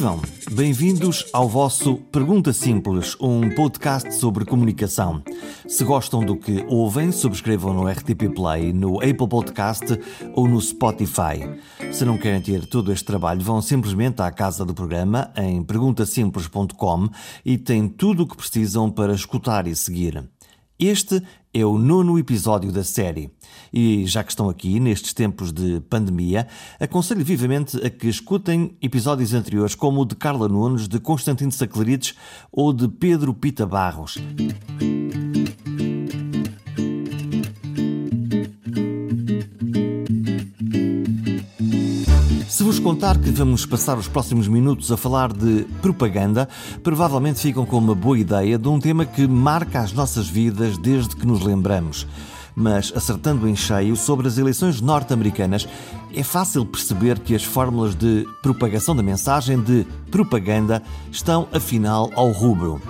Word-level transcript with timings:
Vivam! 0.00 0.18
Bem-vindos 0.52 1.26
ao 1.30 1.46
vosso 1.46 1.96
Pergunta 2.10 2.54
Simples, 2.54 3.14
um 3.20 3.54
podcast 3.54 4.14
sobre 4.14 4.46
comunicação. 4.46 5.22
Se 5.68 5.84
gostam 5.84 6.24
do 6.24 6.36
que 6.36 6.64
ouvem, 6.68 7.12
subscrevam 7.12 7.74
no 7.74 7.86
RTP 7.86 8.34
Play, 8.34 8.72
no 8.72 8.96
Apple 8.96 9.28
Podcast 9.28 9.84
ou 10.34 10.48
no 10.48 10.58
Spotify. 10.58 11.44
Se 11.92 12.06
não 12.06 12.16
querem 12.16 12.40
ter 12.40 12.64
todo 12.64 12.90
este 12.90 13.04
trabalho, 13.04 13.42
vão 13.42 13.60
simplesmente 13.60 14.22
à 14.22 14.30
casa 14.30 14.64
do 14.64 14.72
programa 14.72 15.30
em 15.36 15.62
perguntasimples.com 15.62 17.10
e 17.44 17.58
têm 17.58 17.86
tudo 17.86 18.22
o 18.22 18.26
que 18.26 18.38
precisam 18.38 18.90
para 18.90 19.12
escutar 19.12 19.66
e 19.66 19.76
seguir. 19.76 20.24
Este 20.80 21.22
é 21.52 21.62
o 21.62 21.76
nono 21.76 22.18
episódio 22.18 22.72
da 22.72 22.82
série. 22.82 23.30
E 23.70 24.06
já 24.06 24.24
que 24.24 24.30
estão 24.30 24.48
aqui, 24.48 24.80
nestes 24.80 25.12
tempos 25.12 25.52
de 25.52 25.78
pandemia, 25.90 26.48
aconselho 26.80 27.22
vivamente 27.22 27.76
a 27.84 27.90
que 27.90 28.08
escutem 28.08 28.74
episódios 28.80 29.34
anteriores, 29.34 29.74
como 29.74 30.00
o 30.00 30.06
de 30.06 30.16
Carla 30.16 30.48
Nunes, 30.48 30.88
de 30.88 30.98
Constantino 30.98 31.52
Saclarides 31.52 32.14
ou 32.50 32.72
de 32.72 32.88
Pedro 32.88 33.34
Pita 33.34 33.66
Barros. 33.66 34.16
Contar 42.80 43.18
que 43.18 43.30
vamos 43.30 43.66
passar 43.66 43.98
os 43.98 44.08
próximos 44.08 44.48
minutos 44.48 44.90
a 44.90 44.96
falar 44.96 45.32
de 45.32 45.66
propaganda, 45.82 46.48
provavelmente 46.82 47.40
ficam 47.40 47.66
com 47.66 47.76
uma 47.76 47.94
boa 47.94 48.18
ideia 48.18 48.58
de 48.58 48.68
um 48.68 48.80
tema 48.80 49.04
que 49.04 49.26
marca 49.26 49.80
as 49.80 49.92
nossas 49.92 50.28
vidas 50.28 50.78
desde 50.78 51.14
que 51.14 51.26
nos 51.26 51.42
lembramos. 51.42 52.06
Mas 52.54 52.90
acertando 52.96 53.46
em 53.46 53.54
cheio 53.54 53.96
sobre 53.96 54.26
as 54.26 54.38
eleições 54.38 54.80
norte-americanas, 54.80 55.68
é 56.14 56.22
fácil 56.22 56.64
perceber 56.64 57.18
que 57.18 57.34
as 57.34 57.44
fórmulas 57.44 57.94
de 57.94 58.26
propagação 58.42 58.96
da 58.96 59.02
mensagem 59.02 59.60
de 59.60 59.86
propaganda 60.10 60.82
estão 61.12 61.48
afinal 61.52 62.10
ao 62.14 62.30
rubro. 62.32 62.80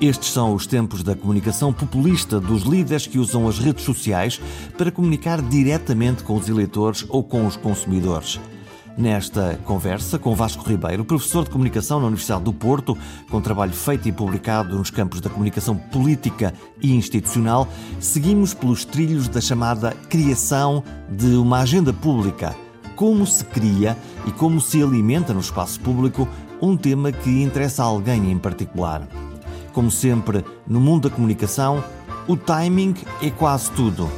Estes 0.00 0.32
são 0.32 0.54
os 0.54 0.66
tempos 0.66 1.02
da 1.02 1.14
comunicação 1.14 1.72
populista 1.72 2.38
dos 2.38 2.62
líderes 2.62 3.06
que 3.06 3.18
usam 3.18 3.48
as 3.48 3.58
redes 3.58 3.84
sociais 3.84 4.40
para 4.76 4.90
comunicar 4.90 5.40
diretamente 5.40 6.24
com 6.24 6.36
os 6.36 6.48
eleitores 6.48 7.06
ou 7.08 7.22
com 7.24 7.46
os 7.46 7.56
consumidores. 7.56 8.38
Nesta 9.00 9.58
conversa 9.64 10.18
com 10.18 10.34
Vasco 10.34 10.62
Ribeiro, 10.68 11.06
professor 11.06 11.44
de 11.44 11.48
comunicação 11.48 11.98
na 11.98 12.06
Universidade 12.08 12.44
do 12.44 12.52
Porto, 12.52 12.98
com 13.30 13.40
trabalho 13.40 13.72
feito 13.72 14.06
e 14.06 14.12
publicado 14.12 14.76
nos 14.76 14.90
campos 14.90 15.22
da 15.22 15.30
comunicação 15.30 15.74
política 15.74 16.52
e 16.82 16.94
institucional, 16.94 17.66
seguimos 17.98 18.52
pelos 18.52 18.84
trilhos 18.84 19.26
da 19.26 19.40
chamada 19.40 19.92
criação 20.10 20.84
de 21.08 21.28
uma 21.28 21.60
agenda 21.60 21.94
pública. 21.94 22.54
Como 22.94 23.26
se 23.26 23.42
cria 23.46 23.96
e 24.26 24.32
como 24.32 24.60
se 24.60 24.82
alimenta 24.82 25.32
no 25.32 25.40
espaço 25.40 25.80
público 25.80 26.28
um 26.60 26.76
tema 26.76 27.10
que 27.10 27.42
interessa 27.42 27.82
a 27.82 27.86
alguém 27.86 28.30
em 28.30 28.36
particular. 28.36 29.08
Como 29.72 29.90
sempre, 29.90 30.44
no 30.68 30.78
mundo 30.78 31.08
da 31.08 31.16
comunicação, 31.16 31.82
o 32.28 32.36
timing 32.36 32.94
é 33.22 33.30
quase 33.30 33.70
tudo 33.70 34.10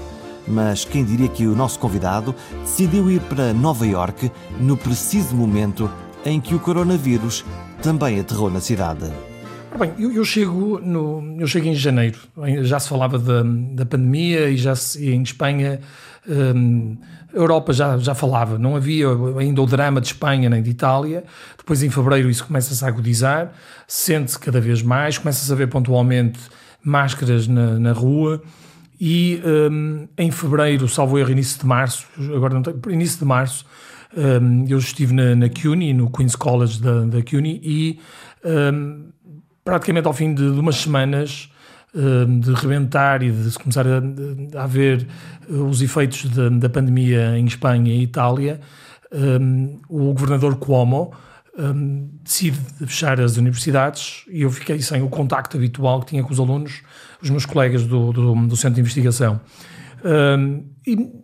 mas 0.46 0.84
quem 0.84 1.04
diria 1.04 1.28
que 1.28 1.46
o 1.46 1.54
nosso 1.54 1.78
convidado 1.78 2.34
decidiu 2.60 3.10
ir 3.10 3.20
para 3.22 3.52
Nova 3.52 3.86
York 3.86 4.30
no 4.60 4.76
preciso 4.76 5.34
momento 5.34 5.90
em 6.24 6.40
que 6.40 6.54
o 6.54 6.60
coronavírus 6.60 7.44
também 7.82 8.20
aterrou 8.20 8.50
na 8.50 8.60
cidade. 8.60 9.10
Bem, 9.78 9.92
eu, 9.98 10.12
eu, 10.12 10.24
chego 10.24 10.78
no, 10.78 11.36
eu 11.40 11.46
chego 11.46 11.66
em 11.66 11.74
janeiro. 11.74 12.18
Já 12.62 12.78
se 12.78 12.88
falava 12.88 13.18
da, 13.18 13.42
da 13.42 13.86
pandemia 13.86 14.50
e 14.50 14.56
já 14.56 14.76
se, 14.76 15.10
em 15.10 15.22
Espanha 15.22 15.80
hum, 16.28 16.96
a 17.32 17.36
Europa 17.36 17.72
já, 17.72 17.96
já 17.96 18.14
falava. 18.14 18.58
Não 18.58 18.76
havia 18.76 19.06
ainda 19.38 19.62
o 19.62 19.66
drama 19.66 20.00
de 20.00 20.08
Espanha 20.08 20.50
nem 20.50 20.62
de 20.62 20.70
Itália. 20.70 21.24
Depois 21.56 21.82
em 21.82 21.88
fevereiro 21.88 22.28
isso 22.28 22.46
começa-se 22.46 22.84
a 22.84 22.88
agudizar, 22.88 23.52
sente-se 23.88 24.38
cada 24.38 24.60
vez 24.60 24.82
mais, 24.82 25.16
começa-se 25.16 25.50
a 25.50 25.54
ver 25.54 25.68
pontualmente 25.68 26.38
máscaras 26.84 27.48
na, 27.48 27.78
na 27.78 27.92
rua. 27.92 28.42
E 29.04 29.42
um, 29.44 30.06
em 30.16 30.30
fevereiro, 30.30 30.86
salvo 30.86 31.18
erro, 31.18 31.32
início 31.32 31.58
de 31.58 31.66
março, 31.66 32.06
agora 32.36 32.54
não 32.54 32.62
tenho, 32.62 32.80
início 32.88 33.18
de 33.18 33.24
março, 33.24 33.66
um, 34.16 34.64
eu 34.68 34.78
estive 34.78 35.12
na, 35.12 35.34
na 35.34 35.48
CUNY, 35.48 35.92
no 35.92 36.08
Queen's 36.08 36.36
College 36.36 36.80
da, 36.80 37.00
da 37.06 37.20
CUNY, 37.20 37.60
e 37.64 38.00
um, 38.44 39.08
praticamente 39.64 40.06
ao 40.06 40.12
fim 40.12 40.32
de, 40.32 40.52
de 40.52 40.60
umas 40.60 40.76
semanas 40.76 41.50
hum, 41.92 42.38
de 42.38 42.52
rebentar 42.52 43.24
e 43.24 43.32
de 43.32 43.58
começar 43.58 43.84
a, 43.88 44.62
a 44.62 44.66
ver 44.68 45.04
uh, 45.50 45.64
os 45.64 45.82
efeitos 45.82 46.30
de, 46.30 46.50
da 46.50 46.68
pandemia 46.68 47.36
em 47.36 47.44
Espanha 47.44 47.92
e 47.92 48.04
Itália, 48.04 48.60
hum, 49.12 49.80
o 49.88 50.12
governador 50.12 50.54
Cuomo 50.58 51.12
um, 51.58 52.08
decide 52.22 52.56
fechar 52.86 53.20
as 53.20 53.36
universidades 53.36 54.24
e 54.30 54.42
eu 54.42 54.50
fiquei 54.50 54.80
sem 54.80 55.02
o 55.02 55.08
contacto 55.08 55.56
habitual 55.56 56.00
que 56.00 56.06
tinha 56.06 56.22
com 56.22 56.32
os 56.32 56.38
alunos, 56.38 56.82
os 57.22 57.30
meus 57.30 57.46
colegas 57.46 57.86
do, 57.86 58.12
do, 58.12 58.34
do 58.46 58.56
centro 58.56 58.74
de 58.74 58.80
investigação. 58.80 59.40
Um, 60.04 60.64
e, 60.86 61.22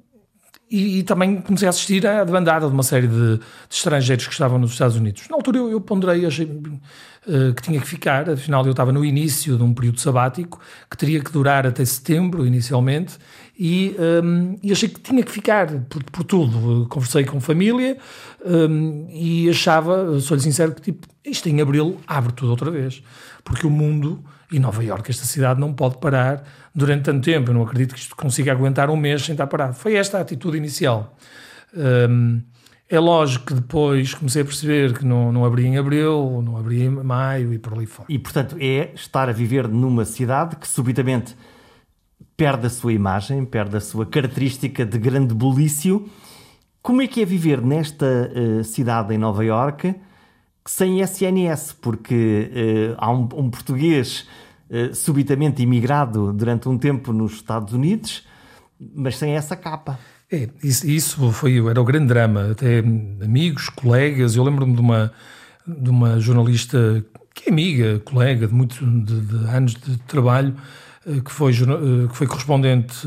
e, 0.70 0.98
e, 0.98 1.02
também 1.02 1.40
comecei 1.40 1.66
a 1.66 1.70
assistir 1.70 2.06
à 2.06 2.22
demandada 2.22 2.66
de 2.66 2.72
uma 2.72 2.82
série 2.82 3.08
de, 3.08 3.38
de, 3.38 3.40
estrangeiros 3.70 4.26
que 4.26 4.32
estavam 4.32 4.58
nos 4.58 4.72
Estados 4.72 4.96
Unidos. 4.96 5.24
Na 5.28 5.36
altura 5.36 5.58
eu, 5.58 5.70
eu 5.70 5.80
ponderei, 5.80 6.26
achei 6.26 6.44
uh, 6.44 7.54
que 7.54 7.62
tinha 7.62 7.80
que 7.80 7.86
ficar, 7.86 8.28
afinal 8.28 8.64
eu 8.66 8.72
estava 8.72 8.92
no 8.92 9.02
início 9.02 9.56
de 9.56 9.62
um 9.62 9.72
período 9.72 9.98
sabático 9.98 10.60
que 10.90 10.96
teria 10.96 11.20
que 11.20 11.32
durar 11.32 11.66
até 11.66 11.82
setembro, 11.84 12.46
inicialmente, 12.46 13.16
e, 13.58 13.96
um, 14.22 14.56
e 14.62 14.70
achei 14.70 14.90
que 14.90 15.00
tinha 15.00 15.22
que 15.22 15.32
ficar 15.32 15.68
por, 15.88 16.04
por 16.04 16.22
tudo. 16.22 16.86
Conversei 16.88 17.24
com 17.24 17.40
família 17.40 17.96
um, 18.44 19.08
e 19.10 19.48
achava, 19.48 20.20
sou-lhe 20.20 20.42
sincero, 20.42 20.74
que 20.74 20.82
tipo, 20.82 21.08
isto 21.24 21.48
em 21.48 21.62
abril 21.62 21.98
abre 22.06 22.32
tudo 22.32 22.50
outra 22.50 22.70
vez. 22.70 23.02
Porque 23.42 23.66
o 23.66 23.70
mundo 23.70 24.22
e 24.50 24.58
Nova 24.58 24.82
Iorque, 24.82 25.10
esta 25.10 25.24
cidade, 25.24 25.60
não 25.60 25.72
pode 25.72 25.98
parar 25.98 26.42
durante 26.74 27.04
tanto 27.04 27.24
tempo. 27.24 27.50
Eu 27.50 27.54
não 27.54 27.62
acredito 27.62 27.94
que 27.94 28.00
isto 28.00 28.16
consiga 28.16 28.52
aguentar 28.52 28.88
um 28.88 28.96
mês 28.96 29.22
sem 29.22 29.32
estar 29.32 29.46
parado. 29.46 29.74
Foi 29.74 29.94
esta 29.94 30.18
a 30.18 30.20
atitude 30.22 30.56
inicial. 30.56 31.16
Um, 31.76 32.40
é 32.88 32.98
lógico 32.98 33.46
que 33.46 33.54
depois 33.54 34.14
comecei 34.14 34.40
a 34.40 34.44
perceber 34.44 34.96
que 34.96 35.04
não, 35.04 35.30
não 35.30 35.44
abria 35.44 35.68
em 35.68 35.76
abril, 35.76 36.40
não 36.42 36.56
abria 36.56 36.84
em 36.84 36.88
maio 36.88 37.52
e 37.52 37.58
por 37.58 37.74
ali 37.74 37.84
fora. 37.84 38.06
E, 38.10 38.18
portanto, 38.18 38.56
é 38.58 38.92
estar 38.94 39.28
a 39.28 39.32
viver 39.32 39.68
numa 39.68 40.06
cidade 40.06 40.56
que 40.56 40.66
subitamente 40.66 41.36
perde 42.34 42.66
a 42.66 42.70
sua 42.70 42.92
imagem, 42.92 43.44
perde 43.44 43.76
a 43.76 43.80
sua 43.80 44.06
característica 44.06 44.86
de 44.86 44.98
grande 44.98 45.34
bulício. 45.34 46.08
Como 46.80 47.02
é 47.02 47.06
que 47.06 47.20
é 47.20 47.26
viver 47.26 47.60
nesta 47.60 48.06
uh, 48.06 48.64
cidade 48.64 49.12
em 49.12 49.18
Nova 49.18 49.44
Iorque 49.44 49.94
sem 50.68 51.00
SNS? 51.00 51.72
Porque 51.80 52.50
uh, 52.52 52.96
há 52.98 53.10
um, 53.10 53.26
um 53.34 53.50
português 53.50 54.26
uh, 54.68 54.94
subitamente 54.94 55.62
imigrado 55.62 56.30
durante 56.30 56.68
um 56.68 56.76
tempo 56.76 57.10
nos 57.10 57.32
Estados 57.32 57.72
Unidos, 57.72 58.26
mas 58.94 59.16
sem 59.16 59.32
essa 59.32 59.56
capa. 59.56 59.98
É, 60.30 60.46
isso, 60.62 61.32
foi, 61.32 61.58
era 61.66 61.80
o 61.80 61.84
grande 61.84 62.08
drama. 62.08 62.50
Até 62.50 62.80
amigos, 62.80 63.70
colegas, 63.70 64.36
eu 64.36 64.44
lembro-me 64.44 64.74
de 64.74 64.80
uma, 64.80 65.10
de 65.66 65.88
uma 65.88 66.20
jornalista 66.20 67.02
que 67.34 67.48
é 67.48 67.52
amiga, 67.52 67.98
colega 68.00 68.46
de 68.46 68.52
muitos 68.52 68.78
de, 68.78 69.20
de 69.22 69.36
anos 69.48 69.72
de 69.72 69.96
trabalho, 70.00 70.54
eh, 71.06 71.20
que 71.24 71.30
foi, 71.30 71.52
que 71.54 72.16
foi 72.16 72.26
correspondente 72.26 73.06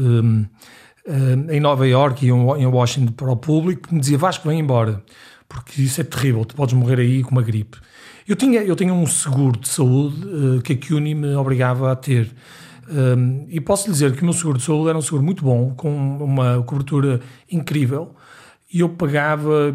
em 1.50 1.60
Nova 1.60 1.86
Iorque 1.88 2.26
e 2.26 2.30
em 2.30 2.66
Washington 2.66 3.12
para 3.12 3.32
o 3.32 3.36
público, 3.36 3.90
que 3.90 3.94
me 3.94 4.00
dizia 4.00 4.18
Vasco, 4.18 4.48
vem 4.48 4.60
embora, 4.60 5.04
porque 5.52 5.82
isso 5.82 6.00
é 6.00 6.04
terrível, 6.04 6.46
tu 6.46 6.56
podes 6.56 6.74
morrer 6.74 7.00
aí 7.00 7.24
com 7.24 7.32
uma 7.32 7.42
gripe. 7.42 7.78
Eu 8.28 8.36
tinha, 8.36 8.62
eu 8.62 8.76
tinha 8.76 8.94
um 8.94 9.06
seguro 9.06 9.60
de 9.60 9.68
saúde 9.68 10.62
que 10.64 10.74
a 10.74 10.78
CUNY 10.78 11.16
me 11.16 11.36
obrigava 11.36 11.92
a 11.92 11.96
ter. 11.96 12.32
e 13.50 13.60
posso 13.60 13.88
lhe 13.88 13.94
dizer 13.94 14.16
que 14.16 14.22
o 14.22 14.26
meu 14.26 14.34
seguro 14.34 14.58
de 14.58 14.64
saúde 14.64 14.90
era 14.90 14.98
um 14.98 15.02
seguro 15.02 15.24
muito 15.24 15.44
bom, 15.44 15.74
com 15.76 16.18
uma 16.24 16.62
cobertura 16.64 17.20
incrível, 17.52 18.16
e 18.74 18.80
eu 18.80 18.90
pagava, 18.90 19.74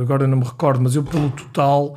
agora 0.00 0.26
não 0.26 0.38
me 0.38 0.44
recordo, 0.44 0.82
mas 0.82 0.94
eu 0.94 1.02
pelo 1.02 1.30
total 1.30 1.96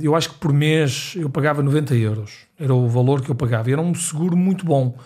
eu 0.00 0.16
acho 0.16 0.30
que 0.30 0.36
por 0.36 0.52
mês 0.52 1.14
eu 1.16 1.28
pagava 1.28 1.62
90 1.62 1.94
euros. 1.94 2.46
Era 2.58 2.74
o 2.74 2.88
valor 2.88 3.20
que 3.20 3.30
eu 3.30 3.34
pagava. 3.34 3.68
E 3.68 3.72
era 3.72 3.82
um 3.82 3.94
seguro 3.94 4.36
muito 4.36 4.64
bom, 4.64 4.96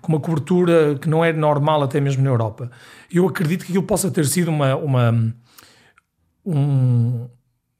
com 0.00 0.12
uma 0.12 0.20
cobertura 0.20 0.96
que 1.00 1.08
não 1.08 1.24
é 1.24 1.32
normal 1.32 1.82
até 1.82 2.00
mesmo 2.00 2.22
na 2.24 2.30
Europa. 2.30 2.70
Eu 3.12 3.28
acredito 3.28 3.64
que 3.64 3.72
aquilo 3.72 3.84
possa 3.84 4.10
ter 4.10 4.26
sido 4.26 4.48
uma, 4.48 4.74
uma 4.76 5.34
um, 6.44 7.28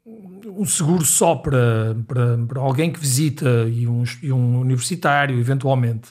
um 0.04 0.64
seguro 0.64 1.04
só 1.04 1.34
para, 1.36 1.96
para, 2.06 2.38
para, 2.38 2.60
alguém 2.60 2.92
que 2.92 3.00
visita 3.00 3.66
e 3.68 3.86
um, 3.86 4.04
e 4.22 4.32
um 4.32 4.60
universitário, 4.60 5.38
eventualmente. 5.38 6.10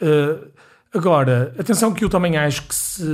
Uh, 0.00 0.50
agora, 0.92 1.54
atenção 1.58 1.92
que 1.92 2.04
eu 2.04 2.08
também 2.08 2.36
acho 2.36 2.62
que 2.62 2.74
se 2.74 3.04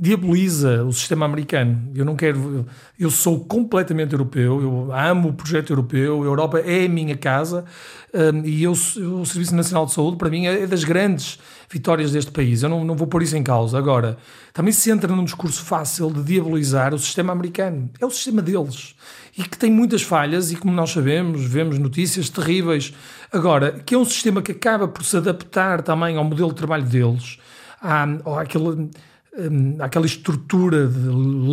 diaboliza 0.00 0.82
o 0.84 0.92
sistema 0.92 1.26
americano. 1.26 1.92
Eu 1.94 2.06
não 2.06 2.16
quero. 2.16 2.66
Eu 2.98 3.10
sou 3.10 3.44
completamente 3.44 4.12
europeu, 4.12 4.62
eu 4.62 4.92
amo 4.92 5.28
o 5.28 5.32
projeto 5.34 5.70
europeu, 5.70 6.22
a 6.22 6.24
Europa 6.24 6.58
é 6.60 6.86
a 6.86 6.88
minha 6.88 7.16
casa 7.16 7.66
um, 8.14 8.44
e 8.44 8.62
eu, 8.62 8.72
o 8.72 9.26
Serviço 9.26 9.54
Nacional 9.54 9.84
de 9.84 9.92
Saúde, 9.92 10.16
para 10.16 10.30
mim, 10.30 10.46
é 10.46 10.66
das 10.66 10.84
grandes 10.84 11.38
vitórias 11.70 12.10
deste 12.10 12.32
país. 12.32 12.62
Eu 12.62 12.68
não, 12.68 12.84
não 12.84 12.96
vou 12.96 13.06
pôr 13.06 13.22
isso 13.22 13.36
em 13.36 13.42
causa. 13.42 13.78
Agora, 13.78 14.18
também 14.52 14.72
se 14.72 14.90
entra 14.90 15.14
num 15.14 15.24
discurso 15.24 15.62
fácil 15.62 16.10
de 16.12 16.22
diabolizar 16.22 16.92
o 16.92 16.98
sistema 16.98 17.32
americano. 17.32 17.88
É 18.00 18.04
o 18.04 18.10
sistema 18.10 18.42
deles. 18.42 18.94
E 19.38 19.44
que 19.44 19.56
tem 19.56 19.70
muitas 19.70 20.02
falhas, 20.02 20.50
e 20.50 20.56
como 20.56 20.74
nós 20.74 20.90
sabemos, 20.90 21.44
vemos 21.44 21.78
notícias 21.78 22.28
terríveis. 22.28 22.92
Agora, 23.32 23.72
que 23.72 23.94
é 23.94 23.98
um 23.98 24.04
sistema 24.04 24.42
que 24.42 24.52
acaba 24.52 24.88
por 24.88 25.04
se 25.04 25.16
adaptar 25.16 25.82
também 25.82 26.16
ao 26.16 26.24
modelo 26.24 26.48
de 26.48 26.56
trabalho 26.56 26.84
deles, 26.84 27.38
à, 27.80 28.02
àquele 28.40 28.90
aquela 29.78 30.06
estrutura 30.06 30.90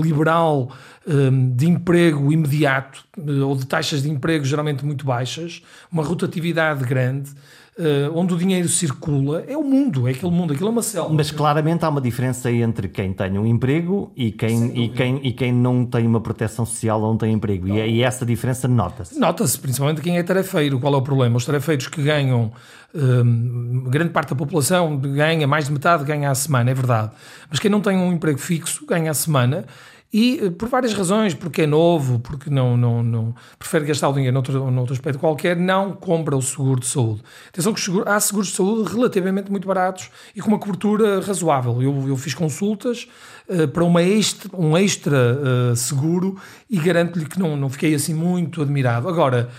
liberal 0.03 0.71
um, 1.05 1.55
de 1.55 1.67
emprego 1.67 2.31
imediato 2.31 3.05
ou 3.45 3.55
de 3.55 3.65
taxas 3.65 4.01
de 4.01 4.09
emprego 4.09 4.43
geralmente 4.43 4.83
muito 4.83 5.05
baixas, 5.05 5.61
uma 5.91 6.03
rotatividade 6.03 6.83
grande, 6.83 7.31
uh, 7.77 8.17
onde 8.17 8.33
o 8.33 8.37
dinheiro 8.37 8.67
circula, 8.67 9.43
é 9.47 9.55
o 9.55 9.63
mundo, 9.63 10.07
é 10.07 10.11
aquele 10.11 10.31
mundo, 10.31 10.53
aquilo 10.53 10.69
é 10.69 10.71
uma 10.71 10.81
selva. 10.81 11.13
Mas 11.13 11.31
claramente 11.31 11.85
há 11.85 11.89
uma 11.89 12.01
diferença 12.01 12.51
entre 12.51 12.87
quem 12.87 13.13
tem 13.13 13.37
um 13.37 13.45
emprego 13.45 14.11
e 14.15 14.31
quem, 14.31 14.77
e 14.77 14.89
quem, 14.89 15.19
e 15.23 15.31
quem 15.31 15.53
não 15.53 15.85
tem 15.85 16.05
uma 16.05 16.19
proteção 16.19 16.65
social 16.65 17.01
ou 17.01 17.09
não 17.09 17.17
tem 17.17 17.33
emprego. 17.33 17.67
E, 17.67 17.97
e, 17.97 18.03
essa 18.03 18.25
diferença 18.25 18.67
nota-se. 18.67 19.19
Nota-se, 19.19 19.59
principalmente 19.59 20.01
quem 20.01 20.17
é 20.17 20.23
tarefeiro. 20.23 20.79
Qual 20.79 20.93
é 20.93 20.97
o 20.97 21.01
problema? 21.01 21.37
Os 21.37 21.45
tarefeiros 21.45 21.87
que 21.87 22.01
ganham, 22.01 22.51
um, 22.93 23.85
grande 23.89 24.11
parte 24.11 24.29
da 24.29 24.35
população 24.35 24.97
ganha, 24.97 25.47
mais 25.47 25.65
de 25.65 25.71
metade 25.71 26.03
ganha 26.03 26.31
à 26.31 26.35
semana, 26.35 26.71
é 26.71 26.73
verdade. 26.73 27.11
Mas 27.49 27.59
quem 27.59 27.69
não 27.69 27.81
tem 27.81 27.97
um 27.97 28.11
emprego 28.11 28.39
fixo 28.39 28.85
ganha 28.85 29.11
à 29.11 29.13
semana 29.13 29.65
e 30.11 30.39
eh, 30.39 30.49
por 30.49 30.69
várias 30.69 30.93
razões, 30.93 31.33
porque 31.33 31.63
é 31.63 31.67
novo, 31.67 32.19
porque 32.19 32.49
não, 32.49 32.77
não, 32.77 33.03
não 33.03 33.35
prefere 33.59 33.85
gastar 33.85 34.09
o 34.09 34.13
dinheiro 34.13 34.33
noutro, 34.33 34.71
noutro 34.71 34.93
aspecto 34.93 35.19
qualquer, 35.19 35.55
não 35.55 35.93
compra 35.93 36.35
o 36.35 36.41
seguro 36.41 36.79
de 36.79 36.87
saúde. 36.87 37.21
Atenção 37.49 37.73
que 37.73 37.81
há 38.05 38.19
seguros 38.19 38.49
de 38.49 38.55
saúde 38.55 38.91
relativamente 38.91 39.51
muito 39.51 39.67
baratos 39.67 40.09
e 40.35 40.41
com 40.41 40.49
uma 40.49 40.59
cobertura 40.59 41.19
razoável. 41.19 41.81
Eu, 41.81 42.07
eu 42.07 42.15
fiz 42.15 42.33
consultas 42.33 43.07
uh, 43.49 43.67
para 43.67 43.83
uma 43.83 44.01
extra, 44.01 44.49
um 44.57 44.77
extra 44.77 45.39
uh, 45.71 45.75
seguro 45.75 46.39
e 46.69 46.79
garanto-lhe 46.79 47.25
que 47.25 47.37
não, 47.37 47.57
não 47.57 47.69
fiquei 47.69 47.93
assim 47.93 48.13
muito 48.13 48.61
admirado. 48.61 49.09
Agora, 49.09 49.49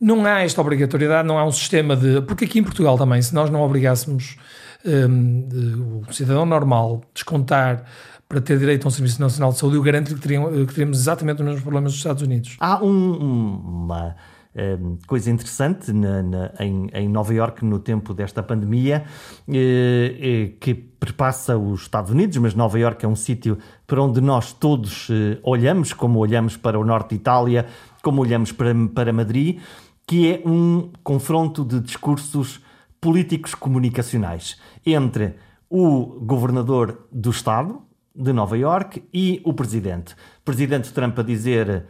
não 0.00 0.24
há 0.24 0.40
esta 0.40 0.60
obrigatoriedade, 0.60 1.26
não 1.26 1.38
há 1.38 1.44
um 1.44 1.52
sistema 1.52 1.96
de. 1.96 2.22
Porque 2.22 2.44
aqui 2.44 2.60
em 2.60 2.62
Portugal 2.62 2.96
também, 2.96 3.20
se 3.20 3.34
nós 3.34 3.50
não 3.50 3.60
obrigássemos 3.60 4.36
um, 4.84 5.48
de, 5.48 6.08
o 6.08 6.12
cidadão 6.12 6.46
normal 6.46 7.02
descontar 7.12 7.84
para 8.28 8.40
ter 8.42 8.58
direito 8.58 8.84
a 8.84 8.88
um 8.88 8.90
Serviço 8.90 9.20
Nacional 9.20 9.52
de 9.52 9.58
Saúde, 9.58 9.76
eu 9.76 9.82
garanto 9.82 10.14
que, 10.14 10.20
teriam, 10.20 10.50
que 10.66 10.74
teríamos 10.74 10.98
exatamente 10.98 11.40
os 11.40 11.44
mesmos 11.44 11.62
problemas 11.62 11.92
dos 11.92 11.98
Estados 11.98 12.22
Unidos. 12.22 12.56
Há 12.60 12.84
um, 12.84 13.12
uma 13.14 14.16
um, 14.54 14.98
coisa 15.06 15.30
interessante 15.30 15.92
na, 15.92 16.22
na, 16.22 16.52
em, 16.60 16.90
em, 16.92 17.08
Nova 17.08 17.32
Iorque 17.32 17.64
no 17.64 17.78
tempo 17.78 18.12
desta 18.12 18.42
pandemia 18.42 19.04
eh, 19.48 20.16
eh, 20.20 20.52
que 20.60 20.74
perpassa 20.74 21.56
os 21.56 21.82
Estados 21.82 22.10
Unidos, 22.10 22.36
mas 22.36 22.54
Nova 22.54 22.78
Iorque 22.78 23.06
é 23.06 23.08
um 23.08 23.16
sítio 23.16 23.56
para 23.86 24.02
onde 24.02 24.20
nós 24.20 24.52
todos 24.52 25.08
eh, 25.10 25.38
olhamos, 25.42 25.94
como 25.94 26.18
olhamos 26.18 26.54
para 26.54 26.78
o 26.78 26.84
norte 26.84 27.10
de 27.10 27.16
Itália, 27.16 27.66
como 28.02 28.20
olhamos 28.20 28.52
para, 28.52 28.74
para 28.94 29.10
Madrid, 29.10 29.58
que 30.06 30.30
é 30.30 30.42
um 30.46 30.90
confronto 31.02 31.64
de 31.64 31.80
discursos 31.80 32.60
políticos 33.00 33.54
comunicacionais 33.54 34.58
entre 34.84 35.36
o 35.70 36.18
governador 36.20 37.06
do 37.10 37.30
Estado, 37.30 37.87
de 38.18 38.32
Nova 38.32 38.58
York 38.58 39.02
e 39.14 39.40
o 39.44 39.52
presidente. 39.52 40.14
O 40.40 40.44
presidente 40.44 40.92
Trump 40.92 41.18
a 41.18 41.22
dizer 41.22 41.86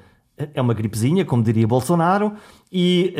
é 0.54 0.60
uma 0.60 0.74
gripezinha, 0.74 1.24
como 1.24 1.42
diria 1.42 1.66
Bolsonaro, 1.66 2.32
e 2.72 3.14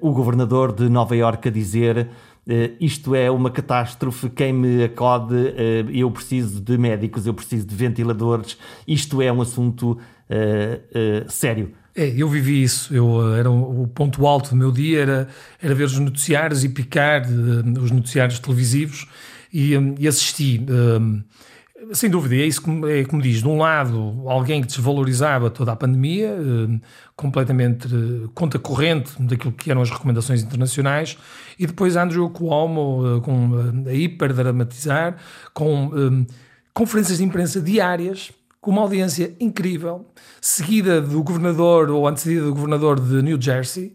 uh, 0.00 0.08
o 0.08 0.12
governador 0.12 0.72
de 0.72 0.88
Nova 0.88 1.16
York 1.16 1.48
a 1.48 1.50
dizer 1.50 2.08
uh, 2.46 2.76
isto 2.78 3.14
é 3.14 3.30
uma 3.30 3.50
catástrofe, 3.50 4.28
quem 4.28 4.52
me 4.52 4.84
acode, 4.84 5.34
uh, 5.34 5.90
eu 5.90 6.10
preciso 6.10 6.60
de 6.60 6.76
médicos, 6.76 7.26
eu 7.26 7.32
preciso 7.32 7.66
de 7.66 7.74
ventiladores, 7.74 8.58
isto 8.86 9.22
é 9.22 9.32
um 9.32 9.40
assunto 9.40 9.98
sério. 11.28 11.72
É, 11.94 12.08
eu 12.16 12.26
vivi 12.26 12.62
isso. 12.62 12.94
Eu, 12.94 13.34
era 13.36 13.50
o, 13.50 13.86
ponto 13.86 14.26
alto 14.26 14.48
do 14.50 14.56
meu 14.56 14.72
dia 14.72 15.00
era, 15.00 15.28
era 15.60 15.74
ver 15.74 15.84
os 15.84 15.98
noticiários 15.98 16.64
e 16.64 16.70
picar 16.70 17.22
os 17.78 17.90
noticiários 17.90 18.38
televisivos 18.38 19.06
e, 19.52 19.74
e 19.98 20.08
assisti. 20.08 20.64
Sem 21.90 22.08
dúvida, 22.08 22.36
é 22.36 22.46
isso 22.46 22.62
que 22.62 22.70
é 22.86 23.04
como 23.04 23.20
diz. 23.20 23.42
De 23.42 23.48
um 23.48 23.58
lado, 23.58 24.22
alguém 24.26 24.60
que 24.60 24.68
desvalorizava 24.68 25.50
toda 25.50 25.72
a 25.72 25.76
pandemia, 25.76 26.28
eh, 26.28 26.80
completamente 27.16 27.88
eh, 27.88 28.28
conta 28.34 28.58
corrente 28.58 29.20
daquilo 29.20 29.52
que 29.52 29.70
eram 29.70 29.82
as 29.82 29.90
recomendações 29.90 30.42
internacionais, 30.42 31.18
e 31.58 31.66
depois 31.66 31.96
Andrew 31.96 32.30
Cuomo, 32.30 33.18
eh, 33.18 33.20
com, 33.20 33.88
a 33.88 33.92
hiperdramatizar, 33.92 35.16
com 35.52 36.24
conferências 36.72 37.18
de 37.18 37.24
imprensa 37.24 37.60
diárias, 37.60 38.30
com 38.60 38.70
uma 38.70 38.82
audiência 38.82 39.34
incrível, 39.40 40.06
seguida 40.40 41.00
do 41.00 41.22
governador, 41.22 41.90
ou 41.90 42.06
antecedida 42.06 42.44
do 42.44 42.54
governador 42.54 43.00
de 43.00 43.20
New 43.20 43.40
Jersey, 43.40 43.92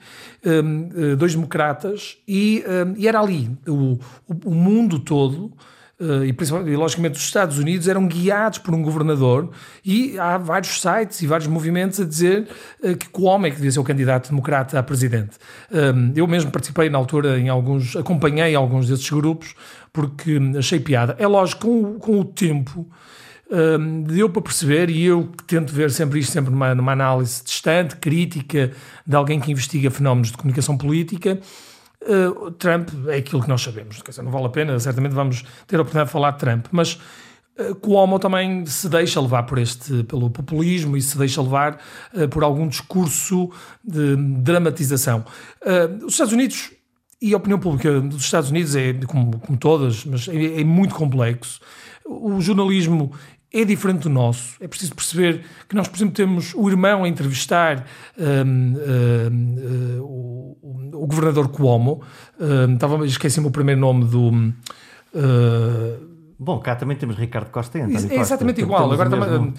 dois 1.17 1.33
democratas, 1.33 2.17
e, 2.27 2.65
e 2.97 3.07
era 3.07 3.21
ali 3.21 3.49
o, 3.65 3.97
o 4.43 4.53
mundo 4.53 4.99
todo 4.99 5.53
Uh, 5.99 6.23
e, 6.23 6.71
e, 6.71 6.75
logicamente 6.75 7.17
os 7.17 7.23
Estados 7.23 7.57
Unidos 7.57 7.87
eram 7.87 8.07
guiados 8.07 8.59
por 8.59 8.71
um 8.75 8.83
governador 8.83 9.49
e 9.83 10.15
há 10.19 10.37
vários 10.37 10.79
sites 10.79 11.23
e 11.23 11.25
vários 11.25 11.47
movimentos 11.47 11.99
a 11.99 12.05
dizer 12.05 12.47
uh, 12.83 12.95
que 12.95 13.07
o 13.13 13.23
homem 13.23 13.49
é 13.49 13.49
que 13.49 13.55
devia 13.55 13.71
ser 13.71 13.79
o 13.79 13.83
candidato 13.83 14.29
democrata 14.29 14.77
a 14.77 14.83
presidente. 14.83 15.37
Um, 15.71 16.13
eu 16.15 16.27
mesmo 16.27 16.51
participei 16.51 16.87
na 16.87 16.99
altura 16.99 17.39
em 17.39 17.49
alguns, 17.49 17.95
acompanhei 17.95 18.53
alguns 18.53 18.87
desses 18.87 19.09
grupos 19.09 19.55
porque 19.91 20.39
achei 20.55 20.79
piada. 20.79 21.15
É 21.17 21.25
lógico, 21.25 21.61
com, 21.61 21.97
com 21.97 22.19
o 22.19 22.25
tempo 22.25 22.87
um, 23.49 24.03
deu 24.03 24.29
para 24.29 24.41
perceber, 24.41 24.89
e 24.89 25.05
eu 25.05 25.31
tento 25.45 25.73
ver 25.73 25.89
sempre 25.91 26.19
isto 26.19 26.31
sempre 26.31 26.51
numa, 26.51 26.75
numa 26.75 26.91
análise 26.91 27.43
distante, 27.43 27.95
crítica, 27.95 28.71
de 29.05 29.15
alguém 29.15 29.39
que 29.39 29.51
investiga 29.51 29.89
fenómenos 29.89 30.31
de 30.31 30.37
comunicação 30.37 30.77
política, 30.77 31.39
Uh, 32.01 32.51
Trump 32.51 32.89
é 33.07 33.17
aquilo 33.17 33.41
que 33.41 33.49
nós 33.49 33.61
sabemos, 33.61 34.01
dizer, 34.07 34.21
não 34.21 34.31
vale 34.31 34.45
a 34.45 34.49
pena, 34.49 34.79
certamente 34.79 35.13
vamos 35.13 35.43
ter 35.65 35.77
a 35.77 35.81
oportunidade 35.81 36.09
de 36.09 36.13
falar 36.13 36.31
de 36.31 36.39
Trump, 36.39 36.67
mas 36.71 36.99
uh, 37.59 37.75
Cuomo 37.75 38.19
também 38.19 38.65
se 38.65 38.87
deixa 38.87 39.19
levar 39.19 39.43
por 39.43 39.57
este, 39.57 40.03
pelo 40.03 40.29
populismo 40.29 40.95
e 40.95 41.01
se 41.01 41.17
deixa 41.17 41.41
levar 41.41 41.79
uh, 42.13 42.27
por 42.29 42.43
algum 42.43 42.67
discurso 42.67 43.51
de 43.83 44.15
dramatização. 44.15 45.25
Os 46.05 46.13
Estados 46.13 46.33
Unidos 46.33 46.71
e 47.21 47.33
a 47.33 47.37
opinião 47.37 47.59
pública 47.59 47.99
dos 47.99 48.23
Estados 48.23 48.51
Unidos 48.51 48.75
é, 48.75 48.93
como, 49.07 49.39
como 49.39 49.57
todas, 49.57 50.05
mas 50.05 50.27
é, 50.27 50.61
é 50.61 50.63
muito 50.63 50.93
complexo. 50.93 51.59
O 52.05 52.39
jornalismo 52.39 53.11
é 53.53 53.63
diferente 53.63 54.03
do 54.03 54.09
nosso. 54.09 54.55
É 54.59 54.67
preciso 54.67 54.93
perceber 54.93 55.43
que 55.67 55.75
nós, 55.75 55.87
por 55.87 55.97
exemplo, 55.97 56.13
temos 56.13 56.53
o 56.53 56.69
irmão 56.69 57.03
a 57.03 57.07
entrevistar 57.07 57.85
um, 58.17 58.75
um, 59.33 60.01
o, 60.01 60.57
o, 60.93 61.07
governador 61.07 61.49
Cuomo. 61.49 62.01
Um, 62.39 63.05
esqueci-me 63.05 63.47
o 63.47 63.51
primeiro 63.51 63.79
nome 63.79 64.05
do. 64.05 64.29
Uh, 64.29 66.06
Bom, 66.39 66.59
cá 66.59 66.75
também 66.75 66.95
temos 66.95 67.17
Ricardo 67.17 67.49
Costa 67.49 67.79
e 67.79 67.81
António 67.81 68.01
Costa. 68.01 68.15
É 68.15 68.19
exatamente 68.19 68.61
igual. 68.61 68.91
Agora, 68.91 69.09
mesmo... 69.09 69.53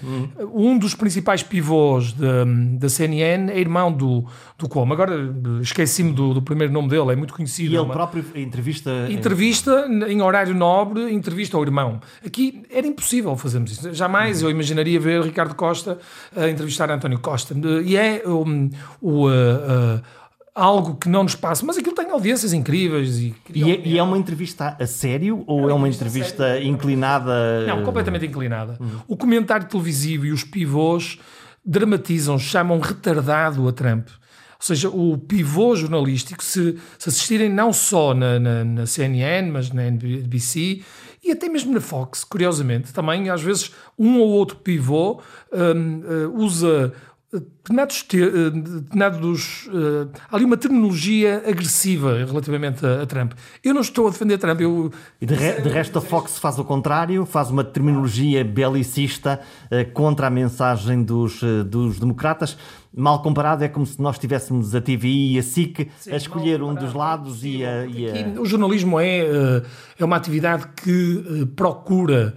um 0.53 0.77
dos 0.77 0.95
principais 0.95 1.43
pivôs 1.43 2.13
da, 2.13 2.87
CNN 2.87 3.51
é 3.51 3.59
irmão 3.59 3.91
do, 3.91 4.25
do 4.57 4.69
Como. 4.69 4.93
Agora, 4.93 5.13
esqueci-me 5.61 6.13
do, 6.13 6.33
do, 6.33 6.41
primeiro 6.41 6.71
nome 6.71 6.87
dele, 6.87 7.11
é 7.11 7.15
muito 7.17 7.33
conhecido. 7.33 7.73
E 7.73 7.77
ele 7.77 7.85
próprio 7.85 8.23
entrevista... 8.35 8.91
Entrevista 9.09 9.87
em 10.07 10.21
horário 10.21 10.55
nobre, 10.55 11.13
entrevista 11.13 11.57
ao 11.57 11.63
irmão. 11.63 11.99
Aqui 12.25 12.63
era 12.71 12.87
impossível 12.87 13.35
fazermos 13.35 13.73
isso. 13.73 13.93
Jamais 13.93 14.41
eu 14.41 14.49
imaginaria 14.49 14.99
ver 15.01 15.21
Ricardo 15.21 15.55
Costa 15.55 15.97
a 16.33 16.47
entrevistar 16.47 16.89
António 16.89 17.19
Costa. 17.19 17.53
E 17.83 17.97
é 17.97 18.23
um, 18.25 18.69
o... 19.01 19.27
Uh, 19.27 19.31
uh, 19.97 20.19
algo 20.59 20.95
que 20.95 21.07
não 21.07 21.23
nos 21.23 21.35
passa, 21.35 21.65
mas 21.65 21.77
aquilo 21.77 21.95
tem 21.95 22.09
audiências 22.11 22.53
incríveis. 22.53 23.17
E, 23.17 23.35
e, 23.53 23.71
é, 23.71 23.81
e 23.87 23.97
é, 23.97 24.03
uma 24.03 24.17
entrevista 24.17 24.75
a 24.79 24.85
sério 24.85 25.43
ou 25.47 25.69
é 25.69 25.73
uma 25.73 25.87
entrevista, 25.87 26.59
inclinada? 26.61 27.65
Não, 27.65 27.83
completamente 27.83 28.25
inclinada. 28.25 28.77
Hum. 28.79 28.99
O 29.07 29.17
comentário 29.17 29.67
televisivo 29.67 30.25
e 30.25 30.31
os 30.31 30.43
pivôs 30.43 31.19
dramatizam, 31.65 32.37
chamam 32.37 32.79
retardado 32.79 33.67
a 33.67 33.71
Trump. 33.71 34.07
Ou 34.07 34.65
seja, 34.65 34.89
o 34.89 35.17
pivô 35.17 35.73
jornalístico, 35.75 36.43
se, 36.43 36.77
se 36.97 37.09
assistirem 37.09 37.49
não 37.49 37.71
só 37.71 38.13
na, 38.13 38.37
na, 38.37 38.65
na, 38.65 38.85
CNN, 38.85 39.49
mas 39.49 39.71
na 39.71 39.83
NBC 39.83 40.81
e 41.23 41.31
até 41.31 41.47
mesmo 41.47 41.73
na 41.73 41.79
Fox, 41.79 42.25
curiosamente, 42.25 42.91
também 42.91 43.29
às 43.29 43.41
vezes 43.41 43.71
um 43.97 44.19
ou 44.19 44.27
outro 44.29 44.57
pivô 44.57 45.21
um, 45.51 45.99
uh, 45.99 46.35
usa 46.35 46.93
determinados, 47.31 48.03
determinados 48.03 49.67
uh, 49.67 50.09
há 50.29 50.35
ali 50.35 50.45
uma 50.45 50.57
terminologia 50.57 51.43
agressiva 51.47 52.25
relativamente 52.25 52.83
a, 52.83 53.03
a, 53.03 53.05
Trump. 53.05 53.33
Eu 53.63 53.73
não 53.73 53.81
estou 53.81 54.07
a 54.07 54.09
defender 54.09 54.39
Trump. 54.39 54.59
Eu... 54.61 54.91
E 55.21 55.25
de, 55.27 55.35
re, 55.35 55.61
de 55.61 55.69
resto, 55.69 55.99
a 55.99 56.01
Fox 56.01 56.39
faz 56.39 56.57
o 56.57 56.63
contrário, 56.63 57.25
faz 57.25 57.51
uma 57.51 57.63
terminologia 57.63 58.43
belicista 58.43 59.39
uh, 59.65 59.91
contra 59.91 60.27
a 60.27 60.29
mensagem 60.29 61.03
dos, 61.03 61.41
uh, 61.43 61.63
dos 61.63 61.99
democratas. 61.99 62.57
Mal 62.91 63.21
comparado, 63.21 63.63
é 63.63 63.67
como 63.67 63.85
se 63.85 64.01
nós 64.01 64.17
tivéssemos 64.17 64.73
a 64.73 64.81
TVI 64.81 65.35
e 65.35 65.39
a 65.39 65.43
SIC 65.43 65.91
Sim, 65.99 66.11
a 66.11 66.17
escolher 66.17 66.63
um 66.63 66.73
dos 66.73 66.95
lados 66.95 67.43
e 67.43 67.63
a, 67.63 67.85
e 67.85 68.09
a... 68.09 68.41
O 68.41 68.45
jornalismo 68.45 68.99
é, 68.99 69.19
é 69.99 70.03
uma 70.03 70.15
atividade 70.15 70.67
que 70.75 71.45
procura 71.55 72.33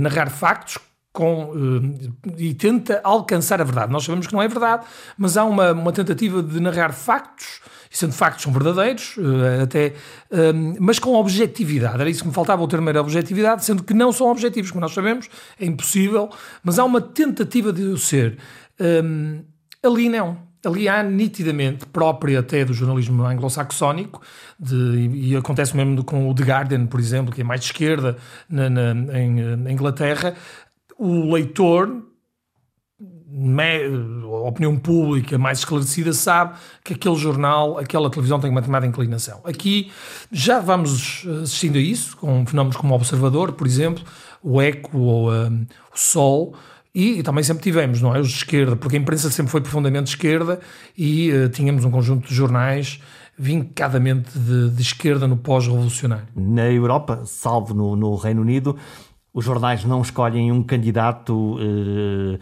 narrar 0.00 0.30
factos 0.30 0.78
com, 1.18 1.50
uh, 1.50 2.34
e 2.36 2.54
tenta 2.54 3.00
alcançar 3.02 3.60
a 3.60 3.64
verdade. 3.64 3.92
Nós 3.92 4.04
sabemos 4.04 4.28
que 4.28 4.32
não 4.32 4.40
é 4.40 4.46
verdade, 4.46 4.86
mas 5.16 5.36
há 5.36 5.44
uma, 5.44 5.72
uma 5.72 5.92
tentativa 5.92 6.40
de 6.40 6.60
narrar 6.60 6.92
factos, 6.92 7.58
e 7.90 7.98
sendo 7.98 8.12
factos 8.12 8.44
são 8.44 8.52
verdadeiros, 8.52 9.16
uh, 9.16 9.64
até, 9.64 9.94
uh, 10.30 10.76
mas 10.78 11.00
com 11.00 11.16
objetividade. 11.16 12.00
Era 12.00 12.08
isso 12.08 12.22
que 12.22 12.28
me 12.28 12.34
faltava, 12.34 12.62
o 12.62 12.68
termo 12.68 12.88
era 12.88 13.00
objetividade, 13.00 13.64
sendo 13.64 13.82
que 13.82 13.92
não 13.92 14.12
são 14.12 14.28
objetivos, 14.28 14.70
como 14.70 14.80
nós 14.80 14.94
sabemos, 14.94 15.28
é 15.58 15.66
impossível, 15.66 16.30
mas 16.62 16.78
há 16.78 16.84
uma 16.84 17.00
tentativa 17.00 17.72
de 17.72 17.82
o 17.82 17.98
ser. 17.98 18.38
Ali 19.82 20.08
não. 20.08 20.38
Ali 20.64 20.88
há 20.88 21.02
nitidamente, 21.04 21.86
própria 21.86 22.40
até 22.40 22.64
do 22.64 22.74
jornalismo 22.74 23.24
anglo-saxónico, 23.24 24.20
e, 24.70 25.30
e, 25.30 25.36
acontece 25.36 25.76
mesmo 25.76 26.02
com 26.02 26.28
o 26.28 26.34
The 26.34 26.42
Guardian, 26.42 26.86
por 26.86 26.98
exemplo, 26.98 27.32
que 27.32 27.42
é 27.42 27.44
mais 27.44 27.60
de 27.60 27.66
esquerda 27.66 28.16
na, 28.50 28.68
na, 28.68 29.20
em, 29.20 29.56
na 29.56 29.70
Inglaterra, 29.70 30.34
o 30.98 31.32
leitor, 31.32 32.02
a 34.24 34.48
opinião 34.48 34.76
pública 34.76 35.38
mais 35.38 35.60
esclarecida, 35.60 36.12
sabe 36.12 36.58
que 36.82 36.94
aquele 36.94 37.14
jornal, 37.14 37.78
aquela 37.78 38.10
televisão 38.10 38.40
tem 38.40 38.50
uma 38.50 38.60
determinada 38.60 38.86
inclinação. 38.86 39.40
Aqui 39.44 39.92
já 40.32 40.58
vamos 40.58 41.24
assistindo 41.42 41.76
a 41.76 41.80
isso, 41.80 42.16
com 42.16 42.44
fenómenos 42.44 42.76
como 42.76 42.92
o 42.92 42.96
Observador, 42.96 43.52
por 43.52 43.66
exemplo, 43.66 44.02
o 44.42 44.60
Eco 44.60 44.98
ou 44.98 45.32
um, 45.32 45.66
o 45.94 45.98
Sol. 45.98 46.54
E, 46.94 47.20
e, 47.20 47.22
também 47.22 47.44
sempre 47.44 47.62
tivemos, 47.62 48.00
não 48.00 48.16
é? 48.16 48.18
Os 48.18 48.28
de 48.28 48.34
esquerda, 48.38 48.74
porque 48.74 48.96
a 48.96 48.98
imprensa 48.98 49.30
sempre 49.30 49.52
foi 49.52 49.60
profundamente 49.60 50.04
de 50.04 50.10
esquerda 50.10 50.58
e 50.96 51.30
uh, 51.30 51.48
tínhamos 51.48 51.84
um 51.84 51.90
conjunto 51.90 52.26
de 52.26 52.34
jornais 52.34 52.98
vincadamente 53.38 54.36
de, 54.36 54.70
de 54.70 54.82
esquerda 54.82 55.28
no 55.28 55.36
pós-revolucionário. 55.36 56.26
Na 56.34 56.68
Europa, 56.68 57.22
salvo 57.24 57.72
no, 57.72 57.94
no 57.94 58.16
Reino 58.16 58.40
Unido, 58.40 58.76
os 59.38 59.44
jornais 59.44 59.84
não 59.84 60.02
escolhem 60.02 60.50
um 60.50 60.64
candidato 60.64 61.56
eh, 61.60 62.40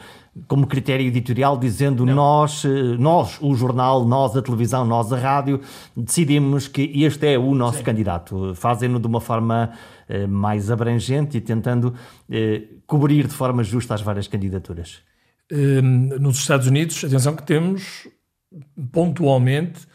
como 0.48 0.66
critério 0.66 1.06
editorial 1.06 1.58
dizendo 1.58 2.06
não. 2.06 2.14
nós, 2.14 2.64
eh, 2.64 2.68
nós, 2.98 3.38
o 3.42 3.54
jornal, 3.54 4.06
nós, 4.06 4.34
a 4.34 4.40
televisão, 4.40 4.86
nós, 4.86 5.12
a 5.12 5.18
rádio, 5.18 5.60
decidimos 5.94 6.68
que 6.68 7.04
este 7.04 7.34
é 7.34 7.38
o 7.38 7.54
nosso 7.54 7.78
Sim. 7.78 7.84
candidato. 7.84 8.54
Fazem-no 8.54 8.98
de 8.98 9.06
uma 9.06 9.20
forma 9.20 9.72
eh, 10.08 10.26
mais 10.26 10.70
abrangente 10.70 11.36
e 11.36 11.40
tentando 11.42 11.92
cobrir 12.86 13.26
de 13.26 13.34
forma 13.34 13.62
justa 13.62 13.92
as 13.92 14.00
várias 14.00 14.26
candidaturas. 14.26 15.02
Um, 15.52 16.18
nos 16.18 16.38
Estados 16.38 16.66
Unidos, 16.66 17.04
atenção 17.04 17.36
que 17.36 17.42
temos 17.42 18.08
pontualmente 18.90 19.86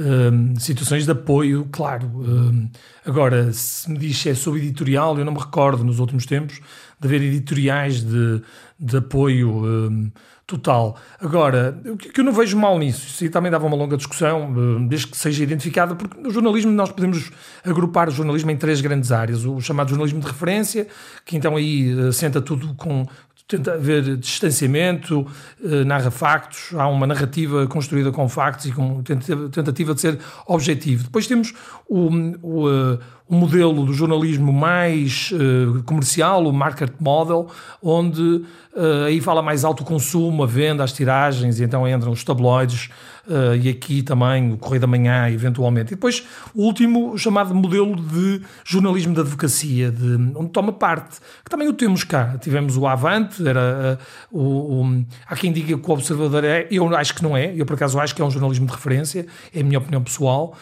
um, 0.00 0.58
situações 0.58 1.04
de 1.04 1.10
apoio, 1.10 1.68
claro. 1.70 2.06
Um, 2.06 2.70
agora, 3.04 3.52
se 3.52 3.90
me 3.90 3.98
diz 3.98 4.16
se 4.18 4.30
é 4.30 4.34
sobre 4.34 4.60
editorial, 4.60 5.18
eu 5.18 5.24
não 5.24 5.32
me 5.32 5.38
recordo 5.38 5.84
nos 5.84 5.98
últimos 5.98 6.24
tempos 6.24 6.60
de 6.98 7.06
haver 7.06 7.22
editoriais 7.22 8.02
de, 8.02 8.42
de 8.78 8.96
apoio 8.96 9.50
um, 9.50 10.10
total. 10.46 10.96
Agora, 11.20 11.78
o 11.84 11.96
que 11.96 12.18
eu 12.18 12.24
não 12.24 12.32
vejo 12.32 12.56
mal 12.58 12.78
nisso, 12.78 13.06
isso 13.06 13.24
aí 13.24 13.30
também 13.30 13.52
dava 13.52 13.66
uma 13.66 13.76
longa 13.76 13.96
discussão, 13.96 14.86
desde 14.88 15.06
que 15.08 15.16
seja 15.16 15.44
identificada, 15.44 15.94
porque 15.94 16.18
no 16.18 16.30
jornalismo 16.30 16.72
nós 16.72 16.90
podemos 16.90 17.30
agrupar 17.64 18.08
o 18.08 18.10
jornalismo 18.10 18.50
em 18.50 18.56
três 18.56 18.80
grandes 18.80 19.12
áreas. 19.12 19.44
O 19.44 19.60
chamado 19.60 19.90
jornalismo 19.90 20.20
de 20.20 20.26
referência, 20.26 20.88
que 21.24 21.36
então 21.36 21.56
aí 21.56 21.94
assenta 22.08 22.40
tudo 22.40 22.74
com 22.74 23.06
tenta 23.50 23.74
haver 23.74 24.16
distanciamento, 24.16 25.26
eh, 25.62 25.84
narra 25.84 26.10
factos, 26.10 26.72
há 26.74 26.86
uma 26.86 27.06
narrativa 27.06 27.66
construída 27.66 28.12
com 28.12 28.28
factos 28.28 28.66
e 28.66 28.72
com 28.72 29.02
tentativa 29.02 29.92
de 29.92 30.00
ser 30.00 30.18
objetivo. 30.46 31.04
Depois 31.04 31.26
temos 31.26 31.52
o, 31.88 32.08
o, 32.42 32.98
o 33.30 33.34
modelo 33.36 33.86
do 33.86 33.92
jornalismo 33.92 34.52
mais 34.52 35.30
uh, 35.32 35.84
comercial, 35.84 36.44
o 36.44 36.52
market 36.52 36.90
model, 36.98 37.46
onde 37.80 38.20
uh, 38.20 39.04
aí 39.06 39.20
fala 39.20 39.40
mais 39.40 39.64
alto 39.64 39.84
consumo, 39.84 40.42
a 40.42 40.46
venda, 40.46 40.82
as 40.82 40.92
tiragens, 40.92 41.60
e 41.60 41.62
então 41.62 41.88
entram 41.88 42.10
os 42.10 42.24
tabloides, 42.24 42.90
uh, 43.28 43.54
e 43.54 43.68
aqui 43.68 44.02
também 44.02 44.52
o 44.52 44.56
Correio 44.56 44.80
da 44.80 44.88
Manhã, 44.88 45.30
eventualmente. 45.30 45.92
E 45.92 45.94
depois 45.94 46.26
o 46.52 46.64
último, 46.64 47.16
chamado 47.16 47.54
modelo 47.54 47.94
de 47.94 48.42
jornalismo 48.64 49.14
de 49.14 49.20
advocacia, 49.20 49.92
de, 49.92 50.32
onde 50.34 50.50
toma 50.50 50.72
parte, 50.72 51.20
que 51.44 51.50
também 51.50 51.68
o 51.68 51.72
temos 51.72 52.02
cá. 52.02 52.36
Tivemos 52.40 52.76
o 52.76 52.84
Avante, 52.84 53.46
era 53.46 53.96
o, 54.32 54.40
o, 54.40 55.04
há 55.24 55.36
quem 55.36 55.52
diga 55.52 55.78
que 55.78 55.88
o 55.88 55.92
Observador 55.92 56.42
é, 56.42 56.66
eu 56.68 56.96
acho 56.96 57.14
que 57.14 57.22
não 57.22 57.36
é, 57.36 57.54
eu 57.54 57.64
por 57.64 57.74
acaso 57.74 58.00
acho 58.00 58.12
que 58.12 58.20
é 58.20 58.24
um 58.24 58.30
jornalismo 58.30 58.66
de 58.66 58.72
referência, 58.72 59.24
é 59.54 59.60
a 59.60 59.62
minha 59.62 59.78
opinião 59.78 60.02
pessoal, 60.02 60.56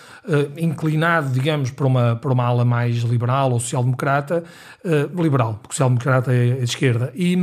inclinado, 0.59 1.31
digamos, 1.31 1.71
para 1.71 1.87
uma, 1.87 2.17
para 2.17 2.31
uma 2.31 2.58
ala 2.59 2.65
mais 2.65 2.97
liberal 2.99 3.53
ou 3.53 3.61
social-democrata, 3.61 4.45
uh, 4.85 5.23
liberal, 5.23 5.59
porque 5.63 5.75
social-democrata 5.75 6.33
é, 6.33 6.51
é, 6.51 6.55
de 6.55 6.65
esquerda, 6.65 7.13
e, 7.15 7.37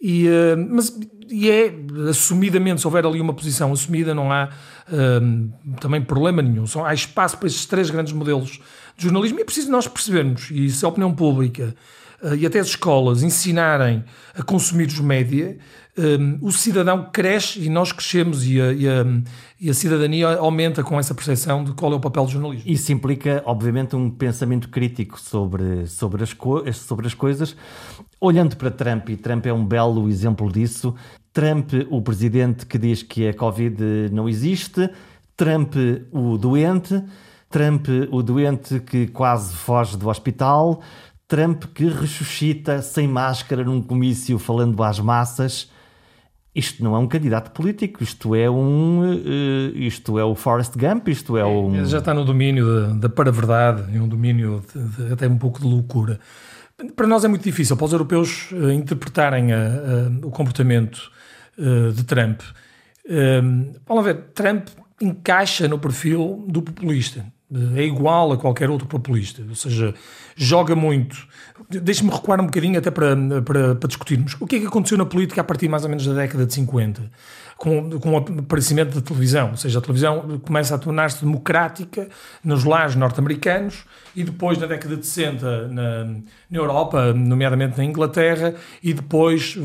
e, 0.00 0.28
uh, 0.28 0.68
mas, 0.70 0.98
e 1.28 1.50
é 1.50 1.74
assumidamente, 2.08 2.80
se 2.80 2.86
houver 2.86 3.04
ali 3.04 3.20
uma 3.20 3.34
posição 3.34 3.72
assumida, 3.72 4.14
não 4.14 4.32
há 4.32 4.48
uh, 4.88 5.76
também 5.80 6.02
problema 6.02 6.42
nenhum. 6.42 6.66
Só, 6.66 6.84
há 6.84 6.94
espaço 6.94 7.36
para 7.38 7.46
estes 7.46 7.66
três 7.66 7.90
grandes 7.90 8.12
modelos 8.12 8.60
de 8.96 9.04
jornalismo 9.04 9.38
e 9.38 9.42
é 9.42 9.44
preciso 9.44 9.70
nós 9.70 9.86
percebermos, 9.86 10.50
e 10.50 10.68
se 10.70 10.84
a 10.84 10.88
opinião 10.88 11.14
pública 11.14 11.74
e 12.36 12.44
até 12.46 12.58
as 12.58 12.68
escolas 12.68 13.22
ensinarem 13.22 14.04
a 14.34 14.42
consumir 14.42 14.86
os 14.86 15.00
média, 15.00 15.56
um, 15.98 16.38
o 16.40 16.52
cidadão 16.52 17.08
cresce 17.12 17.60
e 17.60 17.68
nós 17.68 17.90
crescemos 17.90 18.46
e 18.46 18.60
a, 18.60 18.72
e, 18.72 18.88
a, 18.88 19.04
e 19.60 19.68
a, 19.68 19.74
cidadania 19.74 20.36
aumenta 20.36 20.84
com 20.84 20.98
essa 20.98 21.12
percepção 21.12 21.64
de 21.64 21.72
qual 21.72 21.92
é 21.92 21.96
o 21.96 22.00
papel 22.00 22.24
do 22.24 22.30
jornalismo. 22.30 22.70
Isso 22.70 22.92
implica, 22.92 23.42
obviamente, 23.44 23.96
um 23.96 24.08
pensamento 24.08 24.68
crítico 24.68 25.18
sobre, 25.18 25.86
sobre, 25.86 26.22
as, 26.22 26.36
sobre 26.76 27.06
as 27.06 27.14
coisas. 27.14 27.56
Olhando 28.20 28.56
para 28.56 28.70
Trump, 28.70 29.08
e 29.08 29.16
Trump 29.16 29.46
é 29.46 29.52
um 29.52 29.64
belo 29.64 30.08
exemplo 30.08 30.50
disso, 30.52 30.94
Trump, 31.32 31.72
o 31.90 32.00
presidente 32.00 32.64
que 32.64 32.78
diz 32.78 33.02
que 33.02 33.28
a 33.28 33.34
Covid 33.34 34.08
não 34.12 34.28
existe, 34.28 34.88
Trump, 35.36 35.74
o 36.12 36.36
doente, 36.36 37.02
Trump, 37.50 37.86
o 38.10 38.22
doente 38.22 38.80
que 38.80 39.06
quase 39.06 39.54
foge 39.54 39.96
do 39.96 40.08
hospital, 40.08 40.80
Trump 41.28 41.64
que 41.74 41.84
ressuscita 41.84 42.82
sem 42.82 43.06
máscara 43.06 43.62
num 43.62 43.80
comício 43.80 44.38
falando 44.38 44.82
às 44.82 44.98
massas 44.98 45.70
isto 46.58 46.82
não 46.82 46.96
é 46.96 46.98
um 46.98 47.06
candidato 47.06 47.52
político, 47.52 48.02
isto 48.02 48.34
é 48.34 48.50
um. 48.50 49.12
Uh, 49.12 49.76
isto 49.76 50.18
é 50.18 50.24
o 50.24 50.34
Forrest 50.34 50.76
Gump, 50.76 51.06
isto 51.06 51.36
é 51.36 51.44
um. 51.44 51.84
Já 51.84 51.98
está 51.98 52.12
no 52.12 52.24
domínio 52.24 52.66
da, 52.66 52.94
da 52.94 53.08
para-verdade, 53.08 53.96
em 53.96 54.00
um 54.00 54.08
domínio 54.08 54.64
de, 54.74 55.06
de, 55.06 55.12
até 55.12 55.28
um 55.28 55.38
pouco 55.38 55.60
de 55.60 55.66
loucura. 55.66 56.18
Para 56.96 57.06
nós 57.06 57.24
é 57.24 57.28
muito 57.28 57.44
difícil, 57.44 57.76
para 57.76 57.86
os 57.86 57.92
europeus 57.92 58.50
uh, 58.50 58.72
interpretarem 58.72 59.52
a, 59.52 59.56
a, 59.56 60.26
o 60.26 60.30
comportamento 60.32 61.12
uh, 61.58 61.92
de 61.92 62.02
Trump. 62.02 62.40
vamos 63.86 64.04
ver, 64.04 64.16
Trump 64.34 64.66
encaixa 65.00 65.68
no 65.68 65.78
perfil 65.78 66.44
do 66.48 66.60
populista. 66.60 67.24
É 67.76 67.82
igual 67.82 68.32
a 68.32 68.36
qualquer 68.36 68.68
outro 68.68 68.86
populista, 68.86 69.42
ou 69.48 69.54
seja, 69.54 69.94
joga 70.36 70.76
muito. 70.76 71.16
Deixe-me 71.70 72.10
recuar 72.10 72.42
um 72.42 72.44
bocadinho 72.44 72.78
até 72.78 72.90
para, 72.90 73.16
para, 73.42 73.74
para, 73.74 73.88
discutirmos. 73.88 74.36
O 74.38 74.46
que 74.46 74.56
é 74.56 74.60
que 74.60 74.66
aconteceu 74.66 74.98
na 74.98 75.06
política 75.06 75.40
a 75.40 75.44
partir 75.44 75.66
mais 75.66 75.82
ou 75.82 75.88
menos 75.88 76.06
da 76.06 76.12
década 76.12 76.44
de 76.44 76.52
50? 76.52 77.10
Com, 77.56 77.98
com 77.98 78.12
o 78.12 78.16
aparecimento 78.18 78.94
da 78.94 79.00
televisão, 79.00 79.50
ou 79.50 79.56
seja, 79.56 79.78
a 79.78 79.82
televisão 79.82 80.38
começa 80.44 80.74
a 80.74 80.78
tornar-se 80.78 81.24
democrática 81.24 82.08
nos 82.44 82.64
lares 82.64 82.94
norte-americanos 82.94 83.82
e 84.14 84.22
depois 84.22 84.58
na 84.58 84.66
década 84.66 84.96
de 84.96 85.04
60 85.04 85.68
na, 85.68 86.04
na, 86.04 86.20
Europa, 86.52 87.12
nomeadamente 87.14 87.78
na 87.78 87.84
Inglaterra, 87.84 88.54
e 88.82 88.92
depois 88.92 89.58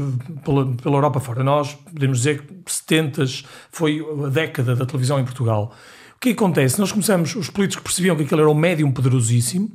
pela, 0.43 0.73
pela 0.73 0.95
Europa 0.95 1.19
fora. 1.19 1.43
Nós 1.43 1.73
podemos 1.73 2.19
dizer 2.19 2.41
que 2.41 2.71
70 2.71 3.25
foi 3.69 4.03
a 4.25 4.29
década 4.29 4.73
da 4.73 4.85
televisão 4.85 5.19
em 5.19 5.25
Portugal 5.25 5.75
que 6.23 6.29
acontece? 6.29 6.79
Nós 6.79 6.89
começamos, 6.89 7.35
os 7.35 7.49
políticos 7.49 7.83
percebiam 7.83 8.15
que 8.15 8.23
aquele 8.23 8.39
era 8.39 8.49
um 8.49 8.53
médium 8.53 8.89
poderosíssimo, 8.93 9.69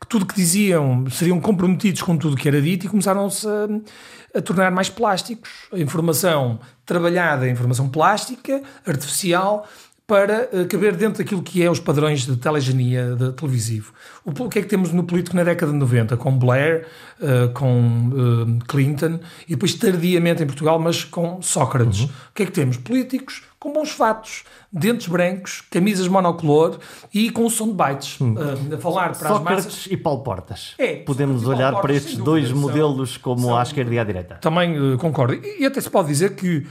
que 0.00 0.06
tudo 0.08 0.24
que 0.24 0.34
diziam 0.34 1.04
seriam 1.10 1.38
comprometidos 1.38 2.00
com 2.00 2.16
tudo 2.16 2.36
que 2.36 2.48
era 2.48 2.60
dito 2.60 2.86
e 2.86 2.88
começaram-se 2.88 3.46
a, 3.46 4.38
a, 4.38 4.40
tornar 4.40 4.70
mais 4.70 4.88
plásticos. 4.88 5.50
A 5.70 5.78
informação 5.78 6.58
trabalhada, 6.86 7.44
a 7.44 7.50
informação 7.50 7.86
plástica, 7.86 8.62
artificial, 8.86 9.68
para 10.06 10.48
uh, 10.52 10.66
caber 10.66 10.96
dentro 10.96 11.22
daquilo 11.22 11.42
que 11.42 11.62
é 11.62 11.70
os 11.70 11.78
padrões 11.78 12.24
de 12.24 12.34
telegenia 12.34 13.14
de 13.14 13.32
televisivo. 13.32 13.92
O, 14.24 14.30
o, 14.30 14.48
que 14.48 14.58
é 14.58 14.62
que 14.62 14.68
temos 14.68 14.92
no 14.92 15.04
político 15.04 15.36
na 15.36 15.44
década 15.44 15.70
de 15.70 15.78
90? 15.78 16.16
Com 16.16 16.36
Blair, 16.38 16.86
uh, 17.20 17.52
com 17.52 18.08
uh, 18.08 18.64
Clinton 18.66 19.20
e 19.46 19.50
depois 19.50 19.74
tardiamente 19.74 20.42
em 20.42 20.46
Portugal, 20.46 20.78
mas 20.78 21.04
com 21.04 21.42
Sócrates. 21.42 22.00
Uhum. 22.00 22.06
O 22.06 22.34
que 22.34 22.42
é 22.42 22.46
que 22.46 22.52
temos? 22.52 22.78
Políticos 22.78 23.49
com 23.60 23.72
bons 23.72 23.90
fatos, 23.90 24.42
dentes 24.72 25.06
brancos, 25.06 25.62
camisas 25.70 26.08
monocolor 26.08 26.78
e 27.12 27.30
com 27.30 27.48
som 27.50 27.68
de 27.68 27.74
bytes. 27.74 28.18
Hum. 28.20 28.34
a 28.74 28.78
falar 28.78 29.16
para 29.16 29.28
Sócrates 29.28 29.66
as 29.66 29.72
massas. 29.74 29.86
e 29.90 29.96
Paulo 29.98 30.22
Portas. 30.22 30.74
É, 30.78 30.96
Podemos 30.96 31.46
olhar 31.46 31.72
Portas, 31.72 31.82
para 31.82 31.94
estes 31.94 32.16
dois 32.16 32.50
modelos 32.50 33.18
como 33.18 33.42
são, 33.42 33.58
à 33.58 33.62
esquerda 33.62 33.94
e 33.94 33.98
à 33.98 34.04
direita. 34.04 34.36
Também 34.36 34.96
concordo. 34.96 35.34
E, 35.34 35.60
e 35.60 35.66
até 35.66 35.78
se 35.80 35.90
pode 35.90 36.08
dizer 36.08 36.34
que, 36.34 36.66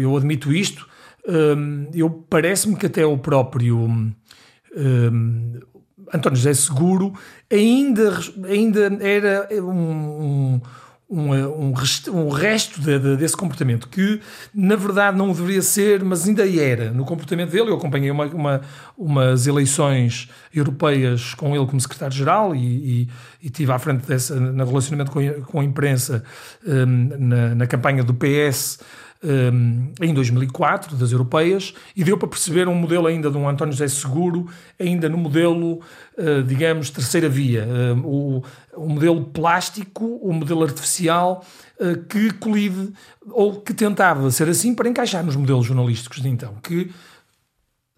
eu 0.00 0.16
admito 0.16 0.50
isto, 0.50 0.88
um, 1.28 1.88
eu 1.94 2.10
parece-me 2.10 2.76
que 2.76 2.86
até 2.86 3.04
o 3.04 3.18
próprio 3.18 3.76
um, 3.78 4.12
António 6.12 6.36
José 6.36 6.54
Seguro 6.54 7.12
ainda, 7.50 8.18
ainda 8.48 8.98
era 9.00 9.48
um, 9.62 9.70
um, 9.70 10.60
um, 11.08 11.72
resto, 11.72 12.16
um 12.16 12.28
resto 12.28 12.80
de, 12.80 12.98
de, 12.98 13.16
desse 13.16 13.36
comportamento, 13.36 13.88
que 13.88 14.20
na 14.54 14.74
verdade 14.74 15.16
não 15.16 15.28
deveria 15.28 15.62
ser, 15.62 16.02
mas 16.02 16.26
ainda 16.26 16.48
era. 16.48 16.90
No 16.90 17.04
comportamento 17.04 17.50
dele, 17.50 17.70
eu 17.70 17.76
acompanhei 17.76 18.10
uma, 18.10 18.26
uma 18.26 18.60
umas 18.96 19.46
eleições 19.46 20.28
europeias 20.54 21.34
com 21.34 21.54
ele 21.54 21.66
como 21.66 21.80
secretário-geral 21.80 22.54
e, 22.54 23.02
e, 23.02 23.08
e 23.42 23.50
tive 23.50 23.72
à 23.72 23.78
frente 23.78 24.06
dessa, 24.06 24.34
no 24.36 24.64
relacionamento 24.64 25.10
com 25.10 25.42
com 25.42 25.60
a 25.60 25.64
imprensa 25.64 26.24
um, 26.66 27.08
na, 27.18 27.54
na 27.54 27.66
campanha 27.66 28.02
do 28.02 28.14
PS 28.14 28.78
um, 29.22 29.92
em 30.00 30.12
2004, 30.12 30.96
das 30.96 31.12
europeias, 31.12 31.74
e 31.96 32.04
deu 32.04 32.18
para 32.18 32.28
perceber 32.28 32.68
um 32.68 32.74
modelo 32.74 33.06
ainda 33.06 33.30
de 33.30 33.36
um 33.36 33.48
António 33.48 33.72
José 33.72 33.88
Seguro, 33.88 34.46
ainda 34.78 35.08
no 35.08 35.16
modelo, 35.16 35.80
uh, 36.18 36.42
digamos, 36.46 36.90
terceira 36.90 37.28
via, 37.28 37.66
uh, 37.66 38.06
o, 38.06 38.44
o, 38.76 38.88
modelo 38.88 39.24
plástico, 39.24 40.04
o 40.04 40.32
modelo 40.32 40.62
artificial, 40.62 41.44
uh, 41.80 41.96
que 42.04 42.32
colide, 42.34 42.92
ou 43.30 43.60
que 43.60 43.72
tentava 43.72 44.30
ser 44.30 44.48
assim 44.48 44.74
para 44.74 44.88
encaixar 44.88 45.24
nos 45.24 45.36
modelos 45.36 45.66
jornalísticos 45.66 46.20
de 46.20 46.28
então, 46.28 46.54
que 46.62 46.90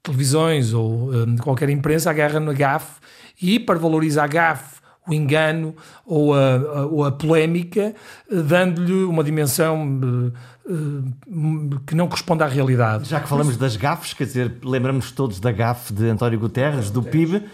televisões 0.03 0.73
ou 0.73 1.11
qualquer 1.43 1.69
imprensa 1.69 2.11
agarra 2.11 2.39
na 2.39 2.53
GAF 2.53 3.01
e 3.43 3.59
para 3.59 3.77
valorizar 3.77 4.23
a 4.23 4.29
GAF 4.29 4.77
o 5.09 5.15
engano 5.15 5.75
ou 6.05 6.35
a, 6.35 6.57
a, 6.57 6.87
ou 6.87 7.05
a 7.05 7.13
polémica, 7.13 7.95
dando-lhe 8.31 9.05
uma 9.05 9.23
dimensão 9.23 10.33
eh, 10.69 11.77
que 11.87 11.95
não 11.95 12.09
corresponde 12.09 12.43
à 12.43 12.47
realidade. 12.47 13.09
Já 13.09 13.21
que 13.21 13.29
falamos 13.29 13.57
das 13.57 13.77
gafes, 13.77 14.13
quer 14.15 14.25
dizer, 14.25 14.57
lembramos 14.65 15.13
todos 15.13 15.39
da 15.39 15.53
gafe 15.53 15.93
de 15.93 16.09
António 16.09 16.39
Guterres, 16.41 16.91
do 16.91 17.03
PIB, 17.03 17.45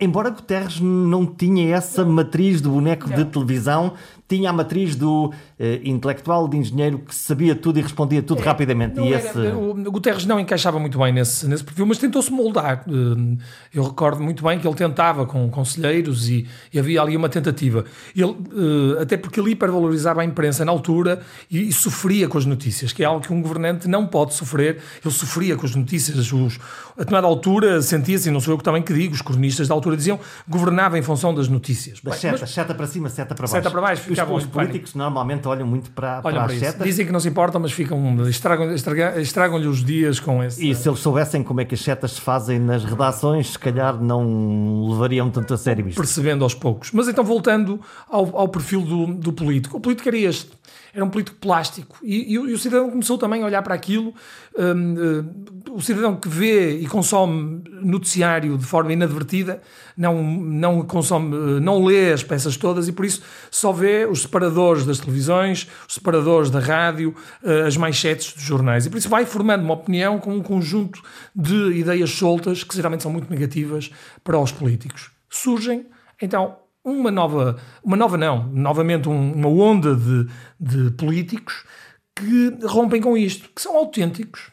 embora 0.00 0.30
Guterres 0.30 0.80
não 0.80 1.26
tinha 1.26 1.74
essa 1.74 2.04
matriz 2.04 2.60
do 2.60 2.70
boneco 2.70 3.08
de 3.12 3.24
televisão, 3.26 3.92
tinha 4.32 4.48
a 4.48 4.52
matriz 4.52 4.96
do 4.96 5.26
uh, 5.26 5.32
intelectual, 5.84 6.48
de 6.48 6.56
engenheiro 6.56 6.98
que 6.98 7.14
sabia 7.14 7.54
tudo 7.54 7.78
e 7.78 7.82
respondia 7.82 8.22
tudo 8.22 8.40
é, 8.40 8.44
rapidamente. 8.44 8.98
E 8.98 9.12
esse... 9.12 9.38
o 9.38 9.74
Guterres 9.90 10.24
não 10.24 10.40
encaixava 10.40 10.78
muito 10.78 10.98
bem 10.98 11.12
nesse, 11.12 11.46
nesse 11.46 11.62
perfil, 11.62 11.84
mas 11.84 11.98
tentou-se 11.98 12.32
moldar. 12.32 12.84
Uh, 12.88 13.36
eu 13.74 13.84
recordo 13.84 14.22
muito 14.22 14.42
bem 14.42 14.58
que 14.58 14.66
ele 14.66 14.74
tentava 14.74 15.26
com 15.26 15.50
conselheiros 15.50 16.30
e, 16.30 16.46
e 16.72 16.78
havia 16.78 17.02
ali 17.02 17.14
uma 17.14 17.28
tentativa. 17.28 17.84
Ele, 18.16 18.24
uh, 18.24 19.00
até 19.00 19.18
porque 19.18 19.38
ele 19.38 19.50
hipervalorizava 19.50 20.22
a 20.22 20.24
imprensa 20.24 20.64
na 20.64 20.72
altura 20.72 21.20
e, 21.50 21.68
e, 21.68 21.72
sofria 21.72 22.26
com 22.26 22.38
as 22.38 22.46
notícias, 22.46 22.92
que 22.92 23.02
é 23.02 23.06
algo 23.06 23.20
que 23.20 23.32
um 23.32 23.42
governante 23.42 23.86
não 23.86 24.06
pode 24.06 24.34
sofrer. 24.34 24.78
Ele 25.04 25.14
sofria 25.14 25.56
com 25.56 25.66
as 25.66 25.74
notícias. 25.74 26.32
Os, 26.32 26.58
a 26.96 27.04
tomada 27.04 27.26
altura 27.26 27.82
sentia-se, 27.82 28.30
e 28.30 28.32
não 28.32 28.40
sou 28.40 28.54
eu 28.54 28.58
que 28.58 28.64
também 28.64 28.82
que 28.82 28.94
digo, 28.94 29.14
os 29.14 29.20
cronistas 29.20 29.68
da 29.68 29.74
altura 29.74 29.96
diziam 29.96 30.18
governava 30.48 30.98
em 30.98 31.02
função 31.02 31.34
das 31.34 31.48
notícias. 31.48 32.00
Das 32.00 32.16
setas, 32.16 32.50
seta 32.50 32.74
para 32.74 32.86
cima, 32.86 33.10
seta 33.10 33.34
para 33.34 33.46
baixo. 33.46 33.56
Seta 33.56 33.70
para 33.70 33.80
baixo, 33.80 34.21
os, 34.24 34.44
os 34.44 34.50
políticos 34.50 34.94
normalmente 34.94 35.46
olham 35.48 35.66
muito 35.66 35.90
para, 35.90 36.20
olham 36.22 36.22
para, 36.22 36.32
para 36.44 36.52
as 36.52 36.58
setas. 36.58 36.86
Dizem 36.86 37.06
que 37.06 37.12
não 37.12 37.20
se 37.20 37.28
importam, 37.28 37.60
mas 37.60 37.72
ficam 37.72 38.28
estragam-lhe 38.28 38.74
estragam, 38.74 39.20
estragam 39.20 39.56
os 39.68 39.84
dias 39.84 40.20
com 40.20 40.42
esse. 40.42 40.68
E 40.68 40.74
se 40.74 40.88
eles 40.88 41.00
soubessem 41.00 41.42
como 41.42 41.60
é 41.60 41.64
que 41.64 41.74
as 41.74 41.80
setas 41.80 42.12
se 42.12 42.20
fazem 42.20 42.58
nas 42.58 42.84
redações, 42.84 43.52
se 43.52 43.58
calhar 43.58 44.00
não 44.00 44.90
levariam 44.90 45.30
tanto 45.30 45.54
a 45.54 45.56
sério 45.58 45.88
isto. 45.88 45.98
Percebendo 45.98 46.44
aos 46.44 46.54
poucos. 46.54 46.90
Mas 46.92 47.08
então, 47.08 47.24
voltando 47.24 47.80
ao, 48.08 48.36
ao 48.36 48.48
perfil 48.48 48.82
do, 48.82 49.06
do 49.14 49.32
político. 49.32 49.76
O 49.76 49.80
político 49.80 50.08
era 50.08 50.18
este 50.18 50.50
era 50.94 51.04
um 51.04 51.08
político 51.08 51.38
plástico. 51.38 51.96
E, 52.02 52.32
e, 52.32 52.34
e, 52.34 52.38
o 52.38 52.58
cidadão 52.58 52.90
começou 52.90 53.16
também 53.16 53.42
a 53.42 53.46
olhar 53.46 53.62
para 53.62 53.74
aquilo. 53.74 54.14
Um, 54.56 55.20
uh, 55.20 55.74
o 55.74 55.80
cidadão 55.80 56.16
que 56.16 56.28
vê 56.28 56.76
e 56.78 56.86
consome 56.86 57.62
noticiário 57.80 58.58
de 58.58 58.64
forma 58.64 58.92
inadvertida 58.92 59.62
não, 59.96 60.22
não 60.22 60.82
consome, 60.82 61.60
não 61.60 61.82
lê 61.82 62.12
as 62.12 62.22
peças 62.22 62.58
todas 62.58 62.88
e 62.88 62.92
por 62.92 63.06
isso 63.06 63.22
só 63.50 63.72
vê 63.72 64.04
os 64.04 64.22
separadores 64.22 64.84
das 64.84 64.98
televisões, 64.98 65.66
os 65.88 65.94
separadores 65.94 66.50
da 66.50 66.60
rádio, 66.60 67.14
uh, 67.42 67.66
as 67.66 67.76
manchetes 67.76 68.34
dos 68.34 68.42
jornais. 68.42 68.84
E 68.84 68.90
por 68.90 68.98
isso 68.98 69.08
vai 69.08 69.24
formando 69.24 69.64
uma 69.64 69.74
opinião 69.74 70.18
com 70.18 70.34
um 70.34 70.42
conjunto 70.42 71.02
de 71.34 71.72
ideias 71.72 72.10
soltas 72.10 72.62
que 72.62 72.76
geralmente 72.76 73.02
são 73.02 73.12
muito 73.12 73.30
negativas 73.30 73.90
para 74.22 74.38
os 74.38 74.52
políticos. 74.52 75.10
Surgem, 75.30 75.86
então, 76.20 76.56
uma 76.84 77.10
nova, 77.10 77.58
uma 77.82 77.96
nova 77.96 78.16
não, 78.16 78.48
novamente 78.48 79.08
um, 79.08 79.32
uma 79.32 79.48
onda 79.48 79.94
de, 79.94 80.26
de 80.58 80.90
políticos 80.92 81.64
que 82.14 82.56
rompem 82.64 83.00
com 83.00 83.16
isto, 83.16 83.48
que 83.54 83.62
são 83.62 83.76
autênticos. 83.76 84.50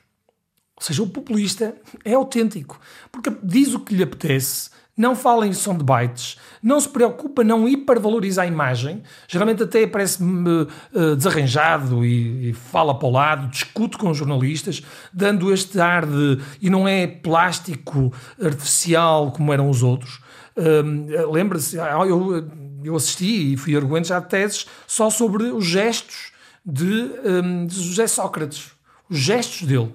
Ou 0.76 0.84
seja, 0.84 1.04
o 1.04 1.10
populista 1.10 1.76
é 2.06 2.14
autêntico, 2.14 2.80
porque 3.12 3.32
diz 3.44 3.74
o 3.74 3.80
que 3.80 3.94
lhe 3.94 4.04
apetece, 4.04 4.70
não 4.96 5.16
fala 5.16 5.48
em 5.48 5.54
som 5.54 5.78
de 5.78 5.84
bytes, 5.84 6.38
não 6.62 6.80
se 6.80 6.88
preocupa, 6.90 7.42
não 7.44 7.68
hipervaloriza 7.68 8.42
a 8.42 8.46
imagem, 8.46 9.02
geralmente 9.28 9.64
até 9.64 9.88
parece-me 9.88 10.68
uh, 10.94 11.16
desarranjado 11.16 12.06
e, 12.06 12.50
e, 12.50 12.54
fala 12.54 12.98
para 12.98 13.08
o 13.08 13.12
lado, 13.12 13.48
discute 13.48 13.98
com 13.98 14.14
jornalistas, 14.14 14.84
dando 15.14 15.54
este 15.54 15.80
ar 15.80 16.06
de. 16.06 16.40
e 16.62 16.70
não 16.70 16.86
é 16.86 17.08
plástico 17.08 18.14
artificial 18.42 19.32
como 19.32 19.54
eram 19.54 19.70
os 19.70 19.84
outros. 19.84 20.20
Uh, 20.60 21.32
Lembra-se, 21.32 21.80
ah, 21.80 22.06
eu, 22.06 22.48
eu 22.84 22.96
assisti 22.96 23.54
e 23.54 23.58
fui 23.58 23.76
arguente 23.76 24.10
já 24.10 24.20
de 24.20 24.28
teses 24.28 24.66
só 24.86 25.10
sobre 25.10 25.44
os 25.44 25.66
gestos 25.66 26.32
de, 26.66 27.12
um, 27.24 27.66
de 27.66 27.82
José 27.82 28.08
Sócrates, 28.08 28.72
os 29.10 29.18
gestos 29.18 29.66
dele 29.66 29.94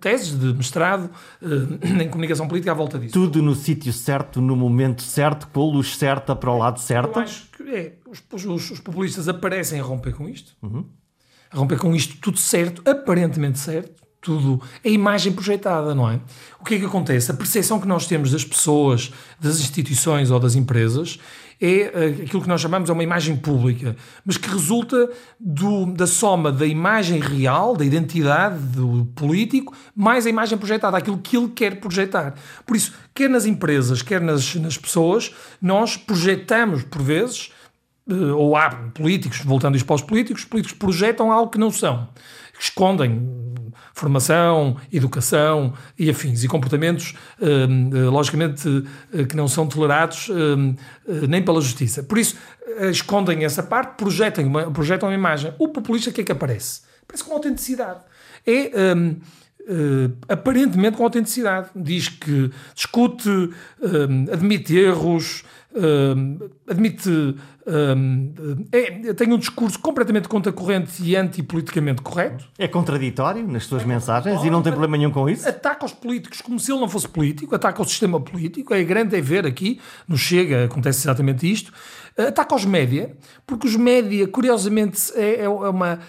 teses 0.00 0.38
de 0.38 0.52
mestrado 0.52 1.10
uh, 1.40 1.86
em 2.02 2.08
comunicação 2.08 2.48
política 2.48 2.72
à 2.72 2.74
volta 2.74 2.98
disso. 2.98 3.12
Tudo 3.12 3.40
no 3.42 3.54
sítio 3.54 3.92
certo, 3.92 4.40
no 4.40 4.56
momento 4.56 5.02
certo, 5.02 5.46
com 5.48 5.60
a 5.60 5.72
luz 5.72 5.96
certa 5.96 6.34
para 6.34 6.50
o 6.50 6.58
lado 6.58 6.80
certo. 6.80 7.18
Eu 7.18 7.22
acho 7.22 7.46
que 7.50 7.62
é, 7.62 7.98
os, 8.08 8.22
os, 8.32 8.70
os 8.70 8.80
populistas 8.80 9.28
aparecem 9.28 9.78
a 9.78 9.82
romper 9.82 10.14
com 10.14 10.28
isto, 10.28 10.56
uhum. 10.62 10.86
a 11.50 11.56
romper 11.56 11.78
com 11.78 11.94
isto 11.94 12.16
tudo 12.20 12.38
certo, 12.38 12.82
aparentemente 12.88 13.58
certo, 13.58 14.02
tudo 14.26 14.60
a 14.84 14.88
imagem 14.88 15.32
projetada, 15.32 15.94
não 15.94 16.10
é? 16.10 16.18
O 16.60 16.64
que 16.64 16.74
é 16.74 16.78
que 16.80 16.84
acontece? 16.84 17.30
A 17.30 17.34
percepção 17.34 17.80
que 17.80 17.86
nós 17.86 18.08
temos 18.08 18.32
das 18.32 18.44
pessoas, 18.44 19.12
das 19.40 19.60
instituições 19.60 20.32
ou 20.32 20.40
das 20.40 20.56
empresas 20.56 21.20
é 21.60 21.80
eh, 21.80 22.22
aquilo 22.24 22.42
que 22.42 22.48
nós 22.48 22.60
chamamos 22.60 22.86
de 22.86 22.92
uma 22.92 23.04
imagem 23.04 23.36
pública, 23.36 23.96
mas 24.24 24.36
que 24.36 24.48
resulta 24.48 25.08
do, 25.38 25.86
da 25.86 26.08
soma 26.08 26.50
da 26.50 26.66
imagem 26.66 27.20
real, 27.20 27.76
da 27.76 27.84
identidade 27.84 28.58
do 28.58 29.06
político, 29.14 29.72
mais 29.94 30.26
a 30.26 30.28
imagem 30.28 30.58
projetada, 30.58 30.96
aquilo 30.96 31.18
que 31.18 31.36
ele 31.36 31.48
quer 31.48 31.78
projetar. 31.78 32.34
Por 32.66 32.76
isso, 32.76 32.92
quer 33.14 33.30
nas 33.30 33.46
empresas, 33.46 34.02
quer 34.02 34.20
nas, 34.20 34.56
nas 34.56 34.76
pessoas, 34.76 35.32
nós 35.62 35.96
projetamos, 35.96 36.82
por 36.82 37.00
vezes, 37.00 37.52
eh, 38.10 38.14
ou 38.32 38.56
há 38.56 38.70
políticos, 38.92 39.40
voltando 39.44 39.76
isto 39.76 39.86
para 39.86 39.96
os 39.96 40.02
políticos, 40.02 40.42
os 40.42 40.48
políticos 40.48 40.76
projetam 40.76 41.30
algo 41.30 41.50
que 41.50 41.58
não 41.58 41.70
são, 41.70 42.08
escondem 42.58 43.45
formação, 43.94 44.76
educação 44.92 45.72
e 45.98 46.10
afins, 46.10 46.44
e 46.44 46.48
comportamentos, 46.48 47.14
hum, 47.40 47.90
eh, 47.92 47.98
logicamente, 48.10 48.84
eh, 49.12 49.24
que 49.24 49.36
não 49.36 49.48
são 49.48 49.66
tolerados 49.66 50.28
hum, 50.28 50.74
eh, 51.08 51.26
nem 51.26 51.42
pela 51.42 51.60
justiça. 51.60 52.02
Por 52.02 52.18
isso, 52.18 52.36
escondem 52.90 53.44
essa 53.44 53.62
parte, 53.62 53.96
projetam 53.96 54.44
uma, 54.44 54.70
projetam 54.70 55.08
uma 55.08 55.14
imagem. 55.14 55.52
O 55.58 55.68
populista, 55.68 56.10
o 56.10 56.12
que 56.12 56.20
é 56.20 56.24
que 56.24 56.32
aparece? 56.32 56.82
Aparece 57.02 57.24
com 57.24 57.34
autenticidade. 57.34 58.00
É. 58.46 58.94
Um, 58.94 59.16
Uh, 59.68 60.14
aparentemente 60.28 60.96
com 60.96 61.02
autenticidade. 61.02 61.70
Diz 61.74 62.08
que 62.08 62.52
discute, 62.72 63.28
uh, 63.28 64.32
admite 64.32 64.76
erros, 64.76 65.42
uh, 65.76 66.50
admite. 66.68 67.36
é, 68.72 69.12
tem 69.14 69.32
um 69.32 69.38
discurso 69.38 69.78
completamente 69.78 70.28
contra 70.28 70.52
corrente 70.52 71.02
e 71.02 71.16
antipoliticamente 71.16 72.02
correto. 72.02 72.44
É 72.58 72.68
contraditório 72.68 73.46
nas 73.46 73.66
suas 73.66 73.82
é 73.82 73.86
mensagens 73.86 74.42
e 74.44 74.50
não 74.50 74.62
tem 74.62 74.72
problema 74.72 74.96
nenhum 74.96 75.10
com 75.10 75.28
isso? 75.28 75.48
Ataca 75.48 75.84
os 75.84 75.92
políticos 75.92 76.40
como 76.40 76.58
se 76.58 76.72
ele 76.72 76.80
não 76.80 76.88
fosse 76.88 77.08
político, 77.08 77.54
ataca 77.54 77.82
o 77.82 77.84
sistema 77.84 78.20
político. 78.20 78.74
É 78.74 78.82
grande 78.82 79.16
é 79.16 79.20
ver 79.20 79.46
aqui, 79.46 79.80
no 80.08 80.16
Chega, 80.16 80.64
acontece 80.64 81.00
exatamente 81.00 81.50
isto. 81.50 81.72
Ataca 82.16 82.54
os 82.54 82.64
média, 82.64 83.14
porque 83.46 83.66
os 83.66 83.76
média, 83.76 84.26
curiosamente, 84.26 85.12
é, 85.14 85.42
é 85.42 85.48
uma 85.48 86.00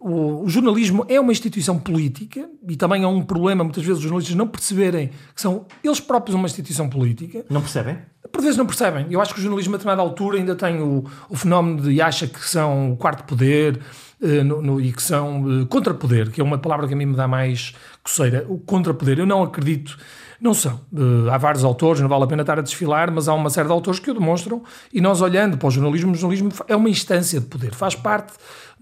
o, 0.00 0.44
o, 0.44 0.48
jornalismo 0.48 1.04
é 1.08 1.20
uma 1.20 1.30
instituição 1.30 1.78
política 1.78 2.48
e 2.66 2.74
também 2.74 3.02
é 3.02 3.06
um 3.06 3.22
problema 3.22 3.62
muitas 3.62 3.84
vezes 3.84 3.98
os 3.98 4.02
jornalistas 4.02 4.34
não 4.34 4.48
perceberem 4.48 5.10
que 5.34 5.40
são 5.40 5.66
eles 5.84 6.00
próprios 6.00 6.34
uma 6.34 6.46
instituição 6.46 6.88
política. 6.88 7.44
Não 7.50 7.60
percebem? 7.60 7.98
Por 8.32 8.40
vezes 8.40 8.56
não 8.56 8.64
percebem. 8.64 9.06
Eu 9.10 9.20
acho 9.20 9.34
que 9.34 9.40
o 9.40 9.42
jornalismo 9.42 9.74
a 9.74 9.78
determinada 9.78 10.00
altura 10.00 10.38
ainda 10.38 10.54
tem 10.56 10.80
o, 10.80 11.04
o 11.28 11.36
fenómeno 11.36 11.82
de 11.82 12.00
acha 12.00 12.26
que 12.26 12.40
são 12.40 12.92
o 12.92 12.96
quarto 12.96 13.24
poder 13.24 13.78
uh, 14.22 14.44
no, 14.44 14.62
no, 14.62 14.80
e 14.80 14.90
que 14.90 15.02
são 15.02 15.42
uh, 15.42 15.66
contrapoder, 15.66 16.30
que 16.30 16.40
é 16.40 16.44
uma 16.44 16.56
palavra 16.56 16.88
que 16.88 16.94
a 16.94 16.96
mim 16.96 17.06
me 17.06 17.16
dá 17.16 17.28
mais 17.28 17.74
coceira. 18.02 18.46
O 18.48 18.58
contrapoder. 18.58 19.18
Eu 19.18 19.26
não 19.26 19.42
acredito 19.42 19.98
não 20.40 20.54
são. 20.54 20.80
Uh, 20.90 21.30
há 21.30 21.36
vários 21.36 21.62
autores, 21.62 22.00
não 22.00 22.08
vale 22.08 22.24
a 22.24 22.26
pena 22.26 22.42
estar 22.42 22.58
a 22.58 22.62
desfilar, 22.62 23.12
mas 23.12 23.28
há 23.28 23.34
uma 23.34 23.50
série 23.50 23.66
de 23.66 23.72
autores 23.72 24.00
que 24.00 24.10
o 24.10 24.14
demonstram 24.14 24.62
e 24.92 25.00
nós 25.00 25.20
olhando 25.20 25.58
para 25.58 25.68
o 25.68 25.70
jornalismo, 25.70 26.12
o 26.12 26.14
jornalismo 26.14 26.50
é 26.66 26.74
uma 26.74 26.88
instância 26.88 27.38
de 27.38 27.46
poder, 27.46 27.74
faz 27.74 27.94
parte 27.94 28.32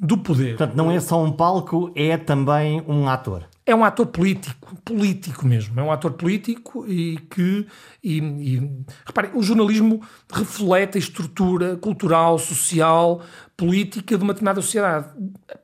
do 0.01 0.19
poder. 0.19 0.57
Portanto, 0.57 0.77
não 0.77 0.91
é 0.91 1.01
só 1.01 1.23
um 1.23 1.33
palco, 1.33 1.91
é 1.95 2.17
também 2.17 2.83
um 2.87 3.09
ator. 3.09 3.45
É 3.67 3.75
um 3.75 3.85
ator 3.85 4.07
político, 4.07 4.75
político 4.83 5.47
mesmo. 5.47 5.79
É 5.79 5.83
um 5.83 5.93
ator 5.93 6.13
político 6.13 6.87
e 6.89 7.19
que. 7.31 7.67
E, 8.03 8.17
e, 8.19 8.85
reparem, 9.05 9.33
o 9.35 9.43
jornalismo 9.43 10.01
reflete 10.33 10.97
a 10.97 10.99
estrutura 10.99 11.77
cultural, 11.77 12.39
social, 12.39 13.21
política 13.59 14.17
de 14.17 14.23
uma 14.23 14.33
determinada 14.33 14.63
sociedade, 14.63 15.07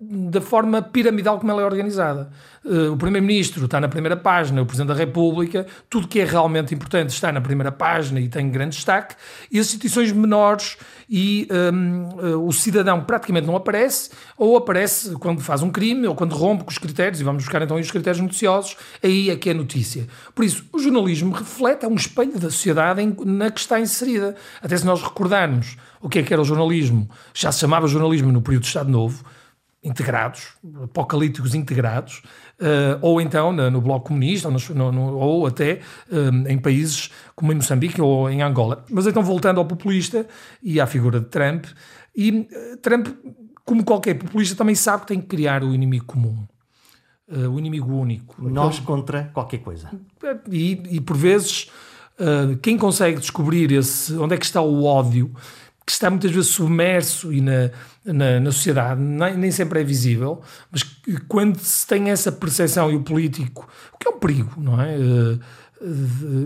da 0.01 0.41
forma 0.41 0.83
piramidal 0.83 1.39
como 1.39 1.53
ela 1.53 1.63
é 1.63 1.65
organizada. 1.65 2.29
Uh, 2.65 2.93
o 2.93 2.97
Primeiro-Ministro 2.97 3.67
está 3.67 3.81
na 3.81 3.89
primeira 3.89 4.17
página, 4.17 4.61
o 4.61 4.67
Presidente 4.67 4.89
da 4.89 4.95
República, 4.95 5.65
tudo 5.89 6.09
que 6.09 6.19
é 6.19 6.25
realmente 6.25 6.75
importante 6.75 7.11
está 7.11 7.31
na 7.31 7.41
primeira 7.41 7.71
página 7.71 8.19
e 8.19 8.29
tem 8.29 8.51
grande 8.51 8.75
destaque, 8.75 9.15
e 9.49 9.61
as 9.61 9.67
instituições 9.67 10.11
menores 10.11 10.77
e 11.09 11.47
um, 11.73 12.09
uh, 12.17 12.27
eh, 12.27 12.37
o 12.37 12.51
cidadão 12.51 13.01
praticamente 13.01 13.47
não 13.47 13.55
aparece, 13.55 14.11
ou 14.37 14.57
aparece 14.57 15.13
quando 15.13 15.41
faz 15.41 15.63
um 15.63 15.71
crime, 15.71 16.09
ou 16.09 16.17
quando 16.17 16.35
rompe 16.35 16.65
com 16.65 16.71
os 16.71 16.79
critérios, 16.79 17.21
e 17.21 17.25
vamos 17.25 17.45
buscar 17.45 17.63
então 17.63 17.77
os 17.77 17.91
critérios 17.93 18.21
noticiosos, 18.21 18.77
aí 19.05 19.31
é 19.31 19.37
que 19.37 19.51
é 19.51 19.55
notícia. 19.55 20.09
Por 20.35 20.45
isso, 20.45 20.65
o 20.73 20.81
jornalismo 20.81 21.33
reflete, 21.33 21.85
é 21.85 21.89
um 21.89 21.95
espelho 21.95 22.41
da 22.41 22.51
sociedade 22.51 23.01
na 23.25 23.53
que 23.53 23.61
está 23.61 23.79
inserida. 23.79 24.35
Até 24.61 24.77
se 24.77 24.85
nós 24.85 25.01
recordarmos 25.01 25.77
o 26.05 26.09
que 26.11 26.19
é 26.19 26.23
que 26.23 26.35
era 26.35 26.43
o 26.43 26.45
jornalismo, 26.45 27.09
já 27.33 27.51
se 27.51 27.61
chamava 27.61 27.89
jornalismo 27.89 28.31
no 28.31 28.43
período 28.43 28.65
do 28.65 28.67
Estado 28.67 28.91
Novo, 28.91 29.25
integrados, 29.83 30.49
apocalípticos 30.83 31.55
integrados, 31.55 32.23
uh, 32.61 32.99
ou 33.01 33.23
então 33.23 33.55
no, 33.55 33.71
no 33.71 33.81
Bloco 33.81 34.09
Comunista, 34.09 34.49
ou, 34.49 34.55
no, 34.75 34.93
no, 34.93 35.17
ou 35.17 35.47
até 35.47 35.81
um, 36.13 36.47
eh, 36.47 36.53
em 36.53 36.59
países 36.59 37.11
como 37.35 37.53
em 37.53 37.55
Moçambique 37.55 38.01
ou 38.03 38.29
em 38.29 38.43
Angola. 38.43 38.85
Mas 38.91 39.07
então, 39.07 39.23
voltando 39.23 39.61
ao 39.61 39.65
populista 39.65 40.27
e 40.63 40.79
à 40.79 40.87
figura 40.87 41.21
de 41.21 41.27
Trump, 41.27 41.65
e 42.15 42.31
uh, 42.31 42.77
Trump, 42.83 43.09
como 43.65 43.83
qualquer 43.83 44.15
populista, 44.15 44.55
também 44.55 44.75
sabe 44.75 45.03
que 45.03 45.09
tem 45.09 45.21
que 45.23 45.27
criar 45.27 45.65
o 45.65 45.75
inimigo 45.75 46.05
comum. 46.05 46.47
Uh, 47.27 47.49
o 47.49 47.59
inimigo 47.59 47.91
único. 47.95 48.47
Nós 48.47 48.79
contra 48.79 49.31
qualquer 49.33 49.59
coisa. 49.59 49.91
E, 50.51 50.83
e 50.91 51.01
por 51.01 51.17
vezes, 51.17 51.71
quem 52.63 52.77
consegue 52.77 53.19
descobrir 53.19 53.73
esse, 53.73 54.15
onde 54.15 54.35
é 54.35 54.39
que 54.39 54.45
está 54.45 54.61
o 54.61 54.85
ódio 54.85 55.35
que 55.85 55.93
está 55.93 56.09
muitas 56.09 56.31
vezes 56.31 56.51
submerso 56.51 57.33
e 57.33 57.41
na, 57.41 57.71
na, 58.05 58.41
na 58.41 58.53
sociedade, 58.53 59.01
nem, 59.01 59.37
nem, 59.37 59.51
sempre 59.51 59.81
é 59.81 59.85
visível, 59.85 60.41
mas 60.71 60.83
quando 61.29 61.59
se 61.59 61.87
tem 61.87 62.11
essa 62.11 62.33
percepção 62.33 62.91
e 62.91 62.97
o 62.97 63.03
político, 63.03 63.69
o 63.93 63.99
que 63.99 64.09
é 64.09 64.11
um 64.11 64.19
perigo, 64.19 64.53
não 64.57 64.81
é? 64.81 64.97
Uh, 64.97 65.41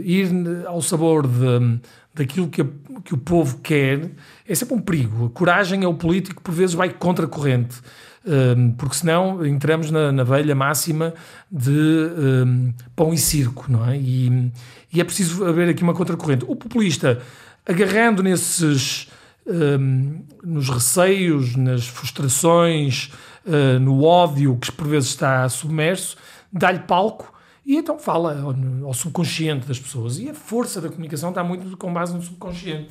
ir 0.02 0.28
ao 0.66 0.82
sabor 0.82 1.26
de, 1.26 1.80
daquilo 2.12 2.48
que, 2.48 2.64
que 3.04 3.14
o 3.14 3.18
povo 3.18 3.58
quer 3.58 4.10
é 4.46 4.54
sempre 4.54 4.74
um 4.74 4.80
perigo. 4.80 5.26
A 5.26 5.30
coragem 5.30 5.84
é 5.84 5.86
o 5.86 5.94
político, 5.94 6.42
por 6.42 6.52
vezes 6.52 6.74
vai 6.74 6.88
contra 6.88 7.26
a 7.26 7.28
corrente, 7.28 7.78
uh, 8.24 8.74
porque 8.76 8.96
senão 8.96 9.46
entramos 9.46 9.92
na, 9.92 10.10
na 10.10 10.24
velha 10.24 10.56
máxima 10.56 11.14
de 11.48 11.70
uh, 11.70 12.74
pão 12.96 13.14
e 13.14 13.18
circo, 13.18 13.66
não 13.70 13.88
é? 13.88 13.96
E, 13.96 14.52
e 14.92 15.00
é 15.00 15.04
preciso 15.04 15.44
haver 15.44 15.68
aqui 15.68 15.84
uma 15.84 15.94
contracorrente. 15.94 16.44
O 16.48 16.56
populista, 16.56 17.20
agarrando 17.64 18.20
nesses 18.20 19.08
um, 19.48 20.22
nos 20.44 20.68
receios, 20.68 21.56
nas 21.56 21.86
frustrações, 21.86 23.10
uh, 23.46 23.78
no 23.80 24.04
ódio 24.04 24.56
que 24.56 24.70
por 24.70 24.86
vezes 24.86 25.10
está 25.10 25.48
submerso, 25.48 26.16
dá-lhe 26.52 26.80
palco 26.80 27.32
e 27.64 27.76
então 27.76 27.98
fala 27.98 28.38
ao, 28.40 28.54
ao, 28.86 28.94
subconsciente 28.94 29.66
das 29.66 29.78
pessoas. 29.78 30.18
E 30.18 30.28
a 30.30 30.34
força 30.34 30.80
da 30.80 30.88
comunicação 30.88 31.30
está 31.30 31.42
muito 31.42 31.76
com 31.76 31.92
base 31.92 32.14
no 32.14 32.22
subconsciente. 32.22 32.90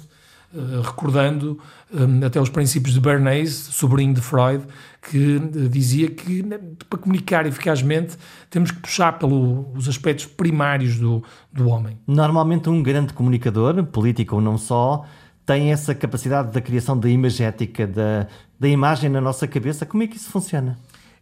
Uh, 0.54 0.80
recordando 0.82 1.60
um, 1.94 2.26
até 2.26 2.40
os 2.40 2.48
princípios 2.48 2.94
de 2.94 3.02
Bernays, 3.02 3.52
sobrinho 3.54 4.14
de 4.14 4.22
Freud, 4.22 4.64
que 5.02 5.36
uh, 5.36 5.68
dizia 5.68 6.10
que 6.10 6.42
né, 6.42 6.58
para 6.90 6.98
comunicar 6.98 7.46
eficazmente 7.46 8.16
temos 8.50 8.72
que 8.72 8.80
puxar 8.80 9.20
pelos 9.20 9.90
aspectos 9.90 10.26
primários 10.26 10.98
do, 10.98 11.22
do 11.52 11.68
homem. 11.68 12.00
Normalmente 12.08 12.70
um 12.70 12.82
grande 12.82 13.14
comunicador, 13.14 13.84
político 13.88 14.36
ou 14.36 14.42
não 14.42 14.58
só, 14.58 15.06
tem 15.48 15.72
essa 15.72 15.96
capacidade 15.96 16.52
da 16.52 16.60
criação 16.60 17.00
da 17.00 17.10
imagética, 17.10 17.88
da, 17.88 18.28
da 18.60 18.68
imagem 18.68 19.10
na 19.10 19.22
nossa 19.22 19.48
cabeça. 19.48 19.86
Como 19.86 20.04
é 20.04 20.08
que 20.08 20.18
isso 20.18 20.30
funciona? 20.30 20.78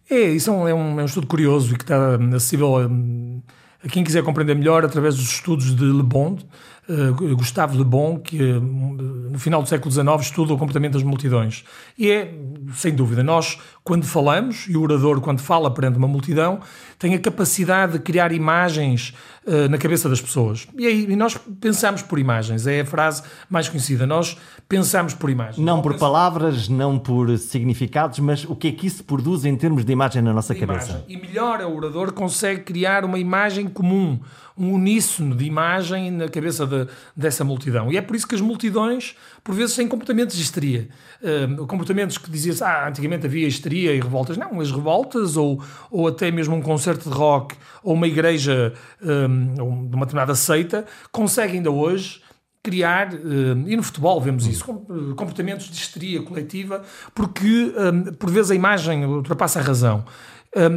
É, 0.09 0.19
isso 0.19 0.49
é 0.49 0.53
um, 0.53 0.67
é 0.67 0.73
um 1.03 1.05
estudo 1.05 1.27
curioso 1.27 1.75
e 1.75 1.77
que 1.77 1.83
está 1.83 2.15
acessível 2.35 2.75
a, 2.75 2.89
a, 3.85 3.87
quem 3.87 4.03
quiser 4.03 4.23
compreender 4.23 4.55
melhor 4.55 4.83
através 4.83 5.15
dos 5.15 5.29
estudos 5.29 5.75
de 5.75 5.83
Le 5.83 6.01
Bon, 6.01 6.39
uh, 6.89 7.35
Gustave 7.35 7.77
Le 7.77 7.83
Bon, 7.83 8.17
que 8.19 8.41
uh, 8.41 8.59
no 8.59 9.37
final 9.37 9.61
do 9.61 9.69
século 9.69 9.91
XIX 9.91 10.07
estuda 10.21 10.53
o 10.53 10.57
comportamento 10.57 10.93
das 10.93 11.03
multidões. 11.03 11.63
E 11.95 12.09
é, 12.09 12.33
sem 12.73 12.95
dúvida, 12.95 13.23
nós, 13.23 13.59
quando 13.83 14.05
falamos, 14.05 14.65
e 14.67 14.75
o 14.75 14.81
orador, 14.81 15.21
quando 15.21 15.39
fala 15.39 15.71
perante 15.71 15.99
uma 15.99 16.07
multidão, 16.07 16.61
tem 16.97 17.13
a 17.13 17.19
capacidade 17.19 17.93
de 17.93 17.99
criar 17.99 18.31
imagens 18.31 19.13
uh, 19.45 19.69
na 19.69 19.77
cabeça 19.77 20.09
das 20.09 20.21
pessoas. 20.21 20.67
E, 20.77 20.85
aí, 20.85 21.05
e 21.09 21.15
nós 21.15 21.37
pensamos 21.59 22.01
por 22.01 22.19
imagens, 22.19 22.67
é 22.67 22.81
a 22.81 22.85
frase 22.85 23.23
mais 23.49 23.69
conhecida. 23.69 24.05
Nós 24.05 24.37
pensamos 24.67 25.13
por 25.13 25.29
imagens. 25.29 25.57
Não, 25.57 25.77
não 25.77 25.81
por 25.81 25.97
palavras, 25.97 26.67
não 26.67 26.97
por 26.97 27.37
significados, 27.37 28.19
mas 28.19 28.43
o 28.45 28.55
que 28.55 28.67
é 28.67 28.71
que 28.71 28.87
isso 28.87 29.03
produz 29.03 29.45
em 29.45 29.55
termos 29.55 29.85
de 29.85 29.91
imagem 29.91 30.21
na 30.21 30.33
nossa 30.33 30.55
cabeça? 30.55 31.03
E 31.07 31.17
melhor, 31.17 31.61
o 31.61 31.75
orador 31.75 32.11
consegue 32.13 32.61
criar 32.61 33.05
uma 33.05 33.19
imagem 33.19 33.67
comum, 33.67 34.19
um 34.57 34.73
uníssono 34.73 35.35
de 35.35 35.45
imagem 35.45 36.11
na 36.11 36.29
cabeça 36.29 36.65
de, 36.65 36.87
dessa 37.15 37.43
multidão. 37.43 37.91
E 37.91 37.97
é 37.97 38.01
por 38.01 38.15
isso 38.15 38.27
que 38.27 38.35
as 38.35 38.41
multidões, 38.41 39.15
por 39.43 39.53
vezes, 39.53 39.75
têm 39.75 39.87
comportamentos 39.87 40.35
de 40.35 40.41
histeria. 40.41 40.87
Uh, 41.21 41.65
comportamentos 41.67 42.17
que 42.17 42.29
diziam 42.29 42.55
ah, 42.61 42.87
antigamente 42.87 43.25
havia 43.25 43.47
histeria 43.47 43.93
e 43.93 43.99
revoltas. 43.99 44.37
Não, 44.37 44.59
as 44.61 44.71
revoltas, 44.71 45.35
ou, 45.35 45.61
ou 45.91 46.07
até 46.07 46.31
mesmo 46.31 46.55
um 46.55 46.61
concerto 46.61 47.09
de 47.09 47.15
rock, 47.15 47.55
ou 47.83 47.93
uma 47.93 48.07
igreja 48.07 48.73
um, 49.01 49.34
de 49.55 49.61
uma 49.61 50.05
determinada 50.05 50.35
seita, 50.35 50.85
conseguem 51.11 51.57
ainda 51.57 51.71
hoje 51.71 52.21
criar, 52.63 53.13
e 53.13 53.75
no 53.75 53.83
futebol 53.83 54.19
vemos 54.19 54.47
isso, 54.47 54.65
comportamentos 55.15 55.67
de 55.67 55.75
histeria 55.75 56.23
coletiva, 56.23 56.81
porque 57.13 57.71
por 58.17 58.31
vezes 58.31 58.49
a 58.49 58.55
imagem 58.55 59.05
ultrapassa 59.05 59.59
a 59.59 59.61
razão. 59.61 60.03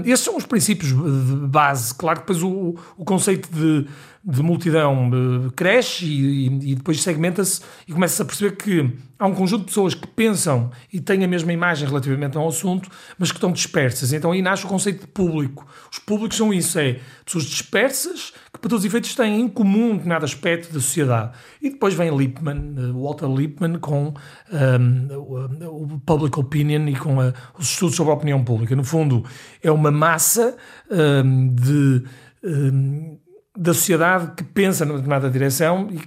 esses 0.04 0.22
são 0.22 0.36
os 0.36 0.44
princípios 0.44 0.90
de 0.90 1.46
base. 1.46 1.94
Claro 1.94 2.20
que 2.20 2.26
depois 2.26 2.42
o, 2.42 2.74
o 2.94 3.04
conceito 3.06 3.48
de 3.50 3.88
de 4.30 4.42
multidão 4.42 5.10
cresce 5.56 6.04
e, 6.04 6.72
e, 6.72 6.74
depois 6.74 7.00
segmenta-se 7.02 7.62
e 7.86 7.92
começa-se 7.92 8.20
a 8.20 8.24
perceber 8.26 8.56
que 8.56 8.92
há 9.18 9.26
um 9.26 9.34
conjunto 9.34 9.60
de 9.60 9.66
pessoas 9.68 9.94
que 9.94 10.06
pensam 10.06 10.70
e 10.92 11.00
têm 11.00 11.24
a 11.24 11.28
mesma 11.28 11.50
imagem 11.50 11.88
relativamente 11.88 12.36
ao 12.36 12.46
assunto, 12.46 12.90
mas 13.16 13.30
que 13.30 13.38
estão 13.38 13.50
dispersas. 13.50 14.12
Então 14.12 14.32
aí 14.32 14.42
nasce 14.42 14.66
o 14.66 14.68
conceito 14.68 15.00
de 15.00 15.06
público. 15.06 15.66
Os 15.90 15.98
públicos 15.98 16.36
são 16.36 16.52
isso, 16.52 16.78
é 16.78 17.00
pessoas 17.24 17.44
dispersas 17.44 18.34
que 18.58 18.62
para 18.62 18.70
todos 18.70 18.84
os 18.84 18.84
efeitos 18.84 19.14
têm 19.14 19.40
em 19.40 19.48
comum 19.48 19.84
um 19.84 19.92
determinado 19.92 20.24
aspecto 20.24 20.72
da 20.72 20.80
sociedade. 20.80 21.32
E 21.62 21.70
depois 21.70 21.94
vem 21.94 22.14
Lippmann, 22.14 22.74
uh, 22.76 23.02
Walter 23.02 23.26
Lippmann, 23.26 23.78
com 23.78 24.12
um, 24.52 25.94
o 25.94 26.00
Public 26.04 26.38
Opinion 26.38 26.88
e 26.88 26.96
com 26.96 27.20
a, 27.20 27.32
os 27.58 27.70
estudos 27.70 27.96
sobre 27.96 28.12
a 28.12 28.16
opinião 28.16 28.42
pública. 28.44 28.74
No 28.74 28.84
fundo, 28.84 29.24
é 29.62 29.70
uma 29.70 29.90
massa 29.90 30.56
um, 30.90 31.54
de... 31.54 32.04
Um, 32.44 33.18
da 33.56 33.74
sociedade 33.74 34.34
que 34.36 34.44
pensa 34.44 34.84
numa 34.84 34.98
determinada 34.98 35.28
direção 35.28 35.88
e 35.90 35.98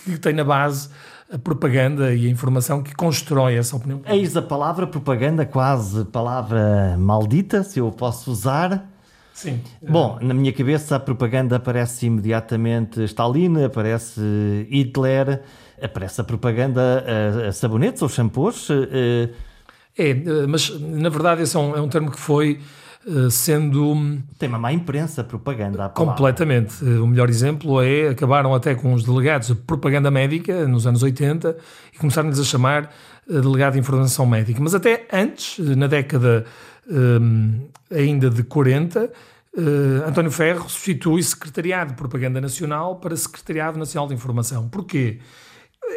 que 0.00 0.18
tem 0.18 0.32
na 0.32 0.42
base 0.42 0.88
a 1.32 1.38
propaganda 1.38 2.12
e 2.12 2.26
a 2.26 2.30
informação 2.30 2.82
que 2.82 2.94
constrói 2.94 3.54
essa 3.54 3.76
opinião. 3.76 4.00
Eis 4.06 4.36
a 4.36 4.42
palavra 4.42 4.86
propaganda, 4.86 5.46
quase 5.46 6.04
palavra 6.06 6.96
maldita, 6.98 7.62
se 7.62 7.78
eu 7.78 7.92
posso 7.92 8.32
usar. 8.32 8.90
Sim. 9.38 9.60
Bom, 9.88 10.18
na 10.20 10.34
minha 10.34 10.52
cabeça 10.52 10.96
a 10.96 10.98
propaganda 10.98 11.54
aparece 11.54 12.06
imediatamente 12.06 13.04
Stalin, 13.04 13.62
aparece 13.62 14.20
Hitler, 14.68 15.42
aparece 15.80 16.20
a 16.20 16.24
propaganda 16.24 17.04
a, 17.06 17.46
a 17.46 17.52
sabonetes 17.52 18.02
ou 18.02 18.08
shampoos. 18.08 18.68
Eh, 18.68 19.28
é, 19.96 20.44
mas 20.48 20.70
na 20.80 21.08
verdade 21.08 21.42
esse 21.42 21.56
é 21.56 21.60
um, 21.60 21.76
é 21.76 21.80
um 21.80 21.88
termo 21.88 22.10
que 22.10 22.18
foi 22.18 22.58
eh, 23.06 23.30
sendo. 23.30 24.18
Tem 24.38 24.48
uma 24.48 24.58
má 24.58 24.72
imprensa, 24.72 25.22
propaganda. 25.22 25.88
Completamente. 25.90 26.84
O 26.84 27.06
melhor 27.06 27.30
exemplo 27.30 27.80
é 27.80 28.08
acabaram 28.08 28.52
até 28.54 28.74
com 28.74 28.92
os 28.92 29.04
delegados 29.04 29.48
de 29.48 29.54
propaganda 29.54 30.10
médica 30.10 30.66
nos 30.66 30.84
anos 30.84 31.02
80 31.02 31.56
e 31.94 31.98
começaram-lhes 31.98 32.40
a 32.40 32.44
chamar 32.44 32.90
eh, 33.30 33.40
delegado 33.40 33.74
de 33.74 33.78
informação 33.78 34.26
médica. 34.26 34.60
Mas 34.60 34.74
até 34.74 35.06
antes, 35.12 35.58
na 35.58 35.86
década 35.86 36.44
um, 36.88 37.68
ainda 37.90 38.30
de 38.30 38.42
40, 38.42 39.10
Uh, 39.58 40.06
António 40.06 40.30
Ferro 40.30 40.68
substitui 40.68 41.20
Secretariado 41.20 41.90
de 41.90 41.96
Propaganda 41.96 42.40
Nacional 42.40 42.96
para 42.96 43.16
Secretariado 43.16 43.76
Nacional 43.76 44.06
de 44.06 44.14
Informação. 44.14 44.68
Porquê? 44.68 45.18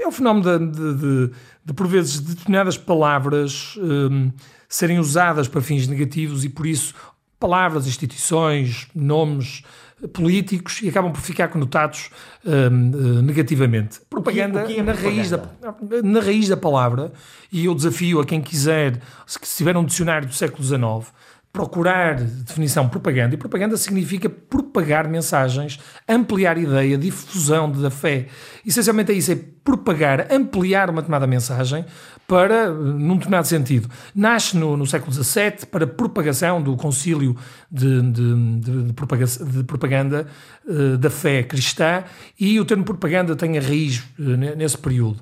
É 0.01 0.08
o 0.08 0.12
fenómeno 0.12 0.60
de, 0.60 0.71
de, 0.71 0.95
de, 0.95 1.34
de 1.65 1.73
por 1.73 1.86
vezes, 1.86 2.21
determinadas 2.21 2.75
palavras 2.75 3.75
um, 3.77 4.32
serem 4.67 4.97
usadas 4.97 5.47
para 5.47 5.62
fins 5.62 5.88
negativos 5.88 6.43
e, 6.43 6.49
por 6.49 6.65
isso, 6.65 6.95
palavras, 7.39 7.86
instituições, 7.86 8.88
nomes 8.95 9.63
políticos 10.07 10.81
e 10.81 10.89
acabam 10.89 11.11
por 11.11 11.21
ficar 11.21 11.47
conotados 11.47 12.09
um, 12.45 12.49
uh, 12.49 13.21
negativamente. 13.21 13.99
Propaganda, 14.09 14.63
que, 14.63 14.73
que 14.73 14.79
é 14.79 14.83
na, 14.83 14.93
propaganda? 14.93 15.15
Raiz 15.15 15.29
da, 15.29 16.01
na 16.03 16.19
raiz 16.19 16.47
da 16.49 16.57
palavra, 16.57 17.11
e 17.51 17.65
eu 17.65 17.75
desafio 17.75 18.19
a 18.19 18.25
quem 18.25 18.41
quiser, 18.41 18.99
se 19.25 19.39
tiver 19.57 19.77
um 19.77 19.85
dicionário 19.85 20.27
do 20.27 20.33
século 20.33 20.63
XIX, 20.63 21.13
procurar 21.51 22.15
definição 22.15 22.87
propaganda, 22.87 23.35
e 23.35 23.37
propaganda 23.37 23.75
significa 23.75 24.29
propagar 24.29 25.07
mensagens, 25.07 25.79
ampliar 26.07 26.57
ideia, 26.57 26.97
difusão 26.97 27.69
da 27.69 27.89
fé. 27.89 28.27
Essencialmente 28.65 29.11
é 29.11 29.15
isso, 29.15 29.31
é 29.33 29.39
propagar, 29.63 30.31
ampliar 30.31 30.89
uma 30.89 31.01
determinada 31.01 31.27
mensagem 31.27 31.85
para, 32.25 32.71
num 32.71 33.15
determinado 33.15 33.47
sentido. 33.47 33.89
Nasce 34.15 34.55
no, 34.55 34.77
no 34.77 34.87
século 34.87 35.11
XVII 35.11 35.65
para 35.69 35.85
propagação 35.85 36.61
do 36.61 36.77
concílio 36.77 37.35
de, 37.69 38.01
de, 38.01 38.59
de, 38.59 38.83
de 38.83 38.93
propaganda, 38.93 39.63
propaganda 39.67 40.27
uh, 40.65 40.97
da 40.97 41.09
fé 41.09 41.43
cristã 41.43 42.05
e 42.39 42.57
o 42.59 42.63
termo 42.63 42.85
propaganda 42.85 43.35
tem 43.35 43.57
a 43.57 43.61
raiz 43.61 44.01
uh, 44.17 44.55
nesse 44.55 44.77
período. 44.77 45.19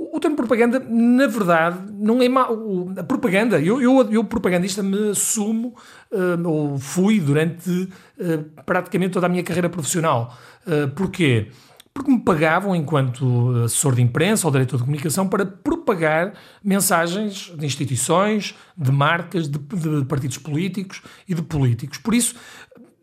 O 0.00 0.20
termo 0.20 0.36
propaganda, 0.36 0.78
na 0.78 1.26
verdade, 1.26 1.92
não 1.92 2.22
é 2.22 2.28
mau. 2.28 2.88
A 2.96 3.02
propaganda, 3.02 3.60
eu, 3.60 3.82
eu, 3.82 4.08
eu 4.12 4.22
propagandista 4.22 4.80
me 4.80 5.10
assumo, 5.10 5.74
uh, 6.12 6.48
ou 6.48 6.78
fui 6.78 7.18
durante 7.18 7.68
uh, 7.70 8.44
praticamente 8.64 9.12
toda 9.12 9.26
a 9.26 9.28
minha 9.28 9.42
carreira 9.42 9.68
profissional. 9.68 10.38
Uh, 10.64 10.88
porquê? 10.90 11.48
Porque 11.92 12.12
me 12.12 12.20
pagavam, 12.20 12.76
enquanto 12.76 13.50
assessor 13.64 13.96
de 13.96 14.02
imprensa 14.02 14.46
ou 14.46 14.52
diretor 14.52 14.76
de 14.76 14.84
comunicação, 14.84 15.28
para 15.28 15.44
propagar 15.44 16.32
mensagens 16.62 17.52
de 17.58 17.66
instituições, 17.66 18.54
de 18.76 18.92
marcas, 18.92 19.48
de, 19.48 19.58
de 19.58 20.04
partidos 20.04 20.38
políticos 20.38 21.02
e 21.28 21.34
de 21.34 21.42
políticos. 21.42 21.98
Por 21.98 22.14
isso, 22.14 22.36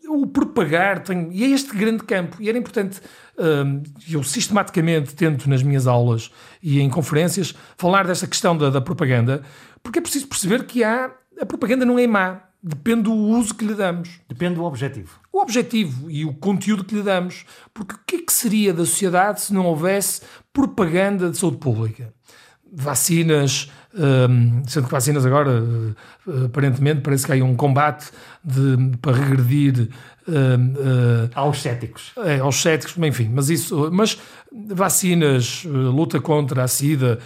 o 0.08 0.28
propagar 0.28 1.04
tem. 1.04 1.30
E 1.32 1.44
é 1.44 1.50
este 1.50 1.76
grande 1.76 2.04
campo. 2.04 2.42
E 2.42 2.48
era 2.48 2.58
importante. 2.58 3.02
Eu 4.10 4.24
sistematicamente 4.24 5.14
tento 5.16 5.50
nas 5.50 5.62
minhas 5.62 5.88
aulas 5.88 6.32
e 6.62 6.80
em 6.80 6.90
conferências 6.90 7.54
falar 7.78 8.08
desta 8.08 8.28
questão 8.28 8.58
da, 8.58 8.70
da 8.70 8.82
propaganda, 8.82 9.44
porque 9.84 10.00
é 10.00 10.02
preciso 10.02 10.28
perceber 10.28 10.66
que 10.66 10.84
há. 10.84 11.12
A 11.40 11.46
propaganda 11.46 11.86
não 11.86 12.00
é 12.00 12.08
má. 12.08 12.42
Depende 12.64 13.04
do 13.04 13.14
uso 13.14 13.54
que 13.54 13.64
lhe 13.64 13.76
damos. 13.76 14.22
Depende 14.28 14.56
do 14.56 14.64
objetivo. 14.64 15.20
O 15.32 15.40
objetivo 15.40 16.10
e 16.10 16.26
o 16.26 16.34
conteúdo 16.34 16.84
que 16.84 16.96
lhe 16.96 17.04
damos. 17.04 17.46
Porque 17.72 17.94
o 17.94 18.00
que 18.08 18.16
é 18.16 18.22
que 18.22 18.34
seria 18.34 18.74
da 18.74 18.86
sociedade 18.86 19.42
se 19.42 19.54
não 19.54 19.68
houvesse 19.68 20.22
propaganda 20.52 21.30
de 21.30 21.38
saúde 21.38 21.58
pública? 21.58 22.15
Vacinas, 22.78 23.70
um, 23.98 24.62
sendo 24.68 24.88
que 24.88 24.92
vacinas 24.92 25.26
agora, 25.26 25.64
uh, 25.64 26.46
aparentemente, 26.46 27.00
parece 27.02 27.26
que 27.26 27.32
há 27.32 27.36
um 27.36 27.56
combate 27.56 28.12
de, 28.44 28.98
para 29.02 29.16
regredir 29.16 29.90
uh, 30.28 30.32
uh, 30.32 31.30
aos 31.34 31.62
céticos. 31.62 32.12
É, 32.18 32.40
aos 32.40 32.62
céticos, 32.62 32.98
enfim, 32.98 33.32
mas 33.34 33.50
isso, 33.50 33.90
mas 33.94 34.20
vacinas, 34.52 35.64
luta 35.66 36.20
contra 36.20 36.64
a 36.64 36.68
SIDA, 36.68 37.20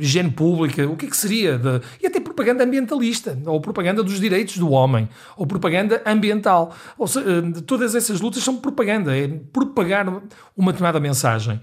higiene 0.00 0.30
pública, 0.30 0.86
o 0.88 0.96
que 0.96 1.06
é 1.06 1.10
que 1.10 1.16
seria? 1.16 1.58
De, 1.58 1.80
e 2.02 2.06
até 2.06 2.20
propaganda 2.20 2.64
ambientalista, 2.64 3.38
ou 3.46 3.60
propaganda 3.60 4.02
dos 4.02 4.20
direitos 4.20 4.58
do 4.58 4.70
homem, 4.70 5.08
ou 5.36 5.46
propaganda 5.46 6.02
ambiental. 6.06 6.74
Ou 6.98 7.06
seja, 7.06 7.26
todas 7.66 7.94
essas 7.94 8.20
lutas 8.20 8.42
são 8.42 8.56
propaganda, 8.56 9.16
é 9.16 9.28
propagar 9.52 10.08
uma 10.56 10.72
determinada 10.72 10.98
mensagem 10.98 11.60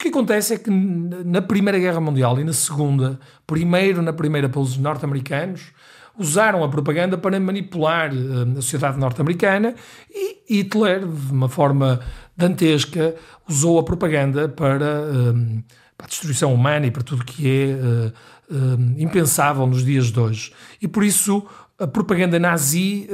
que 0.00 0.08
acontece 0.08 0.54
é 0.54 0.58
que 0.58 0.70
na 0.70 1.42
Primeira 1.42 1.78
Guerra 1.78 2.00
Mundial 2.00 2.40
e 2.40 2.44
na 2.44 2.54
Segunda, 2.54 3.20
primeiro 3.46 4.00
na 4.00 4.14
primeira 4.14 4.48
pelos 4.48 4.78
norte-americanos, 4.78 5.72
usaram 6.18 6.64
a 6.64 6.68
propaganda 6.70 7.18
para 7.18 7.38
manipular 7.38 8.10
uh, 8.12 8.58
a 8.58 8.62
sociedade 8.62 8.98
norte-americana 8.98 9.74
e 10.10 10.38
Hitler, 10.48 11.06
de 11.06 11.32
uma 11.32 11.48
forma 11.48 12.00
dantesca, 12.34 13.14
usou 13.46 13.78
a 13.78 13.82
propaganda 13.82 14.48
para, 14.48 15.02
uh, 15.02 15.62
para 15.96 16.06
a 16.06 16.08
destruição 16.08 16.54
humana 16.54 16.86
e 16.86 16.90
para 16.90 17.02
tudo 17.02 17.22
que 17.22 17.46
é 17.46 17.74
uh, 17.74 18.94
impensável 18.96 19.66
nos 19.66 19.84
dias 19.84 20.06
de 20.06 20.18
hoje. 20.18 20.52
E 20.80 20.88
por 20.88 21.04
isso 21.04 21.46
a 21.78 21.86
propaganda 21.86 22.38
nazi 22.38 23.08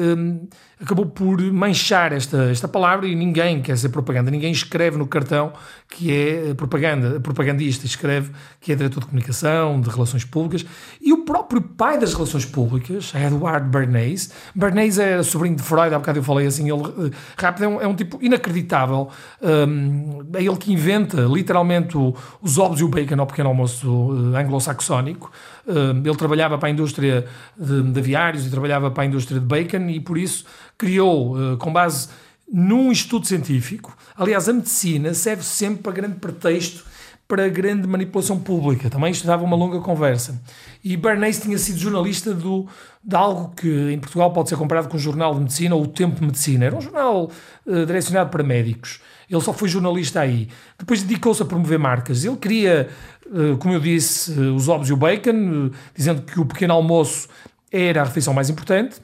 acabou 0.81 1.07
por 1.07 1.41
manchar 1.41 2.13
esta, 2.13 2.51
esta 2.51 2.69
palavra 2.69 3.07
e 3.07 3.15
ninguém 3.15 3.63
quer 3.63 3.79
ser 3.79 3.89
propaganda, 3.89 4.31
ninguém 4.31 4.53
escreve 4.53 4.99
no 4.99 5.07
cartão 5.07 5.53
que 5.89 6.13
é 6.13 6.55
propaganda, 6.55 7.19
propagandista, 7.21 7.87
escreve 7.87 8.31
que 8.61 8.73
é 8.73 8.75
diretor 8.75 9.01
de 9.01 9.07
comunicação, 9.07 9.81
de 9.81 9.89
relações 9.89 10.25
públicas. 10.25 10.67
E 11.01 11.13
o 11.13 11.25
próprio 11.25 11.63
pai 11.63 11.99
das 11.99 12.13
relações 12.13 12.45
públicas, 12.45 13.13
Edward 13.15 13.69
Bernays, 13.69 14.31
Bernays 14.55 14.99
é 14.99 15.23
sobrinho 15.23 15.57
de 15.57 15.63
Freud, 15.63 15.95
há 15.95 15.99
bocado 15.99 16.19
eu 16.19 16.23
falei 16.23 16.47
assim, 16.47 16.71
ele 16.71 16.83
eh, 16.83 17.11
rápido 17.39 17.65
é 17.65 17.69
um, 17.69 17.81
é 17.81 17.87
um 17.87 17.95
tipo 17.95 18.19
inacreditável, 18.21 19.09
um, 19.41 20.27
é 20.35 20.43
ele 20.43 20.57
que 20.57 20.73
inventa 20.73 21.23
literalmente 21.23 21.97
os 22.43 22.59
ovos 22.59 22.81
e 22.81 22.85
o 22.85 22.89
bacon 22.89 23.21
ao 23.21 23.27
pequeno 23.27 23.49
almoço 23.49 23.89
uh, 23.89 24.37
anglo-saxónico, 24.37 25.31
ele 25.67 26.17
trabalhava 26.17 26.57
para 26.59 26.69
a 26.69 26.71
indústria 26.71 27.27
de, 27.57 27.83
de 27.83 27.99
aviários 27.99 28.47
e 28.47 28.51
trabalhava 28.51 28.89
para 28.91 29.03
a 29.03 29.07
indústria 29.07 29.41
de 29.41 29.47
bacon 29.47 29.89
e 29.89 29.99
por 29.99 30.17
isso 30.17 30.45
criou, 30.79 31.37
eh, 31.39 31.57
com 31.57 31.73
base 31.73 32.09
num 32.51 32.93
estudo 32.93 33.27
científico, 33.27 33.97
aliás, 34.17 34.49
a 34.49 34.53
medicina 34.53 35.13
serve 35.15 35.43
sempre 35.43 35.83
para 35.83 35.93
grande 35.93 36.17
pretexto 36.17 36.85
para 37.29 37.49
grande 37.49 37.89
manipulação 37.89 38.39
pública. 38.39 38.89
Também 38.89 39.11
isto 39.11 39.27
dava 39.27 39.43
uma 39.43 39.57
longa 39.57 39.81
conversa. 39.81 40.41
E 40.83 40.97
Bernays 40.97 41.41
tinha 41.41 41.59
sido 41.59 41.79
jornalista 41.79 42.33
do, 42.33 42.69
de 43.03 43.17
algo 43.17 43.53
que 43.57 43.91
em 43.91 43.99
Portugal 43.99 44.33
pode 44.33 44.49
ser 44.49 44.57
comparado 44.57 44.89
com 44.89 44.97
o 44.97 45.01
Jornal 45.01 45.35
de 45.35 45.41
Medicina 45.41 45.75
ou 45.75 45.83
o 45.83 45.89
Tempo 45.89 46.21
de 46.21 46.27
Medicina. 46.27 46.67
Era 46.67 46.77
um 46.77 46.81
jornal 46.81 47.31
uh, 47.67 47.87
direcionado 47.87 48.31
para 48.31 48.45
médicos. 48.45 49.01
Ele 49.29 49.41
só 49.41 49.53
foi 49.53 49.69
jornalista 49.69 50.21
aí. 50.21 50.49
Depois 50.79 51.03
dedicou-se 51.03 51.43
a 51.43 51.45
promover 51.45 51.81
marcas. 51.81 52.25
Ele 52.25 52.37
queria, 52.37 52.89
uh, 53.27 53.57
como 53.59 53.75
eu 53.75 53.81
disse, 53.81 54.31
os 54.31 54.69
ovos 54.69 54.89
e 54.89 54.93
o 54.93 54.97
bacon, 54.97 55.71
dizendo 55.97 56.23
que 56.23 56.39
o 56.39 56.47
pequeno 56.47 56.75
almoço 56.75 57.29
era 57.73 58.03
a 58.03 58.05
refeição 58.05 58.33
mais 58.33 58.49
importante. 58.49 59.01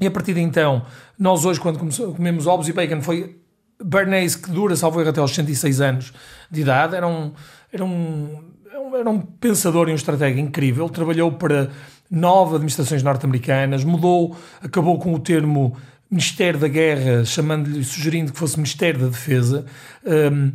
E 0.00 0.06
a 0.06 0.10
partir 0.10 0.34
de 0.34 0.40
então, 0.40 0.82
nós 1.18 1.44
hoje, 1.44 1.60
quando 1.60 1.78
comemos 2.14 2.46
ovos 2.46 2.68
e 2.68 2.72
bacon, 2.72 3.02
foi 3.02 3.38
Bernays, 3.82 4.36
que 4.36 4.50
dura, 4.50 4.74
salvo 4.76 5.00
erro, 5.00 5.10
até 5.10 5.20
aos 5.20 5.34
106 5.34 5.80
anos 5.80 6.12
de 6.50 6.60
idade, 6.60 6.96
era 6.96 7.06
um, 7.06 7.32
era 7.72 7.84
um, 7.84 8.52
era 8.98 9.10
um 9.10 9.20
pensador 9.20 9.88
e 9.88 9.92
um 9.92 9.94
estratega 9.94 10.40
incrível. 10.40 10.88
Trabalhou 10.88 11.32
para 11.32 11.70
nove 12.10 12.56
administrações 12.56 13.02
norte-americanas, 13.02 13.84
mudou, 13.84 14.36
acabou 14.62 14.98
com 14.98 15.14
o 15.14 15.18
termo 15.18 15.76
Ministério 16.10 16.60
da 16.60 16.68
Guerra, 16.68 17.24
chamando-lhe, 17.24 17.82
sugerindo 17.82 18.32
que 18.32 18.38
fosse 18.38 18.56
Ministério 18.56 19.00
da 19.00 19.06
Defesa. 19.06 19.64
Um, 20.04 20.52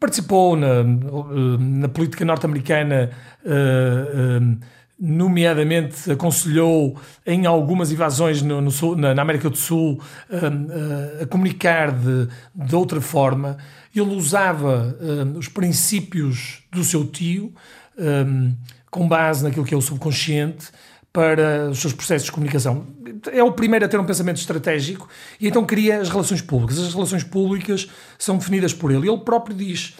participou 0.00 0.56
na, 0.56 0.82
na 0.82 1.88
política 1.88 2.24
norte-americana. 2.24 3.10
Uh, 3.44 4.40
um, 4.42 4.58
nomeadamente 4.98 6.10
aconselhou 6.10 6.98
em 7.24 7.46
algumas 7.46 7.92
invasões 7.92 8.42
no, 8.42 8.60
no 8.60 8.70
sul, 8.70 8.96
na, 8.96 9.14
na, 9.14 9.22
América 9.22 9.48
do 9.48 9.56
Sul 9.56 10.00
uh, 10.28 10.34
uh, 10.34 11.22
a 11.22 11.26
comunicar 11.26 11.92
de, 11.92 12.28
de 12.54 12.74
outra 12.74 13.00
forma. 13.00 13.56
Ele 13.94 14.14
usava 14.14 14.96
uh, 15.00 15.38
os 15.38 15.48
princípios 15.48 16.64
do 16.72 16.82
seu 16.82 17.06
tio 17.06 17.54
um, 17.96 18.54
com 18.90 19.06
base 19.06 19.44
naquilo 19.44 19.64
que 19.64 19.74
é 19.74 19.76
o 19.76 19.82
subconsciente 19.82 20.68
para 21.12 21.68
os 21.70 21.78
seus 21.78 21.92
processos 21.92 22.26
de 22.26 22.32
comunicação. 22.32 22.86
É 23.32 23.42
o 23.42 23.52
primeiro 23.52 23.84
a 23.84 23.88
ter 23.88 23.98
um 23.98 24.04
pensamento 24.04 24.36
estratégico 24.36 25.08
e 25.40 25.48
então 25.48 25.64
cria 25.64 26.00
as 26.00 26.08
relações 26.08 26.42
públicas. 26.42 26.78
As 26.78 26.94
relações 26.94 27.24
públicas 27.24 27.88
são 28.18 28.36
definidas 28.38 28.72
por 28.72 28.90
ele. 28.90 29.08
Ele 29.08 29.18
próprio 29.18 29.56
diz 29.56 29.96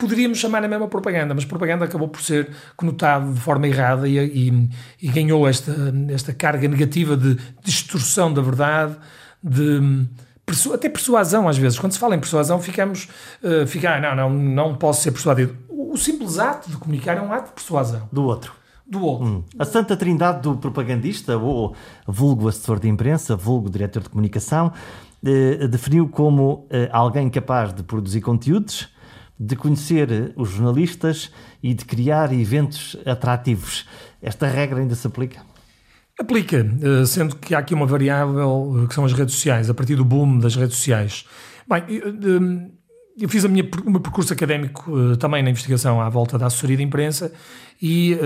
poderíamos 0.00 0.38
chamar 0.38 0.64
a 0.64 0.68
mesma 0.68 0.88
propaganda, 0.88 1.34
mas 1.34 1.44
propaganda 1.44 1.84
acabou 1.84 2.08
por 2.08 2.22
ser 2.22 2.48
conotado 2.74 3.32
de 3.32 3.40
forma 3.40 3.68
errada 3.68 4.08
e, 4.08 4.18
e, 4.18 4.70
e 5.02 5.08
ganhou 5.08 5.46
esta, 5.46 5.72
esta 6.08 6.32
carga 6.32 6.66
negativa 6.66 7.16
de 7.16 7.36
distorção 7.62 8.32
da 8.32 8.40
verdade, 8.40 8.96
de 9.42 10.08
até 10.74 10.88
persuasão 10.88 11.48
às 11.48 11.56
vezes. 11.56 11.78
Quando 11.78 11.92
se 11.92 11.98
fala 11.98 12.16
em 12.16 12.18
persuasão, 12.18 12.60
ficamos, 12.60 13.08
uh, 13.42 13.64
fica, 13.66 13.94
ah, 13.94 14.00
não, 14.00 14.16
não, 14.16 14.30
não 14.30 14.74
posso 14.74 15.02
ser 15.02 15.12
persuadido. 15.12 15.56
O, 15.68 15.92
o, 15.92 15.96
simples 15.96 16.40
ato 16.40 16.68
de 16.68 16.76
comunicar 16.76 17.16
é 17.16 17.20
um 17.20 17.32
ato 17.32 17.48
de 17.48 17.52
persuasão. 17.52 18.08
Do 18.10 18.24
outro. 18.24 18.52
Do 18.84 19.04
outro. 19.04 19.26
Hum. 19.26 19.44
A 19.56 19.64
santa 19.64 19.96
trindade 19.96 20.42
do 20.42 20.56
propagandista, 20.56 21.36
ou 21.36 21.76
vulgo 22.04 22.48
assessor 22.48 22.80
de 22.80 22.88
imprensa, 22.88 23.36
vulgo 23.36 23.70
diretor 23.70 24.02
de 24.02 24.08
comunicação, 24.08 24.72
eh, 25.24 25.68
definiu 25.68 26.08
como 26.08 26.66
eh, 26.70 26.88
alguém 26.90 27.30
capaz 27.30 27.72
de 27.72 27.84
produzir 27.84 28.20
conteúdos, 28.20 28.88
de 29.40 29.56
conhecer 29.56 30.34
os 30.36 30.50
jornalistas 30.50 31.32
e 31.62 31.72
de 31.72 31.86
criar 31.86 32.30
eventos 32.30 32.94
atrativos. 33.06 33.86
Esta 34.20 34.46
regra 34.46 34.80
ainda 34.80 34.94
se 34.94 35.06
aplica? 35.06 35.40
Aplica, 36.18 36.58
eh, 36.58 37.06
sendo 37.06 37.34
que 37.36 37.54
há 37.54 37.58
aqui 37.60 37.72
uma 37.72 37.86
variável 37.86 38.84
que 38.86 38.94
são 38.94 39.02
as 39.06 39.14
redes 39.14 39.34
sociais, 39.34 39.70
a 39.70 39.74
partir 39.74 39.96
do 39.96 40.04
boom 40.04 40.38
das 40.38 40.54
redes 40.54 40.76
sociais. 40.76 41.24
Bem, 41.66 41.82
eu 43.18 43.28
fiz 43.30 43.42
a 43.42 43.48
minha, 43.48 43.66
o 43.86 43.90
meu 43.90 44.00
percurso 44.00 44.30
académico 44.30 45.16
também 45.16 45.42
na 45.42 45.48
investigação 45.48 46.02
à 46.02 46.10
volta 46.10 46.38
da 46.38 46.46
assessoria 46.46 46.76
de 46.76 46.82
imprensa 46.82 47.32
e 47.80 48.18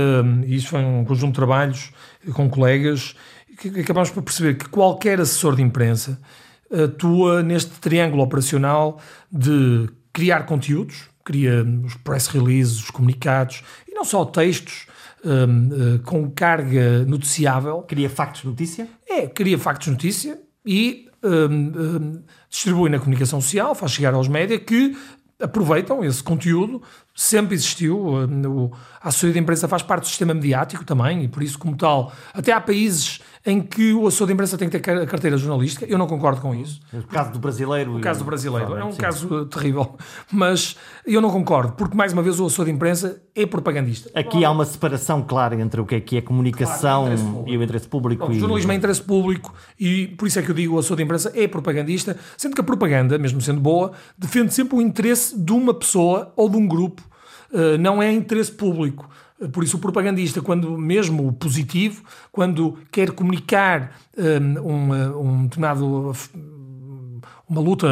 isso 0.46 0.68
foi 0.68 0.80
um 0.80 1.04
conjunto 1.04 1.30
de 1.30 1.36
trabalhos 1.36 1.92
com 2.32 2.48
colegas 2.48 3.14
que, 3.58 3.80
acabámos 3.80 4.10
por 4.10 4.22
perceber 4.22 4.54
que 4.54 4.68
qualquer 4.68 5.20
assessor 5.20 5.56
de 5.56 5.62
imprensa 5.62 6.20
atua 6.70 7.42
neste 7.42 7.78
triângulo 7.80 8.22
operacional 8.22 8.98
de 9.30 9.88
criar 10.14 10.46
conteúdos, 10.46 11.10
cria 11.24 11.62
os 11.84 11.94
press 11.96 12.28
releases, 12.28 12.84
os 12.84 12.90
comunicados 12.90 13.62
e 13.86 13.92
não 13.92 14.04
só 14.04 14.24
textos 14.24 14.86
um, 15.24 15.96
uh, 15.96 15.98
com 16.04 16.30
carga 16.30 17.04
noticiável. 17.04 17.82
Cria 17.82 18.08
factos 18.08 18.42
de 18.42 18.48
notícia? 18.48 18.88
É, 19.06 19.26
cria 19.26 19.58
factos 19.58 19.86
de 19.86 19.90
notícia 19.90 20.38
e 20.64 21.08
um, 21.22 22.22
distribui 22.48 22.88
na 22.90 22.98
comunicação 22.98 23.40
social, 23.40 23.74
faz 23.74 23.92
chegar 23.92 24.14
aos 24.14 24.28
médias 24.28 24.60
que 24.60 24.96
aproveitam 25.40 26.04
esse 26.04 26.22
conteúdo. 26.22 26.82
Sempre 27.14 27.54
existiu. 27.54 28.16
a 29.00 29.08
assessoria 29.08 29.34
de 29.34 29.40
imprensa 29.40 29.66
faz 29.66 29.82
parte 29.82 30.02
do 30.02 30.08
sistema 30.08 30.34
mediático 30.34 30.84
também, 30.84 31.24
e 31.24 31.28
por 31.28 31.42
isso, 31.42 31.58
como 31.58 31.76
tal, 31.76 32.12
até 32.32 32.52
há 32.52 32.60
países 32.60 33.20
em 33.46 33.60
que 33.60 33.92
o 33.92 34.06
assessor 34.06 34.26
de 34.26 34.32
imprensa 34.32 34.56
tem 34.56 34.70
que 34.70 34.78
ter 34.78 34.90
a 34.90 35.06
carteira 35.06 35.36
jornalística. 35.36 35.84
Eu 35.84 35.98
não 35.98 36.06
concordo 36.06 36.40
com 36.40 36.54
isso. 36.54 36.80
O 36.92 37.02
caso 37.02 37.32
do 37.32 37.38
brasileiro. 37.38 37.98
O 37.98 38.00
caso 38.00 38.20
do 38.20 38.24
brasileiro. 38.24 38.74
É 38.76 38.84
um 38.84 38.92
sim. 38.92 38.98
caso 38.98 39.44
terrível. 39.46 39.96
Mas 40.32 40.76
eu 41.06 41.20
não 41.20 41.30
concordo, 41.30 41.72
porque, 41.72 41.94
mais 41.94 42.12
uma 42.12 42.22
vez, 42.22 42.40
o 42.40 42.46
assessor 42.46 42.64
de 42.64 42.70
imprensa 42.70 43.22
é 43.34 43.44
propagandista. 43.44 44.10
Aqui 44.14 44.44
há 44.44 44.50
uma 44.50 44.64
separação 44.64 45.22
clara 45.22 45.60
entre 45.60 45.78
o 45.78 45.84
que 45.84 45.94
é 45.94 46.00
que 46.00 46.16
é 46.16 46.22
comunicação 46.22 47.04
claro, 47.04 47.44
e 47.46 47.58
o 47.58 47.62
interesse 47.62 47.86
público. 47.86 48.26
Bom, 48.26 48.32
e... 48.32 48.36
O 48.36 48.40
jornalismo 48.40 48.72
é 48.72 48.74
interesse 48.76 49.02
público 49.02 49.54
e 49.78 50.06
por 50.08 50.26
isso 50.26 50.38
é 50.38 50.42
que 50.42 50.50
eu 50.50 50.54
digo 50.54 50.76
o 50.76 50.78
assessor 50.78 50.96
de 50.96 51.02
imprensa 51.02 51.30
é 51.34 51.46
propagandista, 51.46 52.16
sendo 52.38 52.54
que 52.54 52.60
a 52.62 52.64
propaganda, 52.64 53.18
mesmo 53.18 53.40
sendo 53.42 53.60
boa, 53.60 53.92
defende 54.16 54.54
sempre 54.54 54.76
o 54.76 54.80
interesse 54.80 55.38
de 55.38 55.52
uma 55.52 55.74
pessoa 55.74 56.32
ou 56.34 56.48
de 56.48 56.56
um 56.56 56.66
grupo, 56.66 57.02
uh, 57.52 57.76
não 57.78 58.02
é 58.02 58.10
interesse 58.10 58.52
público. 58.52 59.08
Por 59.52 59.64
isso, 59.64 59.76
o 59.76 59.80
propagandista, 59.80 60.40
quando 60.40 60.78
mesmo 60.78 61.32
positivo, 61.32 62.04
quando 62.30 62.78
quer 62.90 63.10
comunicar 63.10 63.98
um, 64.16 64.70
um, 64.70 65.20
um 65.20 65.42
determinado 65.44 66.12
uma 67.48 67.60
luta 67.60 67.86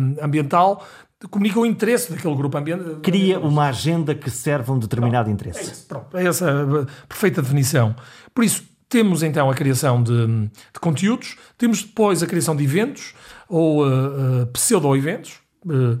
hum, 0.00 0.16
ambiental, 0.20 0.84
comunica 1.30 1.58
o 1.58 1.66
interesse 1.66 2.10
daquele 2.10 2.34
grupo 2.34 2.56
ambiental. 2.56 2.96
Cria 2.96 3.38
uma 3.38 3.68
agenda 3.68 4.14
que 4.14 4.30
serve 4.30 4.70
a 4.70 4.74
um 4.74 4.78
determinado 4.78 5.24
pronto, 5.26 5.34
interesse. 5.34 5.70
É, 5.70 5.72
isso, 5.72 5.86
pronto, 5.86 6.16
é 6.16 6.26
essa 6.26 6.62
a 6.62 7.06
perfeita 7.06 7.42
definição. 7.42 7.94
Por 8.34 8.44
isso, 8.44 8.64
temos 8.88 9.22
então 9.22 9.50
a 9.50 9.54
criação 9.54 10.02
de, 10.02 10.26
de 10.26 10.80
conteúdos, 10.80 11.36
temos 11.58 11.82
depois 11.82 12.22
a 12.22 12.26
criação 12.26 12.54
de 12.54 12.64
eventos 12.64 13.14
ou 13.48 13.84
uh, 13.84 14.42
uh, 14.42 14.46
pseudo-eventos. 14.48 15.40
Uh, 15.64 15.98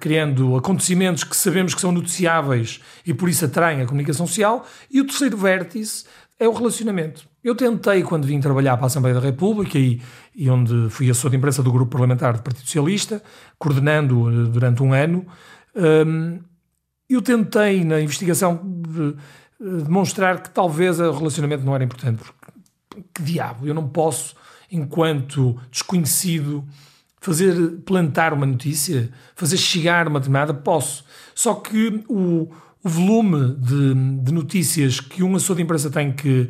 criando 0.00 0.56
acontecimentos 0.56 1.24
que 1.24 1.36
sabemos 1.36 1.74
que 1.74 1.80
são 1.80 1.92
noticiáveis 1.92 2.80
e 3.04 3.14
por 3.14 3.28
isso 3.28 3.44
atraem 3.44 3.82
a 3.82 3.86
comunicação 3.86 4.26
social. 4.26 4.66
E 4.90 5.00
o 5.00 5.06
terceiro 5.06 5.36
vértice 5.36 6.04
é 6.38 6.48
o 6.48 6.52
relacionamento. 6.52 7.26
Eu 7.42 7.54
tentei, 7.54 8.02
quando 8.02 8.26
vim 8.26 8.40
trabalhar 8.40 8.76
para 8.76 8.86
a 8.86 8.88
Assembleia 8.88 9.14
da 9.14 9.20
República 9.20 9.78
e, 9.78 10.00
e 10.34 10.50
onde 10.50 10.90
fui 10.90 11.08
assessor 11.08 11.30
de 11.30 11.36
imprensa 11.36 11.62
do 11.62 11.72
Grupo 11.72 11.92
Parlamentar 11.92 12.36
do 12.36 12.42
Partido 12.42 12.66
Socialista, 12.66 13.22
coordenando 13.58 14.28
eh, 14.28 14.50
durante 14.50 14.82
um 14.82 14.92
ano, 14.92 15.24
um, 15.74 16.40
eu 17.08 17.22
tentei, 17.22 17.84
na 17.84 18.00
investigação, 18.00 18.60
de 18.88 19.14
demonstrar 19.60 20.42
que 20.42 20.50
talvez 20.50 20.98
o 20.98 21.12
relacionamento 21.12 21.64
não 21.64 21.74
era 21.74 21.84
importante. 21.84 22.18
Porque, 22.18 23.04
que 23.14 23.22
diabo, 23.22 23.66
eu 23.66 23.74
não 23.74 23.88
posso, 23.88 24.34
enquanto 24.70 25.56
desconhecido, 25.70 26.64
fazer 27.20 27.54
plantar 27.84 28.32
uma 28.32 28.46
notícia, 28.46 29.10
fazer 29.34 29.56
chegar 29.56 30.08
uma 30.08 30.20
determinada, 30.20 30.54
posso. 30.54 31.04
Só 31.34 31.54
que 31.54 32.04
o, 32.08 32.48
o 32.84 32.88
volume 32.88 33.54
de, 33.56 33.94
de, 34.22 34.32
notícias 34.32 35.00
que 35.00 35.22
um 35.22 35.34
assessor 35.34 35.56
de 35.56 35.62
imprensa 35.62 35.90
tem 35.90 36.12
que 36.12 36.48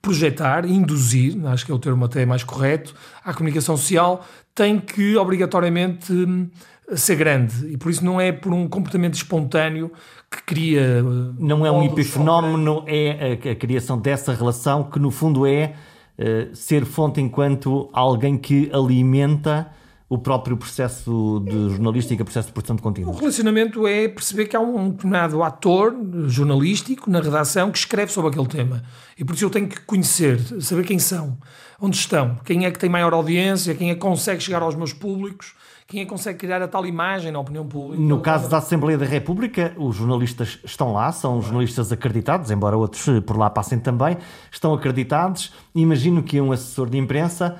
projetar, 0.00 0.66
induzir, 0.66 1.38
acho 1.46 1.64
que 1.64 1.70
é 1.70 1.74
o 1.74 1.78
termo 1.78 2.04
até 2.04 2.26
mais 2.26 2.42
correto, 2.42 2.94
à 3.24 3.32
comunicação 3.32 3.76
social, 3.76 4.26
tem 4.52 4.78
que 4.78 5.16
obrigatoriamente 5.16 6.12
hum, 6.12 6.50
ser 6.94 7.14
grande. 7.14 7.68
E 7.68 7.76
por 7.76 7.90
isso 7.90 8.04
não 8.04 8.20
é 8.20 8.32
por 8.32 8.52
um 8.52 8.68
comportamento 8.68 9.14
espontâneo 9.14 9.92
que 10.30 10.42
cria. 10.42 11.02
Não 11.38 11.64
é 11.64 11.70
um 11.70 11.84
epifenómeno, 11.84 12.84
é 12.86 13.38
a, 13.44 13.52
a 13.52 13.54
criação 13.54 13.98
dessa 13.98 14.34
relação 14.34 14.84
que 14.84 14.98
no 14.98 15.10
fundo 15.10 15.46
é 15.46 15.74
eh, 16.18 16.48
ser 16.52 16.84
fonte 16.84 17.20
enquanto 17.20 17.88
alguém 17.92 18.36
que 18.36 18.70
alimenta 18.72 19.70
o 20.12 20.18
próprio 20.18 20.58
processo 20.58 21.42
de 21.46 21.70
jornalística, 21.70 22.22
processo 22.22 22.48
de 22.48 22.52
produção 22.52 22.76
de 22.76 22.82
conteúdo. 22.82 23.12
O 23.12 23.18
relacionamento 23.18 23.86
é 23.86 24.08
perceber 24.08 24.44
que 24.44 24.54
há 24.54 24.60
um 24.60 24.90
determinado 24.90 25.42
ator 25.42 25.96
jornalístico 26.26 27.10
na 27.10 27.18
redação 27.18 27.70
que 27.70 27.78
escreve 27.78 28.12
sobre 28.12 28.30
aquele 28.30 28.46
tema. 28.46 28.82
E 29.18 29.24
por 29.24 29.34
isso 29.34 29.46
eu 29.46 29.50
tenho 29.50 29.66
que 29.66 29.80
conhecer, 29.80 30.38
saber 30.60 30.84
quem 30.84 30.98
são, 30.98 31.38
onde 31.80 31.96
estão, 31.96 32.38
quem 32.44 32.66
é 32.66 32.70
que 32.70 32.78
tem 32.78 32.90
maior 32.90 33.14
audiência, 33.14 33.74
quem 33.74 33.88
é 33.88 33.94
que 33.94 34.00
consegue 34.00 34.42
chegar 34.42 34.60
aos 34.60 34.74
meus 34.74 34.92
públicos 34.92 35.54
quem 35.86 36.00
é 36.00 36.04
que 36.04 36.10
consegue 36.10 36.38
criar 36.38 36.62
a 36.62 36.68
tal 36.68 36.86
imagem 36.86 37.32
na 37.32 37.38
opinião 37.38 37.66
pública? 37.66 38.02
No 38.02 38.20
caso 38.20 38.48
da 38.48 38.58
Assembleia 38.58 38.96
da 38.96 39.04
República, 39.04 39.74
os 39.76 39.96
jornalistas 39.96 40.58
estão 40.64 40.92
lá, 40.92 41.12
são 41.12 41.42
jornalistas 41.42 41.92
acreditados, 41.92 42.50
embora 42.50 42.76
outros 42.76 43.20
por 43.26 43.36
lá 43.36 43.50
passem 43.50 43.78
também, 43.78 44.16
estão 44.50 44.72
acreditados. 44.72 45.52
Imagino 45.74 46.22
que 46.22 46.40
um 46.40 46.52
assessor 46.52 46.88
de 46.88 46.98
imprensa 46.98 47.58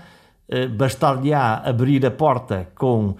eh, 0.48 0.66
bastar-lhe-á 0.68 1.62
abrir 1.64 2.04
a 2.04 2.11
porta 2.11 2.68
com, 2.74 3.16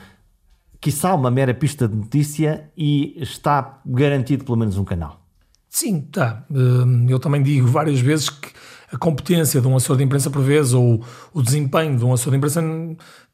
quiçá, 0.80 1.14
uma 1.14 1.30
mera 1.30 1.54
pista 1.54 1.88
de 1.88 1.96
notícia 1.96 2.70
e 2.76 3.14
está 3.22 3.80
garantido 3.86 4.44
pelo 4.44 4.56
menos 4.56 4.76
um 4.76 4.84
canal. 4.84 5.20
Sim, 5.68 6.04
está. 6.06 6.44
Hum, 6.50 7.06
eu 7.08 7.18
também 7.18 7.42
digo 7.42 7.66
várias 7.66 8.00
vezes 8.00 8.28
que 8.28 8.50
a 8.92 8.98
competência 8.98 9.60
de 9.60 9.66
um 9.66 9.74
assessor 9.74 9.96
de 9.96 10.04
imprensa, 10.04 10.28
por 10.28 10.42
vezes, 10.42 10.74
ou 10.74 11.02
o 11.32 11.40
desempenho 11.42 11.96
de 11.96 12.04
um 12.04 12.12
assessor 12.12 12.32
de 12.32 12.36
imprensa 12.36 12.62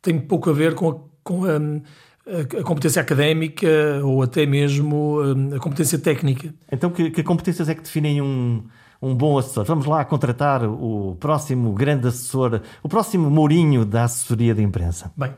tem 0.00 0.20
pouco 0.20 0.48
a 0.48 0.52
ver 0.52 0.76
com 0.76 0.90
a 0.90 0.94
com 1.28 1.44
a, 1.44 2.58
a, 2.58 2.62
competência 2.62 3.02
académica 3.02 3.68
ou 4.02 4.22
até 4.22 4.46
mesmo 4.46 5.18
a, 5.52 5.56
a 5.56 5.60
competência 5.60 5.98
técnica. 5.98 6.54
Então, 6.72 6.90
que, 6.90 7.10
que, 7.10 7.22
competências 7.22 7.68
é 7.68 7.74
que 7.74 7.82
definem 7.82 8.22
um, 8.22 8.64
um 9.02 9.14
bom 9.14 9.36
assessor? 9.36 9.64
Vamos 9.66 9.84
lá 9.84 10.02
contratar 10.06 10.64
o 10.64 11.16
próximo 11.20 11.74
grande 11.74 12.08
assessor, 12.08 12.62
o 12.82 12.88
próximo 12.88 13.28
Mourinho 13.28 13.84
da 13.84 14.04
assessoria 14.04 14.54
de 14.54 14.62
imprensa. 14.62 15.12
Bem, 15.14 15.34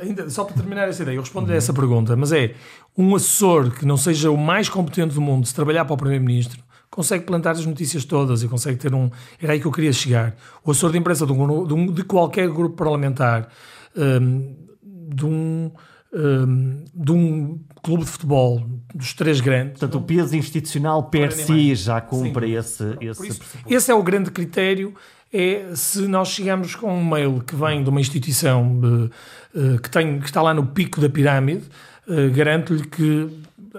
ainda, 0.00 0.30
só 0.30 0.44
para 0.44 0.54
terminar 0.54 0.88
essa 0.88 1.02
ideia, 1.02 1.16
eu 1.16 1.20
respondo 1.20 1.48
uhum. 1.48 1.52
a 1.52 1.56
essa 1.56 1.74
pergunta, 1.74 2.16
mas 2.16 2.32
é 2.32 2.54
um 2.96 3.14
assessor 3.14 3.70
que 3.72 3.84
não 3.84 3.98
seja 3.98 4.30
o 4.30 4.38
mais 4.38 4.70
competente 4.70 5.14
do 5.14 5.20
mundo 5.20 5.46
se 5.46 5.54
trabalhar 5.54 5.84
para 5.84 5.94
o 5.94 5.98
Primeiro-Ministro 5.98 6.64
consegue 6.88 7.24
plantar 7.24 7.50
as 7.50 7.66
notícias 7.66 8.06
todas 8.06 8.42
e 8.42 8.48
consegue 8.48 8.78
ter 8.78 8.94
um. 8.94 9.10
Era 9.42 9.52
aí 9.52 9.60
que 9.60 9.66
eu 9.66 9.72
queria 9.72 9.92
chegar. 9.92 10.34
O 10.64 10.70
assessor 10.70 10.92
de 10.92 10.96
imprensa 10.96 11.26
de, 11.26 11.32
um, 11.32 11.92
de 11.92 12.02
qualquer 12.04 12.48
grupo 12.48 12.74
parlamentar. 12.74 13.48
Um, 13.94 14.65
de 15.06 15.24
um, 15.24 15.70
um, 16.12 16.84
de 16.94 17.12
um 17.12 17.58
clube 17.82 18.04
de 18.04 18.10
futebol 18.10 18.62
dos 18.94 19.14
três 19.14 19.40
grandes. 19.40 19.78
Portanto, 19.78 19.98
o 19.98 20.02
peso 20.02 20.36
institucional 20.36 21.04
per 21.04 21.32
si 21.32 21.74
já 21.74 22.00
cumpre 22.00 22.52
esse, 22.52 22.96
esse 23.00 23.28
isso, 23.28 23.42
Esse 23.68 23.90
é 23.90 23.94
o 23.94 24.02
grande 24.02 24.30
critério, 24.30 24.94
é 25.32 25.74
se 25.74 26.06
nós 26.06 26.28
chegamos 26.28 26.74
com 26.74 26.92
um 26.92 27.04
mail 27.04 27.42
que 27.46 27.54
vem 27.54 27.82
de 27.82 27.90
uma 27.90 28.00
instituição 28.00 28.80
uh, 28.80 29.78
que, 29.80 29.90
tem, 29.90 30.18
que 30.18 30.26
está 30.26 30.40
lá 30.42 30.54
no 30.54 30.66
pico 30.66 31.00
da 31.00 31.08
pirâmide, 31.08 31.64
uh, 32.08 32.30
garanto-lhe 32.34 32.86
que 32.86 33.28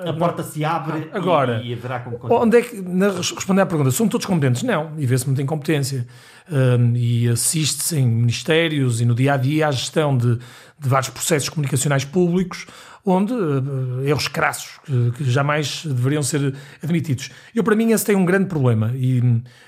a 0.05 0.13
porta 0.13 0.43
se 0.43 0.63
abre 0.63 1.10
Agora, 1.13 1.62
e, 1.63 1.69
e 1.69 1.73
haverá 1.73 1.99
como 1.99 2.19
Onde 2.33 2.57
é 2.57 2.62
que, 2.62 2.81
na, 2.81 3.10
responder 3.12 3.62
à 3.62 3.65
pergunta, 3.65 3.91
são 3.91 4.07
todos 4.07 4.25
competentes? 4.25 4.63
Não, 4.63 4.91
e 4.97 5.05
vê-se 5.05 5.25
muita 5.25 5.41
incompetência. 5.41 6.07
Um, 6.49 6.95
e 6.95 7.27
assiste-se 7.27 7.97
em 7.97 8.07
ministérios 8.07 9.01
e 9.01 9.05
no 9.05 9.13
dia 9.13 9.33
a 9.33 9.38
dia 9.38 9.67
à 9.67 9.71
gestão 9.71 10.17
de, 10.17 10.38
de 10.38 10.89
vários 10.89 11.10
processos 11.10 11.49
comunicacionais 11.49 12.05
públicos 12.05 12.65
onde 13.07 13.33
uh, 13.33 14.05
erros 14.05 14.27
crassos 14.27 14.79
que, 14.86 15.12
que, 15.12 15.31
jamais 15.31 15.83
deveriam 15.86 16.21
ser 16.21 16.53
admitidos. 16.83 17.31
Eu, 17.55 17.63
para 17.63 17.75
mim, 17.75 17.91
esse 17.91 18.05
tem 18.05 18.15
um 18.15 18.25
grande 18.25 18.47
problema 18.47 18.91
e, 18.95 19.21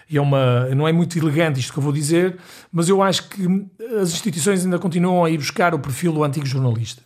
e, 0.09 0.17
é 0.17 0.21
uma, 0.21 0.65
não 0.75 0.85
é 0.87 0.91
muito 0.91 1.17
elegante 1.17 1.59
isto 1.59 1.71
que 1.71 1.79
eu 1.79 1.83
vou 1.83 1.93
dizer, 1.93 2.37
mas 2.71 2.89
eu 2.89 3.01
acho 3.01 3.29
que 3.29 3.45
as 4.01 4.11
instituições 4.11 4.65
ainda 4.65 4.77
continuam 4.77 5.23
a 5.23 5.29
ir 5.29 5.37
buscar 5.37 5.73
o 5.73 5.79
perfil 5.79 6.11
do 6.11 6.23
antigo 6.23 6.45
jornalista. 6.45 7.01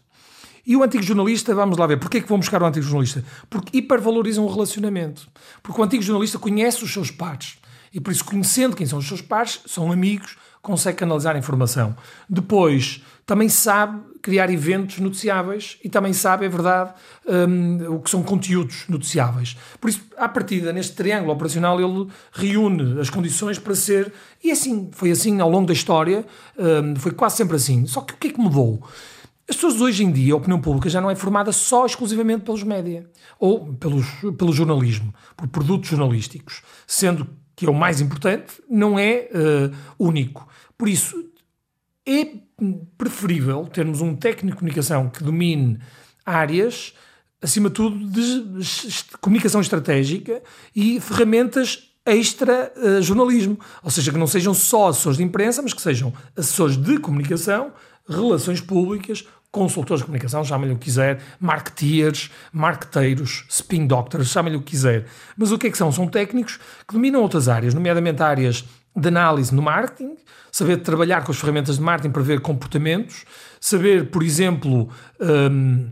E 0.65 0.75
o 0.77 0.83
antigo 0.83 1.03
jornalista, 1.03 1.53
vamos 1.53 1.77
lá 1.77 1.85
ver, 1.85 1.97
porquê 1.97 2.17
é 2.17 2.21
que 2.21 2.29
vão 2.29 2.39
buscar 2.39 2.61
o 2.61 2.65
antigo 2.65 2.85
jornalista? 2.85 3.23
Porque 3.49 3.77
hipervalorizam 3.77 4.45
o 4.45 4.51
relacionamento. 4.51 5.27
Porque 5.61 5.79
o 5.79 5.83
antigo 5.83 6.01
jornalista 6.01 6.39
conhece 6.39 6.83
os 6.83 6.93
seus 6.93 7.11
pares. 7.11 7.57
E 7.93 7.99
por 7.99 8.11
isso, 8.11 8.23
conhecendo 8.25 8.75
quem 8.75 8.87
são 8.87 8.99
os 8.99 9.07
seus 9.07 9.21
pares, 9.21 9.59
são 9.65 9.91
amigos, 9.91 10.37
consegue 10.61 10.97
canalizar 10.97 11.35
informação. 11.35 11.95
Depois, 12.29 13.03
também 13.25 13.49
sabe 13.49 14.01
criar 14.21 14.49
eventos 14.49 14.99
noticiáveis 14.99 15.77
e 15.83 15.89
também 15.89 16.13
sabe, 16.13 16.45
é 16.45 16.49
verdade, 16.49 16.93
um, 17.27 17.95
o 17.95 17.99
que 17.99 18.09
são 18.09 18.23
conteúdos 18.23 18.85
noticiáveis. 18.87 19.57
Por 19.79 19.89
isso, 19.89 20.01
à 20.17 20.29
partida, 20.29 20.71
neste 20.71 20.95
triângulo 20.95 21.33
operacional, 21.33 21.79
ele 21.79 22.07
reúne 22.31 22.99
as 23.01 23.09
condições 23.09 23.59
para 23.59 23.75
ser. 23.75 24.11
E 24.41 24.49
assim, 24.49 24.89
foi 24.93 25.11
assim 25.11 25.41
ao 25.41 25.49
longo 25.49 25.67
da 25.67 25.73
história, 25.73 26.25
um, 26.57 26.95
foi 26.95 27.11
quase 27.11 27.35
sempre 27.35 27.57
assim. 27.57 27.85
Só 27.85 27.99
que 27.99 28.13
o 28.13 28.17
que 28.17 28.29
é 28.29 28.31
que 28.31 28.39
mudou? 28.39 28.81
As 29.49 29.55
pessoas 29.55 29.81
hoje 29.81 30.03
em 30.03 30.11
dia, 30.11 30.33
a 30.33 30.37
opinião 30.37 30.61
pública 30.61 30.89
já 30.89 31.01
não 31.01 31.11
é 31.11 31.15
formada 31.15 31.51
só 31.51 31.85
exclusivamente 31.85 32.43
pelos 32.43 32.63
média 32.63 33.09
ou 33.37 33.73
pelos, 33.73 34.05
pelo 34.37 34.53
jornalismo, 34.53 35.13
por 35.35 35.47
produtos 35.49 35.89
jornalísticos, 35.89 36.61
sendo 36.87 37.27
que 37.55 37.65
é 37.65 37.69
o 37.69 37.73
mais 37.73 37.99
importante, 37.99 38.61
não 38.69 38.97
é 38.97 39.29
uh, 39.31 39.75
único. 39.99 40.47
Por 40.77 40.87
isso, 40.87 41.29
é 42.07 42.27
preferível 42.97 43.65
termos 43.67 44.01
um 44.01 44.15
técnico 44.15 44.55
de 44.55 44.59
comunicação 44.59 45.09
que 45.09 45.23
domine 45.23 45.77
áreas, 46.25 46.93
acima 47.41 47.69
de 47.69 47.75
tudo, 47.75 47.97
de 48.09 48.63
comunicação 49.19 49.59
estratégica 49.59 50.41
e 50.75 50.99
ferramentas 51.01 51.89
extra 52.05 52.71
uh, 52.75 53.01
jornalismo. 53.01 53.59
Ou 53.83 53.91
seja, 53.91 54.11
que 54.11 54.17
não 54.17 54.27
sejam 54.27 54.53
só 54.53 54.87
assessores 54.87 55.17
de 55.17 55.23
imprensa, 55.23 55.61
mas 55.61 55.73
que 55.73 55.81
sejam 55.81 56.13
assessores 56.35 56.77
de 56.77 56.97
comunicação, 56.97 57.73
relações 58.07 58.61
públicas, 58.61 59.25
consultores 59.51 60.01
de 60.01 60.05
comunicação, 60.05 60.43
chamem-lhe 60.43 60.73
o 60.73 60.77
que 60.77 60.85
quiser, 60.85 61.21
marketeers, 61.39 62.31
marqueteiros, 62.51 63.45
spin 63.49 63.85
doctors, 63.85 64.29
chamem-lhe 64.29 64.57
o 64.57 64.61
que 64.61 64.71
quiser. 64.71 65.05
Mas 65.37 65.51
o 65.51 65.57
que 65.57 65.67
é 65.67 65.71
que 65.71 65.77
são? 65.77 65.91
São 65.91 66.07
técnicos 66.07 66.59
que 66.87 66.93
dominam 66.93 67.21
outras 67.21 67.47
áreas, 67.47 67.73
nomeadamente 67.73 68.21
áreas 68.23 68.65
de 68.95 69.07
análise 69.07 69.53
no 69.53 69.61
marketing, 69.61 70.15
saber 70.51 70.77
trabalhar 70.77 71.23
com 71.23 71.31
as 71.31 71.39
ferramentas 71.39 71.77
de 71.77 71.81
marketing 71.81 72.11
para 72.11 72.21
ver 72.23 72.41
comportamentos, 72.41 73.25
saber, 73.59 74.09
por 74.09 74.23
exemplo, 74.23 74.89
um, 75.19 75.91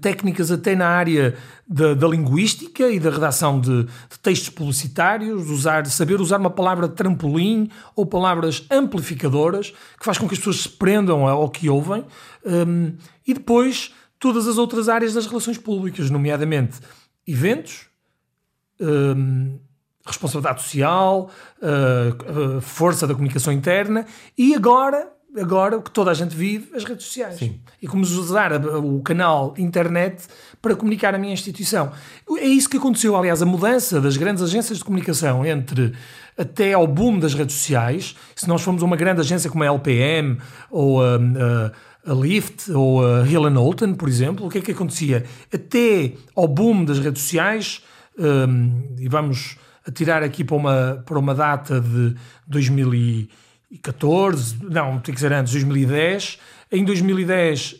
técnicas 0.00 0.50
até 0.50 0.74
na 0.74 0.86
área 0.86 1.36
da, 1.66 1.94
da 1.94 2.06
linguística 2.06 2.88
e 2.88 3.00
da 3.00 3.10
redação 3.10 3.60
de, 3.60 3.84
de, 3.84 4.18
textos 4.22 4.50
publicitários, 4.50 5.50
usar, 5.50 5.86
saber 5.86 6.20
usar 6.20 6.38
uma 6.38 6.50
palavra 6.50 6.88
trampolim 6.88 7.70
ou 7.94 8.06
palavras 8.06 8.64
amplificadoras, 8.70 9.70
que 9.98 10.04
faz 10.04 10.18
com 10.18 10.28
que 10.28 10.34
as 10.34 10.38
pessoas 10.38 10.62
se 10.62 10.68
prendam 10.68 11.26
ao 11.26 11.48
que 11.48 11.68
ouvem, 11.68 12.04
um, 12.44 12.92
e 13.26 13.34
depois 13.34 13.92
todas 14.18 14.46
as 14.46 14.58
outras 14.58 14.88
áreas 14.88 15.14
das 15.14 15.26
relações 15.26 15.58
públicas, 15.58 16.10
nomeadamente 16.10 16.78
eventos, 17.26 17.86
um, 18.80 19.58
responsabilidade 20.06 20.62
social, 20.62 21.30
uh, 21.60 22.56
uh, 22.56 22.60
força 22.60 23.06
da 23.06 23.14
comunicação 23.14 23.52
interna 23.52 24.06
e 24.38 24.54
agora, 24.54 25.12
agora 25.38 25.76
o 25.76 25.82
que 25.82 25.90
toda 25.90 26.10
a 26.10 26.14
gente 26.14 26.34
vive, 26.34 26.74
as 26.74 26.84
redes 26.84 27.06
sociais. 27.06 27.36
Sim. 27.38 27.60
E 27.80 27.86
como 27.86 28.02
usar 28.02 28.52
o 28.54 29.00
canal 29.02 29.54
internet 29.58 30.24
para 30.60 30.74
comunicar 30.74 31.14
a 31.14 31.18
minha 31.18 31.32
instituição. 31.32 31.92
É 32.38 32.46
isso 32.46 32.68
que 32.68 32.76
aconteceu, 32.76 33.16
aliás, 33.16 33.42
a 33.42 33.46
mudança 33.46 34.00
das 34.00 34.16
grandes 34.16 34.42
agências 34.42 34.78
de 34.78 34.84
comunicação 34.84 35.44
entre 35.44 35.92
até 36.36 36.72
ao 36.72 36.86
boom 36.86 37.18
das 37.18 37.34
redes 37.34 37.54
sociais. 37.54 38.16
Se 38.34 38.48
nós 38.48 38.62
formos 38.62 38.82
uma 38.82 38.96
grande 38.96 39.20
agência 39.20 39.50
como 39.50 39.64
a 39.64 39.66
LPM 39.66 40.38
ou 40.70 41.02
a, 41.02 41.16
a, 41.16 42.10
a 42.10 42.14
Lyft 42.14 42.72
ou 42.72 43.06
a 43.06 43.26
Hill 43.26 43.48
Holton, 43.50 43.94
por 43.94 44.08
exemplo, 44.08 44.46
o 44.46 44.50
que 44.50 44.58
é 44.58 44.60
que 44.60 44.72
acontecia? 44.72 45.24
Até 45.52 46.12
ao 46.34 46.48
boom 46.48 46.84
das 46.84 46.98
redes 46.98 47.22
sociais, 47.22 47.82
um, 48.18 48.94
e 48.98 49.08
vamos 49.08 49.56
a 49.86 49.90
tirar 49.92 50.22
aqui 50.22 50.42
para 50.42 50.56
uma, 50.56 51.02
para 51.06 51.18
uma 51.18 51.34
data 51.34 51.80
de 51.80 52.14
2014, 53.70 54.58
não, 54.62 54.98
tem 55.00 55.14
que 55.14 55.20
ser 55.20 55.32
antes, 55.32 55.52
2010. 55.52 56.38
Em 56.70 56.84
2010, 56.84 57.76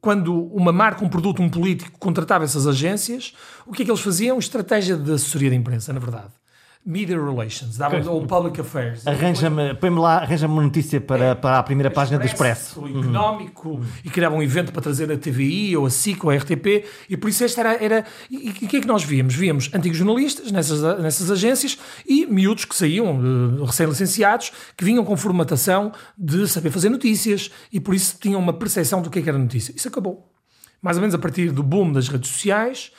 quando 0.00 0.44
uma 0.46 0.72
marca, 0.72 1.04
um 1.04 1.08
produto, 1.08 1.42
um 1.42 1.48
político 1.48 1.98
contratava 1.98 2.44
essas 2.44 2.66
agências, 2.66 3.34
o 3.66 3.72
que 3.72 3.82
é 3.82 3.84
que 3.84 3.90
eles 3.90 4.00
faziam? 4.00 4.38
Estratégia 4.38 4.96
de 4.96 5.12
assessoria 5.12 5.50
de 5.50 5.56
imprensa, 5.56 5.92
na 5.92 6.00
verdade. 6.00 6.39
Media 6.84 7.22
Relations, 7.22 7.76
dava, 7.76 7.98
ou 8.10 8.26
Public 8.26 8.58
Affairs. 8.58 9.06
Arranja-me, 9.06 9.74
põe-me 9.74 9.98
lá, 9.98 10.16
arranja-me 10.16 10.54
uma 10.54 10.62
notícia 10.62 10.98
para, 10.98 11.24
é, 11.26 11.34
para 11.34 11.58
a 11.58 11.62
primeira 11.62 11.90
página 11.90 12.18
do 12.18 12.24
Expresso. 12.24 12.80
O 12.80 12.88
económico, 12.88 13.68
uhum. 13.68 13.84
e 14.02 14.08
criava 14.08 14.34
um 14.34 14.42
evento 14.42 14.72
para 14.72 14.80
trazer 14.80 15.12
a 15.12 15.18
TVI, 15.18 15.76
ou 15.76 15.84
a 15.84 15.90
SIC, 15.90 16.24
ou 16.24 16.30
a 16.30 16.36
RTP, 16.36 16.86
e 17.08 17.18
por 17.18 17.28
isso 17.28 17.44
esta 17.44 17.60
era... 17.60 17.84
era 17.84 18.04
e 18.30 18.48
o 18.48 18.54
que 18.54 18.78
é 18.78 18.80
que 18.80 18.86
nós 18.86 19.04
víamos? 19.04 19.34
Víamos 19.34 19.70
antigos 19.74 19.98
jornalistas 19.98 20.50
nessas, 20.50 20.80
nessas 21.00 21.30
agências 21.30 21.78
e 22.06 22.24
miúdos 22.24 22.64
que 22.64 22.74
saíam, 22.74 23.20
uh, 23.20 23.64
recém-licenciados, 23.64 24.50
que 24.74 24.82
vinham 24.82 25.04
com 25.04 25.14
formatação 25.18 25.92
de 26.16 26.48
saber 26.48 26.70
fazer 26.70 26.88
notícias, 26.88 27.50
e 27.70 27.78
por 27.78 27.94
isso 27.94 28.16
tinham 28.18 28.40
uma 28.40 28.54
percepção 28.54 29.02
do 29.02 29.10
que, 29.10 29.18
é 29.18 29.22
que 29.22 29.28
era 29.28 29.38
notícia. 29.38 29.74
Isso 29.76 29.86
acabou. 29.86 30.32
Mais 30.80 30.96
ou 30.96 31.02
menos 31.02 31.14
a 31.14 31.18
partir 31.18 31.52
do 31.52 31.62
boom 31.62 31.92
das 31.92 32.08
redes 32.08 32.30
sociais, 32.30 32.90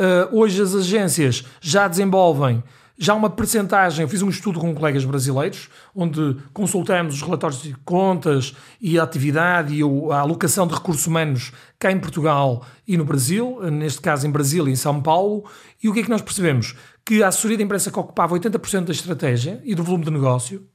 uh, 0.00 0.36
hoje 0.36 0.60
as 0.60 0.74
agências 0.74 1.44
já 1.60 1.86
desenvolvem 1.86 2.64
já 3.00 3.14
uma 3.14 3.30
percentagem, 3.30 4.02
eu 4.02 4.08
fiz 4.08 4.22
um 4.22 4.28
estudo 4.28 4.58
com 4.58 4.74
colegas 4.74 5.04
brasileiros, 5.04 5.68
onde 5.94 6.36
consultamos 6.52 7.14
os 7.14 7.22
relatórios 7.22 7.62
de 7.62 7.72
contas 7.84 8.56
e 8.80 8.98
a 8.98 9.04
atividade 9.04 9.72
e 9.72 9.82
a 9.82 10.18
alocação 10.18 10.66
de 10.66 10.74
recursos 10.74 11.06
humanos 11.06 11.52
cá 11.78 11.92
em 11.92 12.00
Portugal 12.00 12.66
e 12.86 12.96
no 12.96 13.04
Brasil, 13.04 13.60
neste 13.70 14.00
caso 14.00 14.26
em 14.26 14.30
Brasília 14.30 14.68
e 14.68 14.72
em 14.72 14.76
São 14.76 15.00
Paulo, 15.00 15.44
e 15.80 15.88
o 15.88 15.94
que 15.94 16.00
é 16.00 16.02
que 16.02 16.10
nós 16.10 16.22
percebemos? 16.22 16.74
Que 17.04 17.22
a 17.22 17.28
assessoria 17.28 17.56
de 17.56 17.62
imprensa 17.62 17.88
que 17.88 17.98
ocupava 18.00 18.36
80% 18.36 18.86
da 18.86 18.92
estratégia 18.92 19.62
e 19.64 19.76
do 19.76 19.84
volume 19.84 20.04
de 20.04 20.10
negócio 20.10 20.66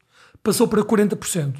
passou 0.42 0.66
para 0.66 0.82
40%. 0.82 1.56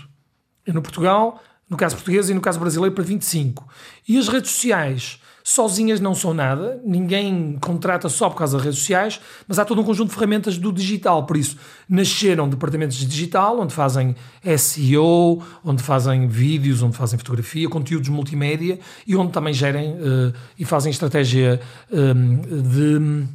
E 0.66 0.72
no 0.72 0.82
Portugal, 0.82 1.44
no 1.70 1.76
caso 1.76 1.96
português 1.96 2.30
e 2.30 2.34
no 2.34 2.40
caso 2.40 2.58
brasileiro, 2.58 2.96
para 2.96 3.04
25%. 3.04 3.64
E 4.08 4.18
as 4.18 4.30
redes 4.30 4.52
sociais 4.52 5.20
sozinhas 5.44 6.00
não 6.00 6.16
são 6.16 6.34
nada, 6.34 6.82
ninguém 6.86 7.58
contrata 7.60 8.08
só 8.08 8.30
por 8.30 8.38
causa 8.38 8.58
das 8.58 8.66
redes 8.66 8.80
sociais, 8.80 9.20
mas 9.48 9.60
há 9.60 9.66
todo 9.66 9.82
um 9.82 9.84
conjunto 9.84 10.10
de 10.10 10.16
ferramentas 10.16 10.58
do 10.58 10.72
digital. 10.72 11.26
Por 11.26 11.36
isso, 11.36 11.58
nasceram 11.88 12.48
departamentos 12.48 12.96
de 12.98 13.06
digital, 13.06 13.60
onde 13.60 13.74
fazem 13.74 14.16
SEO, 14.58 15.44
onde 15.64 15.84
fazem 15.84 16.28
vídeos, 16.28 16.82
onde 16.82 16.96
fazem 16.96 17.20
fotografia, 17.20 17.68
conteúdos 17.68 18.08
multimédia 18.08 18.80
e 19.06 19.16
onde 19.16 19.34
também 19.34 19.54
gerem 19.54 19.94
uh, 19.94 20.34
e 20.58 20.64
fazem 20.64 20.92
estratégia 20.92 21.60
um, 21.92 22.38
de, 22.62 23.28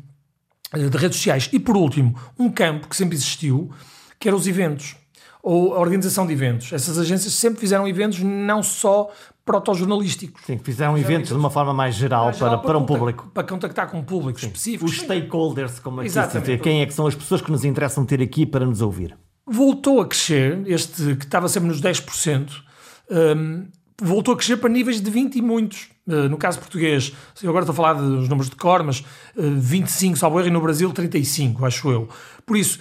eh, 0.72 0.88
de 0.88 0.96
redes 0.96 1.18
sociais. 1.18 1.50
E 1.52 1.60
por 1.60 1.76
último, 1.76 2.18
um 2.38 2.50
campo 2.50 2.88
que 2.88 2.96
sempre 2.96 3.16
existiu, 3.16 3.70
que 4.18 4.28
era 4.28 4.36
os 4.36 4.46
eventos 4.46 4.96
ou 5.42 5.74
a 5.74 5.78
organização 5.78 6.26
de 6.26 6.32
eventos. 6.32 6.72
Essas 6.72 6.98
agências 6.98 7.32
sempre 7.34 7.60
fizeram 7.60 7.86
eventos 7.86 8.20
não 8.20 8.62
só 8.62 9.10
protojornalísticos. 9.48 10.42
Sim, 10.44 10.58
fizeram 10.58 10.98
eventos 10.98 11.30
de 11.30 11.34
uma 11.34 11.48
forma 11.48 11.72
mais 11.72 11.94
geral, 11.94 12.26
mais 12.26 12.36
para, 12.36 12.48
geral 12.48 12.60
para, 12.60 12.68
para, 12.68 12.78
um 12.78 12.84
público. 12.84 13.30
Para 13.32 13.44
contactar 13.44 13.90
com 13.90 13.98
um 13.98 14.04
público 14.04 14.38
Sim. 14.38 14.48
específico. 14.48 14.84
Os 14.84 14.98
stakeholders, 14.98 15.78
como 15.78 16.02
aqui 16.02 16.10
se 16.10 16.26
dizer. 16.26 16.60
Quem 16.60 16.82
é 16.82 16.86
que 16.86 16.92
são 16.92 17.06
as 17.06 17.14
pessoas 17.14 17.40
que 17.40 17.50
nos 17.50 17.64
interessam 17.64 18.04
ter 18.04 18.20
aqui 18.20 18.44
para 18.44 18.66
nos 18.66 18.82
ouvir? 18.82 19.16
Voltou 19.46 20.02
a 20.02 20.06
crescer, 20.06 20.62
este 20.66 21.16
que 21.16 21.24
estava 21.24 21.48
sempre 21.48 21.70
nos 21.70 21.80
10%, 21.80 22.50
um, 23.10 23.66
voltou 24.02 24.34
a 24.34 24.36
crescer 24.36 24.58
para 24.58 24.68
níveis 24.68 25.00
de 25.00 25.10
20 25.10 25.36
e 25.36 25.42
muitos. 25.42 25.88
Uh, 26.06 26.28
no 26.28 26.36
caso 26.36 26.58
português, 26.58 27.14
eu 27.42 27.48
agora 27.48 27.62
estou 27.62 27.72
a 27.72 27.76
falar 27.76 27.94
dos 27.94 28.28
números 28.28 28.50
de 28.50 28.56
cor, 28.56 28.82
mas 28.82 29.00
uh, 29.00 29.56
25, 29.56 30.18
salvo 30.18 30.38
erro, 30.38 30.48
e 30.48 30.50
no 30.50 30.60
Brasil 30.60 30.90
35, 30.92 31.64
acho 31.64 31.90
eu. 31.90 32.08
Por 32.44 32.58
isso, 32.58 32.80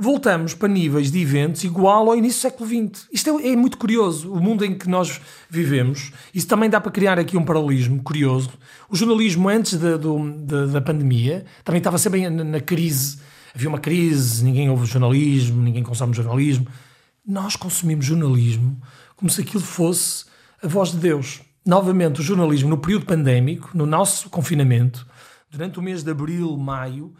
voltamos 0.00 0.54
para 0.54 0.66
níveis 0.66 1.10
de 1.12 1.20
eventos 1.20 1.62
igual 1.62 2.08
ao 2.08 2.16
início 2.16 2.38
do 2.38 2.42
século 2.42 2.66
XX. 2.66 3.06
Isto 3.12 3.38
é, 3.38 3.50
é, 3.50 3.56
muito 3.56 3.76
curioso, 3.76 4.32
o 4.32 4.40
mundo 4.40 4.64
em 4.64 4.74
que 4.74 4.88
nós 4.88 5.20
vivemos. 5.50 6.10
Isso 6.34 6.46
também 6.46 6.70
dá 6.70 6.80
para 6.80 6.90
criar 6.90 7.18
aqui 7.18 7.36
um 7.36 7.44
paralelismo 7.44 8.02
curioso. 8.02 8.50
O 8.88 8.96
jornalismo 8.96 9.46
antes 9.50 9.78
da, 9.78 9.98
do, 9.98 10.66
da, 10.66 10.80
pandemia 10.80 11.44
também 11.62 11.78
estava 11.80 11.98
sempre 11.98 12.28
na, 12.30 12.42
na, 12.42 12.60
crise. 12.60 13.18
Havia 13.54 13.68
uma 13.68 13.78
crise, 13.78 14.42
ninguém 14.42 14.70
ouve 14.70 14.86
jornalismo, 14.86 15.60
ninguém 15.62 15.82
consome 15.82 16.14
jornalismo. 16.14 16.66
Nós 17.26 17.54
consumimos 17.54 18.06
jornalismo 18.06 18.80
como 19.16 19.30
se 19.30 19.42
aquilo 19.42 19.62
fosse 19.62 20.24
a 20.62 20.66
voz 20.66 20.92
de 20.92 20.96
Deus. 20.96 21.42
Novamente, 21.66 22.20
o 22.20 22.24
jornalismo 22.24 22.70
no 22.70 22.78
período 22.78 23.04
pandémico, 23.04 23.70
no 23.74 23.84
nosso 23.84 24.30
confinamento, 24.30 25.06
durante 25.50 25.78
o 25.78 25.82
mês 25.82 26.02
de 26.02 26.10
abril, 26.10 26.56
maio, 26.56 27.12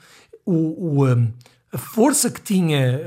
o, 0.46 0.54
o 1.02 1.06
um, 1.06 1.30
a 1.72 1.78
força 1.78 2.30
que 2.30 2.40
tinha 2.40 3.00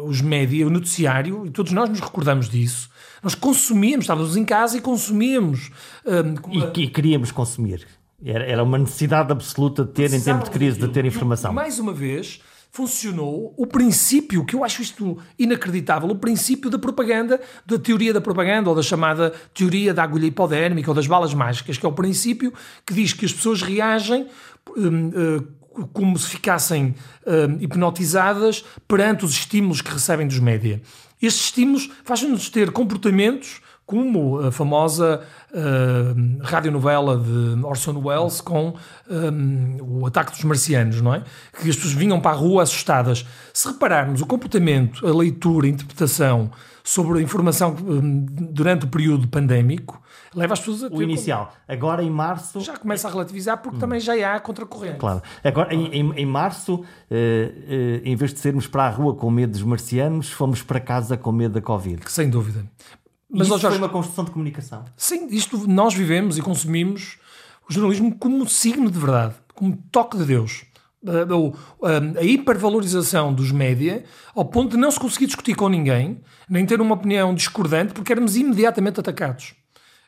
uh, 0.00 0.04
os 0.04 0.20
média, 0.20 0.66
o 0.66 0.70
noticiário, 0.70 1.46
e 1.46 1.50
todos 1.50 1.72
nós 1.72 1.88
nos 1.88 2.00
recordamos 2.00 2.48
disso. 2.48 2.90
Nós 3.22 3.34
consumíamos, 3.34 4.04
estávamos 4.04 4.36
em 4.36 4.44
casa 4.44 4.76
e 4.76 4.80
consumíamos. 4.80 5.70
Uh, 6.04 6.74
e, 6.76 6.82
e, 6.82 6.88
queríamos 6.88 7.30
consumir. 7.30 7.86
Era, 8.24 8.44
era 8.44 8.62
uma 8.62 8.78
necessidade 8.78 9.30
absoluta 9.30 9.84
de 9.84 9.92
ter, 9.92 10.12
em 10.12 10.20
tempo 10.20 10.44
de 10.44 10.50
crise, 10.50 10.78
de 10.78 10.88
ter 10.88 11.04
informação. 11.04 11.52
E, 11.52 11.54
mais 11.54 11.78
uma 11.78 11.92
vez, 11.92 12.40
funcionou 12.72 13.54
o 13.56 13.66
princípio, 13.66 14.44
que 14.44 14.54
eu 14.54 14.64
acho 14.64 14.82
isto 14.82 15.18
inacreditável, 15.38 16.08
o 16.08 16.16
princípio 16.16 16.68
da 16.68 16.78
propaganda, 16.78 17.40
da 17.64 17.78
teoria 17.78 18.12
da 18.12 18.20
propaganda, 18.20 18.68
ou 18.68 18.74
da 18.74 18.82
chamada 18.82 19.32
teoria 19.54 19.94
da 19.94 20.02
agulha 20.02 20.26
hipodérmica, 20.26 20.90
ou 20.90 20.94
das 20.94 21.06
balas 21.06 21.32
mágicas, 21.32 21.78
que 21.78 21.86
é 21.86 21.88
o 21.88 21.92
princípio 21.92 22.52
que 22.84 22.94
diz 22.94 23.12
que 23.12 23.24
as 23.24 23.32
pessoas 23.32 23.62
reagem. 23.62 24.26
uh, 24.76 25.58
como 25.92 26.18
se 26.18 26.28
ficassem 26.28 26.94
uh, 27.26 27.62
hipnotizadas 27.62 28.64
perante 28.86 29.24
os 29.24 29.32
estímulos 29.32 29.80
que 29.80 29.90
recebem 29.90 30.26
dos 30.26 30.38
média. 30.38 30.80
Estes 31.20 31.46
estímulos 31.46 31.90
fazem-nos 32.04 32.48
ter 32.48 32.70
comportamentos 32.70 33.60
como 33.88 34.40
a 34.40 34.52
famosa 34.52 35.22
uh, 35.50 36.44
radionovela 36.44 37.16
de 37.16 37.64
Orson 37.64 37.98
Welles 38.04 38.42
com 38.42 38.74
um, 39.08 40.00
o 40.02 40.06
ataque 40.06 40.32
dos 40.32 40.44
marcianos, 40.44 41.00
não 41.00 41.14
é? 41.14 41.24
Que 41.58 41.70
as 41.70 41.74
pessoas 41.74 41.94
vinham 41.94 42.20
para 42.20 42.32
a 42.32 42.38
rua 42.38 42.64
assustadas. 42.64 43.24
Se 43.54 43.66
repararmos 43.66 44.20
o 44.20 44.26
comportamento, 44.26 45.06
a 45.06 45.16
leitura, 45.16 45.66
a 45.66 45.70
interpretação 45.70 46.50
sobre 46.84 47.20
a 47.20 47.22
informação 47.22 47.74
um, 47.80 48.26
durante 48.50 48.84
o 48.84 48.88
período 48.88 49.26
pandémico, 49.26 50.02
leva 50.34 50.52
as 50.52 50.60
pessoas 50.60 50.84
a. 50.84 50.94
O 50.94 51.02
inicial. 51.02 51.52
Agora 51.66 52.02
em 52.02 52.10
março... 52.10 52.60
Já 52.60 52.76
começa 52.76 53.08
a 53.08 53.10
relativizar 53.10 53.58
porque 53.58 53.76
hum. 53.76 53.80
também 53.80 54.00
já 54.00 54.34
há 54.34 54.40
contracorrente. 54.40 54.98
Claro. 54.98 55.22
Agora 55.42 55.74
em, 55.74 55.86
em, 55.86 56.12
em 56.12 56.26
março, 56.26 56.74
uh, 56.74 56.80
uh, 56.80 56.84
em 58.04 58.16
vez 58.16 58.32
de 58.32 58.40
sermos 58.40 58.66
para 58.66 58.84
a 58.84 58.90
rua 58.90 59.14
com 59.14 59.30
medo 59.30 59.52
dos 59.52 59.62
marcianos, 59.62 60.30
fomos 60.30 60.62
para 60.62 60.80
casa 60.80 61.16
com 61.16 61.32
medo 61.32 61.54
da 61.54 61.60
Covid. 61.60 62.02
Sem 62.10 62.28
dúvida. 62.30 62.64
Mas 63.30 63.46
Isso 63.46 63.58
Jorge, 63.58 63.76
foi 63.76 63.86
uma 63.86 63.92
construção 63.92 64.24
de 64.24 64.30
comunicação. 64.30 64.84
Sim, 64.96 65.26
isto 65.30 65.68
nós 65.68 65.92
vivemos 65.92 66.38
e 66.38 66.42
consumimos 66.42 67.18
o 67.68 67.72
jornalismo 67.72 68.16
como 68.16 68.48
signo 68.48 68.90
de 68.90 68.98
verdade, 68.98 69.34
como 69.54 69.76
toque 69.92 70.16
de 70.16 70.24
Deus. 70.24 70.64
A, 71.06 71.86
a, 71.86 72.20
a 72.20 72.24
hipervalorização 72.24 73.32
dos 73.32 73.52
média 73.52 74.02
ao 74.34 74.44
ponto 74.44 74.72
de 74.72 74.76
não 74.76 74.90
se 74.90 74.98
conseguir 74.98 75.26
discutir 75.26 75.54
com 75.54 75.68
ninguém, 75.68 76.20
nem 76.48 76.66
ter 76.66 76.80
uma 76.80 76.94
opinião 76.94 77.34
discordante, 77.34 77.92
porque 77.92 78.10
éramos 78.10 78.34
imediatamente 78.34 78.98
atacados. 78.98 79.54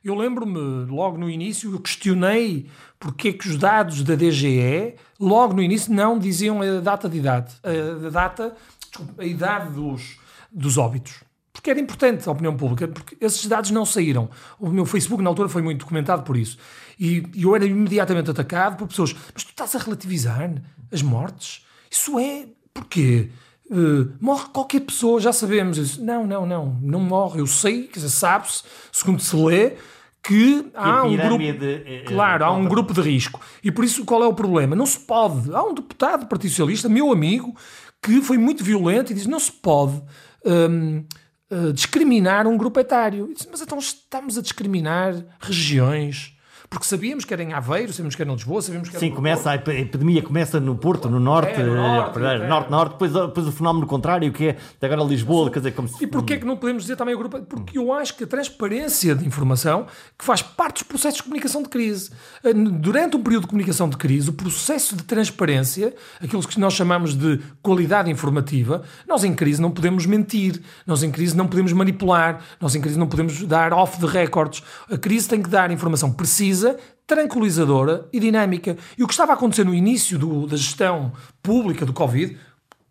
Eu 0.02 0.14
lembro-me, 0.14 0.86
logo 0.90 1.18
no 1.18 1.28
início, 1.28 1.72
eu 1.72 1.80
questionei 1.80 2.66
porque 2.98 3.28
é 3.28 3.32
que 3.32 3.48
os 3.48 3.56
dados 3.56 4.02
da 4.02 4.14
DGE, 4.14 4.94
logo 5.18 5.54
no 5.54 5.62
início, 5.62 5.92
não 5.92 6.18
diziam 6.18 6.62
a 6.62 6.80
data 6.80 7.08
de 7.08 7.18
idade, 7.18 7.54
a, 7.62 8.08
data, 8.08 8.56
desculpa, 8.88 9.22
a 9.22 9.26
idade 9.26 9.72
dos, 9.72 10.18
dos 10.50 10.78
óbitos 10.78 11.22
porque 11.52 11.70
era 11.70 11.80
importante 11.80 12.26
a 12.26 12.32
opinião 12.32 12.56
pública, 12.56 12.88
porque 12.88 13.16
esses 13.20 13.44
dados 13.46 13.70
não 13.70 13.84
saíram. 13.84 14.30
O 14.58 14.70
meu 14.70 14.86
Facebook, 14.86 15.22
na 15.22 15.28
altura, 15.28 15.46
foi 15.46 15.60
muito 15.60 15.80
documentado 15.80 16.22
por 16.22 16.34
isso. 16.36 16.56
E, 16.98 17.22
eu 17.36 17.54
era 17.54 17.66
imediatamente 17.66 18.30
atacado 18.30 18.76
por 18.76 18.88
pessoas. 18.88 19.14
Mas 19.34 19.44
tu 19.44 19.50
estás 19.50 19.76
a 19.76 19.78
relativizar 19.78 20.54
as 20.90 21.02
mortes? 21.02 21.66
Isso 21.90 22.18
é. 22.18 22.46
Porquê? 22.72 23.28
Uh, 23.70 24.12
morre 24.20 24.48
qualquer 24.52 24.80
pessoa, 24.80 25.20
já 25.20 25.32
sabemos. 25.32 25.76
Disse, 25.76 26.00
não, 26.00 26.26
não, 26.26 26.44
não. 26.44 26.78
Não 26.82 27.00
morre. 27.00 27.40
Eu 27.40 27.46
sei, 27.46 27.84
quer 27.84 28.00
dizer, 28.00 28.10
sabe-se, 28.10 28.64
segundo 28.90 29.20
se 29.20 29.36
lê, 29.36 29.76
que 30.22 30.70
há 30.74 31.04
um 31.04 31.16
grupo. 31.16 31.38
De, 31.38 32.02
claro, 32.06 32.44
há 32.44 32.50
um 32.50 32.66
grupo 32.66 32.92
de 32.92 33.00
risco. 33.00 33.40
E 33.62 33.70
por 33.70 33.84
isso, 33.84 34.04
qual 34.04 34.22
é 34.22 34.26
o 34.26 34.34
problema? 34.34 34.74
Não 34.74 34.86
se 34.86 34.98
pode. 34.98 35.54
Há 35.54 35.62
um 35.62 35.72
deputado 35.72 36.20
do 36.20 36.26
Partido 36.26 36.50
Socialista, 36.50 36.88
meu 36.88 37.12
amigo, 37.12 37.54
que 38.02 38.20
foi 38.20 38.38
muito 38.38 38.64
violento 38.64 39.12
e 39.12 39.14
diz: 39.14 39.26
não 39.26 39.38
se 39.38 39.52
pode. 39.52 40.02
Um, 40.44 41.04
uh, 41.50 41.72
discriminar 41.72 42.46
um 42.46 42.56
grupo 42.56 42.80
etário. 42.80 43.32
Disse, 43.34 43.48
mas 43.50 43.60
então 43.60 43.78
estamos 43.78 44.38
a 44.38 44.42
discriminar 44.42 45.14
regiões, 45.40 46.34
porque 46.70 46.86
sabíamos 46.86 47.24
que 47.24 47.34
era 47.34 47.42
em 47.42 47.52
Aveiro, 47.52 47.92
sabíamos 47.92 48.14
que 48.14 48.22
era 48.22 48.30
em 48.30 48.34
Lisboa, 48.34 48.62
sabíamos 48.62 48.88
que 48.88 48.94
era 48.94 49.04
Sim, 49.04 49.10
começa, 49.10 49.50
a 49.50 49.56
epidemia 49.56 50.22
começa 50.22 50.60
no 50.60 50.76
Porto, 50.76 51.10
no 51.10 51.18
Norte, 51.18 51.60
é, 51.60 51.64
no 51.64 51.74
norte, 51.74 52.18
é, 52.20 52.46
norte, 52.46 52.70
norte, 52.70 52.92
depois, 52.92 53.12
depois 53.12 53.46
o 53.48 53.50
fenómeno 53.50 53.88
contrário, 53.88 54.32
que 54.32 54.50
é 54.50 54.56
agora 54.80 55.02
Lisboa, 55.02 55.50
quer 55.50 55.58
dizer, 55.58 55.72
como 55.72 55.88
se... 55.88 56.04
E 56.04 56.06
porquê 56.06 56.34
é 56.34 56.36
que 56.36 56.46
não 56.46 56.56
podemos 56.56 56.84
dizer 56.84 56.94
também 56.94 57.12
o 57.12 57.18
grupo? 57.18 57.40
Porque 57.40 57.76
eu 57.76 57.92
acho 57.92 58.16
que 58.16 58.22
a 58.22 58.26
transparência 58.26 59.16
de 59.16 59.26
informação, 59.26 59.88
que 60.16 60.24
faz 60.24 60.42
parte 60.42 60.74
dos 60.74 60.82
processos 60.84 61.16
de 61.16 61.24
comunicação 61.24 61.60
de 61.60 61.68
crise. 61.68 62.12
Eh, 62.44 62.52
durante 62.52 63.16
um 63.16 63.22
período 63.24 63.42
de 63.42 63.48
comunicação 63.48 63.88
de 63.88 63.96
crise, 63.96 64.30
o 64.30 64.32
processo 64.32 64.94
de 64.94 65.02
transparência, 65.02 65.92
aquilo 66.22 66.40
que 66.46 66.60
nós 66.60 66.74
chamamos 66.74 67.16
de 67.16 67.40
qualidade 67.60 68.08
informativa, 68.08 68.84
nós 69.08 69.24
em 69.24 69.34
crise 69.34 69.60
não 69.60 69.72
podemos 69.72 70.06
mentir, 70.06 70.62
nós 70.86 71.02
em 71.02 71.10
crise 71.10 71.36
não 71.36 71.48
podemos 71.48 71.72
manipular, 71.72 72.40
nós 72.60 72.76
em 72.76 72.80
crise 72.80 72.96
não 72.96 73.08
podemos 73.08 73.42
dar 73.42 73.72
off 73.72 73.98
the 73.98 74.06
records. 74.06 74.62
A 74.88 74.96
crise 74.96 75.28
tem 75.28 75.42
que 75.42 75.48
dar 75.48 75.72
informação 75.72 76.12
precisa 76.12 76.59
tranquilizadora 77.06 78.08
e 78.12 78.20
dinâmica. 78.20 78.76
E 78.96 79.02
o 79.02 79.06
que 79.06 79.12
estava 79.12 79.32
a 79.32 79.34
acontecer 79.34 79.64
no 79.64 79.74
início 79.74 80.18
do, 80.18 80.46
da 80.46 80.56
gestão 80.56 81.12
pública 81.42 81.84
do 81.84 81.92
Covid, 81.92 82.38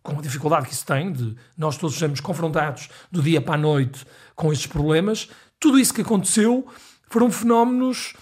com 0.02 0.18
a 0.18 0.22
dificuldade 0.22 0.68
que 0.68 0.74
isso 0.74 0.86
tem, 0.86 1.12
de 1.12 1.36
nós 1.58 1.78
todos 1.78 1.98
sermos 1.98 2.20
confrontados 2.20 2.90
do 3.12 3.22
dia 3.22 3.42
para 3.42 3.56
a 3.56 3.58
noite 3.58 4.06
com 4.36 4.52
estes 4.52 4.68
problemas, 4.68 5.30
tudo 5.60 5.78
isso 5.78 5.94
que 5.94 6.02
aconteceu 6.02 6.66
foram 7.10 7.30
fenómenos 7.32 8.14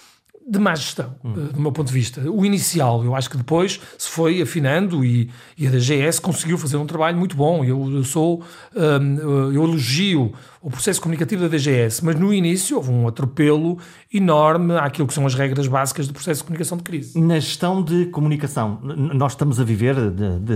de 0.50 0.58
má 0.58 0.74
gestão, 0.74 1.14
hum. 1.22 1.32
do 1.52 1.60
meu 1.60 1.70
ponto 1.70 1.88
de 1.88 1.92
vista. 1.92 2.22
O 2.30 2.44
inicial, 2.44 3.04
eu 3.04 3.14
acho 3.14 3.28
que 3.28 3.36
depois 3.36 3.78
se 3.98 4.08
foi 4.08 4.40
afinando 4.40 5.04
e, 5.04 5.30
e 5.58 5.66
a 5.66 5.70
DGS 5.70 6.20
conseguiu 6.20 6.56
fazer 6.56 6.78
um 6.78 6.86
trabalho 6.86 7.18
muito 7.18 7.36
bom. 7.36 7.62
Eu, 7.62 7.90
eu 7.92 8.02
sou, 8.02 8.42
um, 8.74 9.52
eu 9.52 9.64
elogio 9.64 10.32
o 10.60 10.70
processo 10.70 11.00
comunicativo 11.00 11.42
da 11.42 11.48
DGS, 11.48 12.04
mas 12.04 12.18
no 12.18 12.32
início 12.32 12.78
houve 12.78 12.90
um 12.90 13.06
atropelo 13.06 13.78
enorme 14.12 14.74
àquilo 14.74 15.06
que 15.06 15.14
são 15.14 15.26
as 15.26 15.34
regras 15.34 15.68
básicas 15.68 16.08
do 16.08 16.14
processo 16.14 16.40
de 16.40 16.44
comunicação 16.44 16.78
de 16.78 16.84
crise. 16.84 17.20
Na 17.20 17.38
gestão 17.38 17.82
de 17.82 18.06
comunicação, 18.06 18.80
nós 18.82 19.32
estamos 19.32 19.60
a 19.60 19.64
viver, 19.64 19.96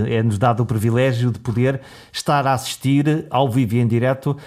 é-nos 0.09 0.37
dado 0.39 0.63
o 0.63 0.65
privilégio 0.65 1.31
de 1.31 1.39
poder 1.39 1.81
estar 2.11 2.45
a 2.47 2.53
assistir 2.53 3.27
ao 3.29 3.49
vivo 3.49 3.75
e 3.75 3.79
em 3.79 3.87
direto 3.87 4.31
uh, 4.31 4.37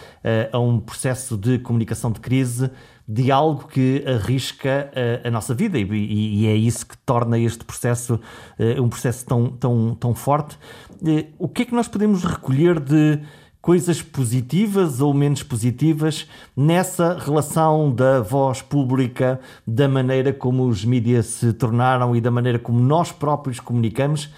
a 0.53 0.59
um 0.59 0.81
processo 0.81 1.37
de 1.37 1.59
comunicação 1.61 2.11
de 2.11 2.21
crise 2.21 2.71
de 3.09 3.31
algo 3.31 3.69
que 3.69 4.03
arrisca 4.05 4.91
a, 4.93 4.99
eh, 4.99 5.23
a 5.25 5.31
nossa 5.31 5.55
vida 5.55 5.79
e, 5.79 5.85
e, 5.85 6.47
é 6.47 6.57
isso 6.57 6.85
que 6.85 6.99
torna 6.99 7.39
este 7.39 7.65
processo 7.65 8.15
uh, 8.59 8.83
um 8.83 8.89
processo 8.89 9.25
tão, 9.25 9.49
tão, 9.51 9.95
tão 9.95 10.15
forte. 10.15 10.57
Uh, 11.01 11.25
o 11.39 11.49
que 11.49 11.63
é 11.63 11.65
que 11.65 11.75
nós 11.75 11.87
podemos 11.87 12.25
recolher 12.25 12.81
de 12.81 13.21
coisas 13.63 14.03
positivas 14.03 15.01
ou 15.01 15.15
menos 15.15 15.43
positivas 15.43 16.29
nessa 16.57 17.17
relação 17.17 17.93
da 17.93 18.21
voz 18.21 18.61
pública, 18.61 19.41
da 19.65 19.89
maneira 19.89 20.33
como 20.33 20.67
os 20.67 20.85
mídias 20.85 21.27
se 21.27 21.53
tornaram 21.53 22.15
e 22.17 22.21
da 22.21 22.31
maneira 22.31 22.59
como 22.59 22.81
nós 22.81 23.13
próprios 23.13 23.61
comunicamos? 23.61 24.31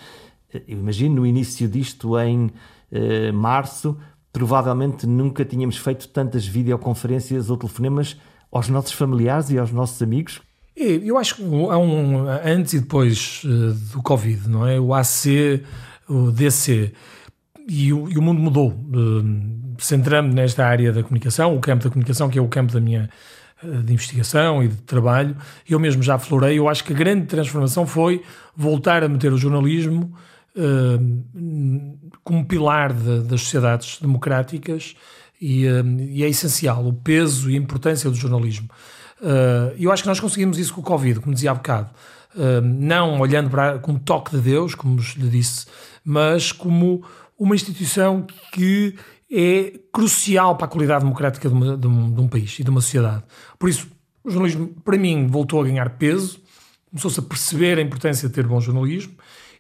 Eu 0.53 0.79
imagino 0.79 1.16
no 1.16 1.27
início 1.27 1.69
disto 1.69 2.19
em 2.19 2.51
março, 3.35 3.99
provavelmente 4.33 5.07
nunca 5.07 5.45
tínhamos 5.45 5.77
feito 5.77 6.09
tantas 6.09 6.47
videoconferências 6.47 7.51
ou 7.51 7.59
telefonemas 7.59 8.16
aos 8.51 8.68
nossos 8.68 8.92
familiares 8.92 9.51
e 9.51 9.59
aos 9.59 9.70
nossos 9.70 10.01
amigos? 10.03 10.40
Eu 10.76 11.18
acho 11.18 11.36
que 11.36 11.42
há 11.42 11.76
um 11.76 12.28
antes 12.44 12.74
e 12.74 12.80
depois 12.80 13.42
eh, 13.44 13.49
do 13.92 14.01
Covid, 14.01 14.49
não 14.49 14.64
é? 14.64 14.78
O 14.78 14.94
AC, 14.94 15.64
o 16.09 16.30
DC 16.30 16.92
e 17.68 17.92
o, 17.92 18.09
e 18.09 18.16
o 18.16 18.22
mundo 18.22 18.40
mudou. 18.40 18.70
Eh, 18.70 19.78
centrando 19.78 20.32
nesta 20.32 20.64
área 20.64 20.92
da 20.92 21.03
comunicação, 21.03 21.57
o 21.57 21.61
campo 21.61 21.82
da 21.82 21.90
comunicação, 21.90 22.28
que 22.28 22.38
é 22.38 22.42
o 22.42 22.46
campo 22.46 22.72
da 22.72 22.80
minha 22.80 23.11
eh, 23.61 23.66
de 23.82 23.92
investigação 23.92 24.62
e 24.62 24.68
de 24.68 24.76
trabalho, 24.82 25.36
eu 25.68 25.80
mesmo 25.80 26.01
já 26.01 26.14
aflorei. 26.14 26.57
Eu 26.57 26.68
acho 26.68 26.84
que 26.84 26.92
a 26.92 26.96
grande 26.96 27.26
transformação 27.26 27.84
foi 27.84 28.22
voltar 28.57 29.03
a 29.03 29.09
meter 29.09 29.32
o 29.32 29.38
jornalismo 29.38 30.14
como 32.24 32.44
pilar 32.46 32.92
de, 32.92 33.20
das 33.20 33.42
sociedades 33.42 34.01
democráticas 34.01 34.96
e, 35.41 35.68
hum, 35.68 35.99
e, 36.01 36.24
é 36.24 36.28
essencial 36.28 36.86
o 36.86 36.93
peso 36.93 37.51
e 37.51 37.55
a 37.55 37.59
importância 37.59 38.11
do 38.11 38.16
jornalismo. 38.16 38.68
Uh, 39.20 39.74
eu 39.78 39.91
acho 39.91 40.03
que 40.03 40.09
nós 40.09 40.20
conseguimos 40.20 40.59
isso 40.59 40.72
com 40.72 40.80
o 40.80 40.84
Covid, 40.84 41.20
como 41.20 41.34
dizia 41.34 41.51
há 41.51 41.55
bocado. 41.55 41.91
Uh, 42.34 42.61
não 42.62 43.18
olhando 43.20 43.51
para 43.51 43.78
com 43.78 43.95
toque 43.97 44.32
de 44.36 44.41
Deus, 44.41 44.74
como 44.74 45.01
lhe 45.16 45.28
disse, 45.28 45.66
mas 46.05 46.53
como 46.53 47.05
uma 47.39 47.55
instituição 47.55 48.26
que 48.53 48.95
é 49.30 49.78
crucial 49.93 50.57
para 50.57 50.66
a 50.66 50.68
qualidade 50.68 51.05
democrática 51.05 51.49
de, 51.49 51.55
uma, 51.55 51.76
de, 51.76 51.86
um, 51.86 52.11
de 52.11 52.20
um 52.20 52.28
país 52.28 52.59
e 52.59 52.64
de 52.64 52.70
uma 52.70 52.80
sociedade. 52.80 53.22
Por 53.59 53.68
isso, 53.68 53.89
o 54.24 54.30
jornalismo, 54.30 54.68
para 54.84 54.97
mim, 54.97 55.26
voltou 55.26 55.61
a 55.61 55.64
ganhar 55.64 55.91
peso, 55.91 56.41
começou-se 56.91 57.20
a 57.20 57.22
perceber 57.22 57.78
a 57.78 57.82
importância 57.82 58.28
de 58.28 58.34
ter 58.34 58.47
bom 58.47 58.61
jornalismo, 58.61 59.14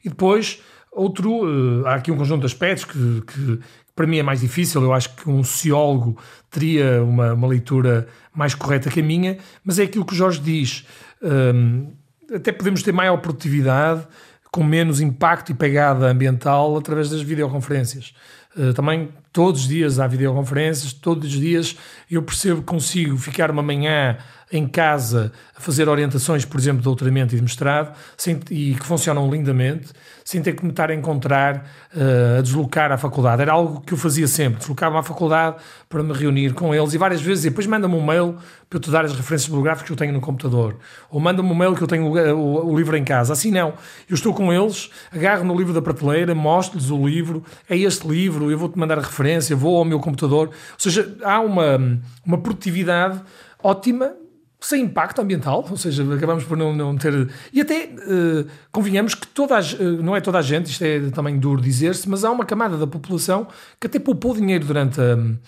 e 0.04 0.08
depois, 0.08 0.62
outro, 0.92 1.44
uh, 1.44 1.86
há 1.86 1.96
aqui 1.96 2.10
um 2.10 2.16
conjunto 2.16 2.40
de 2.40 2.46
aspectos 2.46 2.84
que, 2.84 3.22
que, 3.22 3.60
para 3.98 4.06
mim 4.06 4.18
é 4.18 4.22
mais 4.22 4.42
difícil, 4.42 4.80
eu 4.80 4.92
acho 4.92 5.12
que 5.16 5.28
um 5.28 5.42
sociólogo 5.42 6.16
teria 6.48 7.02
uma, 7.02 7.34
uma 7.34 7.48
leitura 7.48 8.06
mais 8.32 8.54
correta 8.54 8.88
que 8.88 9.00
a 9.00 9.02
minha, 9.02 9.38
mas 9.64 9.80
é 9.80 9.82
aquilo 9.82 10.04
que 10.04 10.12
o 10.12 10.16
Jorge 10.16 10.40
diz. 10.40 10.86
Um, 11.20 11.88
até 12.32 12.52
podemos 12.52 12.80
ter 12.80 12.92
maior 12.92 13.16
produtividade 13.16 14.06
com 14.52 14.62
menos 14.62 15.00
impacto 15.00 15.50
e 15.50 15.54
pegada 15.54 16.06
ambiental 16.06 16.76
através 16.76 17.10
das 17.10 17.22
videoconferências. 17.22 18.14
Uh, 18.56 18.72
também 18.72 19.08
todos 19.32 19.62
os 19.62 19.66
dias 19.66 19.98
há 19.98 20.06
videoconferências, 20.06 20.92
todos 20.92 21.26
os 21.26 21.40
dias 21.40 21.76
eu 22.08 22.22
percebo 22.22 22.60
que 22.60 22.66
consigo 22.66 23.16
ficar 23.16 23.50
uma 23.50 23.64
manhã 23.64 24.16
em 24.50 24.66
casa 24.66 25.32
a 25.56 25.60
fazer 25.60 25.88
orientações, 25.88 26.44
por 26.44 26.58
exemplo, 26.58 26.78
de 26.78 26.84
doutoramento 26.84 27.34
e 27.34 27.36
de 27.36 27.42
mestrado, 27.42 27.94
sem, 28.16 28.40
e 28.50 28.74
que 28.74 28.86
funcionam 28.86 29.30
lindamente, 29.30 29.88
sem 30.24 30.40
ter 30.40 30.54
que 30.54 30.64
me 30.64 30.70
estar 30.70 30.90
a 30.90 30.94
encontrar, 30.94 31.66
uh, 31.94 32.38
a 32.38 32.42
deslocar 32.42 32.92
à 32.92 32.96
faculdade. 32.96 33.42
Era 33.42 33.52
algo 33.52 33.80
que 33.80 33.92
eu 33.92 33.98
fazia 33.98 34.28
sempre, 34.28 34.58
deslocava-me 34.58 35.00
à 35.00 35.02
faculdade 35.02 35.56
para 35.88 36.02
me 36.02 36.12
reunir 36.12 36.54
com 36.54 36.74
eles 36.74 36.94
e 36.94 36.98
várias 36.98 37.20
vezes, 37.20 37.44
e 37.44 37.50
depois 37.50 37.66
manda-me 37.66 37.94
um 37.94 38.04
mail 38.04 38.36
para 38.68 38.76
eu 38.76 38.80
te 38.80 38.90
dar 38.90 39.04
as 39.04 39.12
referências 39.12 39.46
bibliográficas 39.46 39.86
que 39.86 39.92
eu 39.92 39.96
tenho 39.96 40.12
no 40.12 40.20
computador, 40.20 40.76
ou 41.10 41.18
manda-me 41.18 41.50
um 41.50 41.54
mail 41.54 41.74
que 41.74 41.82
eu 41.82 41.88
tenho 41.88 42.06
o, 42.06 42.16
o, 42.16 42.72
o, 42.72 42.76
livro 42.76 42.96
em 42.96 43.04
casa. 43.04 43.32
Assim 43.32 43.50
não, 43.50 43.74
eu 44.08 44.14
estou 44.14 44.32
com 44.32 44.52
eles, 44.52 44.90
agarro 45.10 45.44
no 45.44 45.56
livro 45.56 45.72
da 45.72 45.82
prateleira, 45.82 46.34
mostro-lhes 46.34 46.90
o 46.90 47.06
livro, 47.06 47.42
é 47.68 47.76
este 47.76 48.06
livro, 48.06 48.50
eu 48.50 48.58
vou-te 48.58 48.78
mandar 48.78 48.98
a 48.98 49.02
referência, 49.02 49.56
vou 49.56 49.78
ao 49.78 49.84
meu 49.84 49.98
computador. 49.98 50.48
Ou 50.48 50.54
seja, 50.78 51.16
há 51.24 51.40
uma, 51.40 52.00
uma 52.24 52.38
produtividade 52.38 53.20
ótima, 53.62 54.14
sem 54.60 54.82
impacto 54.82 55.20
ambiental, 55.20 55.64
ou 55.70 55.76
seja, 55.76 56.02
acabamos 56.14 56.42
por 56.44 56.56
não, 56.56 56.74
não 56.74 56.96
ter. 56.96 57.30
E 57.52 57.60
até 57.60 57.84
uh, 57.84 58.46
convenhamos 58.72 59.14
que 59.14 59.26
toda 59.28 59.58
uh, 59.60 60.02
não 60.02 60.16
é 60.16 60.20
toda 60.20 60.38
a 60.38 60.42
gente, 60.42 60.70
isto 60.70 60.82
é 60.82 61.10
também 61.10 61.38
duro 61.38 61.62
dizer-se, 61.62 62.08
mas 62.08 62.24
há 62.24 62.30
uma 62.30 62.44
camada 62.44 62.76
da 62.76 62.86
população 62.86 63.46
que 63.80 63.86
até 63.86 64.00
poupou 64.00 64.34
dinheiro 64.34 64.64
durante 64.64 65.00
um, 65.00 65.38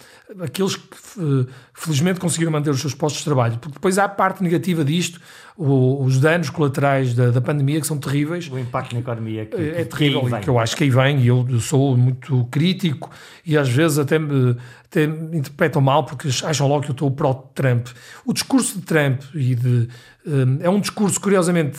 aqueles 0.41 0.77
que 0.77 0.97
uh, 1.19 1.47
felizmente 1.75 2.21
conseguiram 2.21 2.53
manter 2.53 2.71
os 2.71 2.81
seus 2.81 2.95
postos 2.95 3.21
de 3.21 3.25
trabalho, 3.25 3.59
porque 3.59 3.75
depois 3.75 3.99
há 3.99 4.05
a 4.05 4.09
parte 4.09 4.45
negativa 4.45 4.85
disto, 4.85 5.21
o, 5.61 6.03
os 6.03 6.19
danos 6.19 6.49
colaterais 6.49 7.15
da, 7.15 7.31
da, 7.31 7.41
pandemia 7.41 7.79
que 7.83 7.87
são 7.87 7.99
terríveis. 7.99 8.49
O 8.51 8.59
impacto 8.59 8.95
na 8.95 9.01
economia 9.01 9.45
que, 9.45 9.57
é 9.57 9.85
terrível 9.85 10.23
que 10.23 10.41
que 10.41 10.49
eu 10.49 10.59
acho 10.59 10.75
que 10.75 10.85
aí 10.85 10.91
vem, 10.91 11.21
e 11.21 11.27
eu 11.27 11.47
sou 11.61 11.95
muito 11.99 12.49
crítico 12.51 13.11
e 13.45 13.59
às 13.59 13.69
vezes 13.69 13.99
até 13.99 14.19
me, 14.19 14.57
até 14.87 15.07
me 15.07 15.37
interpretam 15.37 15.83
mal 15.83 16.05
porque 16.05 16.29
acham 16.45 16.67
logo 16.67 16.85
que 16.85 16.91
eu 16.91 16.93
estou 16.93 17.11
pró-Trump. 17.11 17.89
O 18.25 18.33
discurso 18.33 18.79
de 18.79 18.87
Trump 18.87 19.21
e 19.35 19.55
de, 19.55 19.89
um, 20.27 20.59
é 20.63 20.71
um 20.71 20.81
discurso 20.81 21.21
curiosamente 21.21 21.79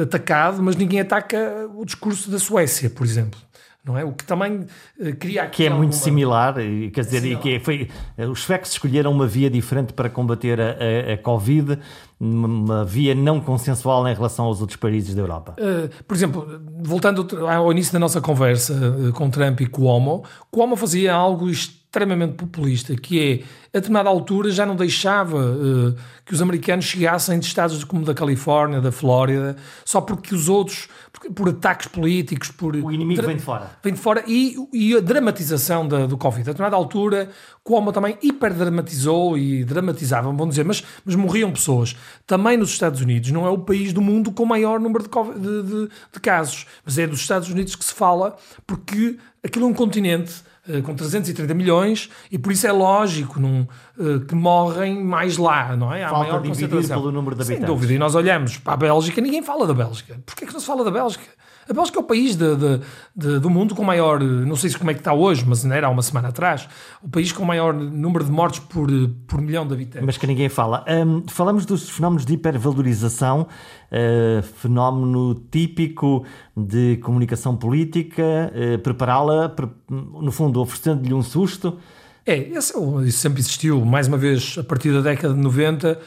atacado, 0.00 0.62
mas 0.62 0.76
ninguém 0.76 1.00
ataca 1.00 1.68
o 1.74 1.84
discurso 1.84 2.30
da 2.30 2.38
Suécia, 2.38 2.88
por 2.88 3.04
exemplo 3.04 3.40
não 3.86 3.96
é? 3.96 4.04
O 4.04 4.12
que 4.12 4.24
também 4.24 4.66
uh, 4.98 5.16
cria 5.18 5.44
aqui 5.44 5.58
Que 5.58 5.62
é 5.62 5.66
alguma... 5.66 5.84
muito 5.84 5.96
similar, 5.96 6.54
quer 6.92 7.00
dizer, 7.02 7.24
e 7.24 7.36
que 7.36 7.60
foi, 7.60 7.88
os 8.30 8.42
suecos 8.42 8.72
escolheram 8.72 9.12
uma 9.12 9.26
via 9.26 9.48
diferente 9.48 9.92
para 9.92 10.10
combater 10.10 10.60
a, 10.60 10.76
a, 11.10 11.12
a, 11.14 11.18
Covid, 11.18 11.78
uma 12.18 12.84
via 12.84 13.14
não 13.14 13.40
consensual 13.40 14.06
em 14.08 14.14
relação 14.14 14.46
aos 14.46 14.60
outros 14.60 14.76
países 14.76 15.14
da 15.14 15.22
Europa. 15.22 15.54
Uh, 15.58 15.88
por 16.04 16.16
exemplo, 16.16 16.60
voltando 16.82 17.46
ao 17.46 17.70
início 17.70 17.92
da 17.92 17.98
nossa 17.98 18.20
conversa 18.20 18.74
uh, 18.74 19.12
com 19.12 19.30
Trump 19.30 19.60
e 19.60 19.66
Cuomo, 19.66 20.24
Cuomo 20.50 20.76
fazia 20.76 21.14
algo 21.14 21.48
extremamente 21.96 22.34
populista, 22.34 22.94
que 22.94 23.42
é, 23.72 23.76
a 23.76 23.80
determinada 23.80 24.08
altura 24.08 24.50
já 24.50 24.66
não 24.66 24.76
deixava 24.76 25.38
uh, 25.38 25.96
que 26.24 26.34
os 26.34 26.42
americanos 26.42 26.84
chegassem 26.84 27.38
de 27.38 27.46
estados 27.46 27.82
como 27.84 28.04
da 28.04 28.12
Califórnia, 28.12 28.80
da 28.80 28.92
Flórida, 28.92 29.56
só 29.84 30.00
porque 30.00 30.34
os 30.34 30.48
outros, 30.48 30.88
por, 31.30 31.48
ataques 31.48 31.88
políticos, 31.88 32.50
por... 32.50 32.74
O 32.74 32.92
inimigo 32.92 33.22
vem 33.22 33.36
de 33.36 33.42
fora. 33.42 33.70
Vem 33.82 33.92
de 33.92 33.98
fora 33.98 34.24
e, 34.26 34.56
e 34.72 34.96
a 34.96 35.00
dramatização 35.00 35.86
da, 35.86 36.06
do 36.06 36.16
Covid. 36.16 36.42
A 36.42 36.52
determinada 36.52 36.76
altura, 36.76 37.30
como 37.62 37.92
também 37.92 38.18
hiperdramatizou 38.22 39.36
e 39.36 39.64
dramatizava, 39.64 40.28
vamos 40.28 40.50
dizer, 40.50 40.64
mas, 40.64 40.84
mas 41.04 41.14
morriam 41.14 41.50
pessoas. 41.52 41.96
Também 42.26 42.56
nos 42.56 42.70
Estados 42.70 43.00
Unidos, 43.00 43.30
não 43.30 43.46
é 43.46 43.50
o 43.50 43.58
país 43.58 43.92
do 43.92 44.00
mundo 44.00 44.30
com 44.32 44.44
maior 44.44 44.80
número 44.80 45.04
de, 45.04 45.08
COVID, 45.08 45.38
de, 45.38 45.62
de, 45.62 45.88
de 46.12 46.20
casos, 46.20 46.66
mas 46.84 46.98
é 46.98 47.06
dos 47.06 47.20
Estados 47.20 47.50
Unidos 47.50 47.76
que 47.76 47.84
se 47.84 47.94
fala, 47.94 48.36
porque 48.66 49.18
aquilo 49.42 49.66
é 49.66 49.68
um 49.68 49.74
continente 49.74 50.32
com 50.82 50.94
330 50.94 51.54
milhões 51.54 52.10
e 52.30 52.38
por 52.38 52.52
isso 52.52 52.66
é 52.66 52.72
lógico 52.72 53.38
num, 53.38 53.66
uh, 53.98 54.20
que 54.20 54.34
morrem 54.34 55.02
mais 55.02 55.36
lá, 55.36 55.76
não 55.76 55.92
é? 55.92 56.04
Há 56.04 56.10
Falta 56.10 56.28
maior 56.28 56.42
concentração. 56.42 57.00
pelo 57.00 57.12
número 57.12 57.36
de 57.36 57.42
habitantes. 57.42 57.66
Sem 57.66 57.74
dúvida, 57.74 57.92
e 57.92 57.98
nós 57.98 58.14
olhamos 58.14 58.58
para 58.58 58.74
a 58.74 58.76
Bélgica, 58.76 59.20
ninguém 59.20 59.42
fala 59.42 59.66
da 59.66 59.74
Bélgica. 59.74 60.20
Porquê 60.26 60.44
é 60.44 60.46
que 60.46 60.52
não 60.52 60.60
se 60.60 60.66
fala 60.66 60.84
da 60.84 60.90
Bélgica? 60.90 61.24
A 61.68 61.72
Bélgica 61.72 61.98
é 61.98 62.00
o 62.00 62.04
país 62.04 62.36
de, 62.36 62.56
de, 62.56 62.80
de, 63.14 63.38
do 63.40 63.50
mundo 63.50 63.74
com 63.74 63.82
maior, 63.82 64.20
não 64.20 64.54
sei 64.54 64.70
como 64.74 64.90
é 64.90 64.94
que 64.94 65.00
está 65.00 65.12
hoje, 65.12 65.44
mas 65.46 65.64
não 65.64 65.74
era 65.74 65.88
há 65.88 65.90
uma 65.90 66.02
semana 66.02 66.28
atrás, 66.28 66.68
o 67.02 67.08
país 67.08 67.32
com 67.32 67.44
maior 67.44 67.74
número 67.74 68.24
de 68.24 68.30
mortes 68.30 68.60
por, 68.60 68.88
por 69.26 69.40
milhão 69.40 69.66
de 69.66 69.74
habitantes. 69.74 70.06
Mas 70.06 70.16
que 70.16 70.26
ninguém 70.28 70.48
fala. 70.48 70.84
Um, 70.88 71.24
falamos 71.26 71.66
dos 71.66 71.90
fenómenos 71.90 72.24
de 72.24 72.34
hipervalorização, 72.34 73.48
uh, 73.90 74.42
fenómeno 74.42 75.34
típico 75.50 76.24
de 76.56 76.98
comunicação 76.98 77.56
política, 77.56 78.22
uh, 78.22 78.78
prepará-la, 78.78 79.52
no 79.90 80.30
fundo, 80.30 80.60
oferecendo-lhe 80.60 81.14
um 81.14 81.22
susto. 81.22 81.78
É, 82.24 82.36
esse, 82.38 82.74
isso 83.06 83.18
sempre 83.18 83.40
existiu. 83.40 83.84
Mais 83.84 84.06
uma 84.06 84.16
vez, 84.16 84.56
a 84.58 84.62
partir 84.62 84.92
da 84.92 85.00
década 85.00 85.34
de 85.34 85.40
90, 85.40 85.98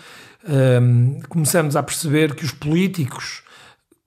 um, 0.81 1.19
começamos 1.27 1.75
a 1.75 1.83
perceber 1.83 2.33
que 2.33 2.45
os 2.45 2.51
políticos 2.51 3.43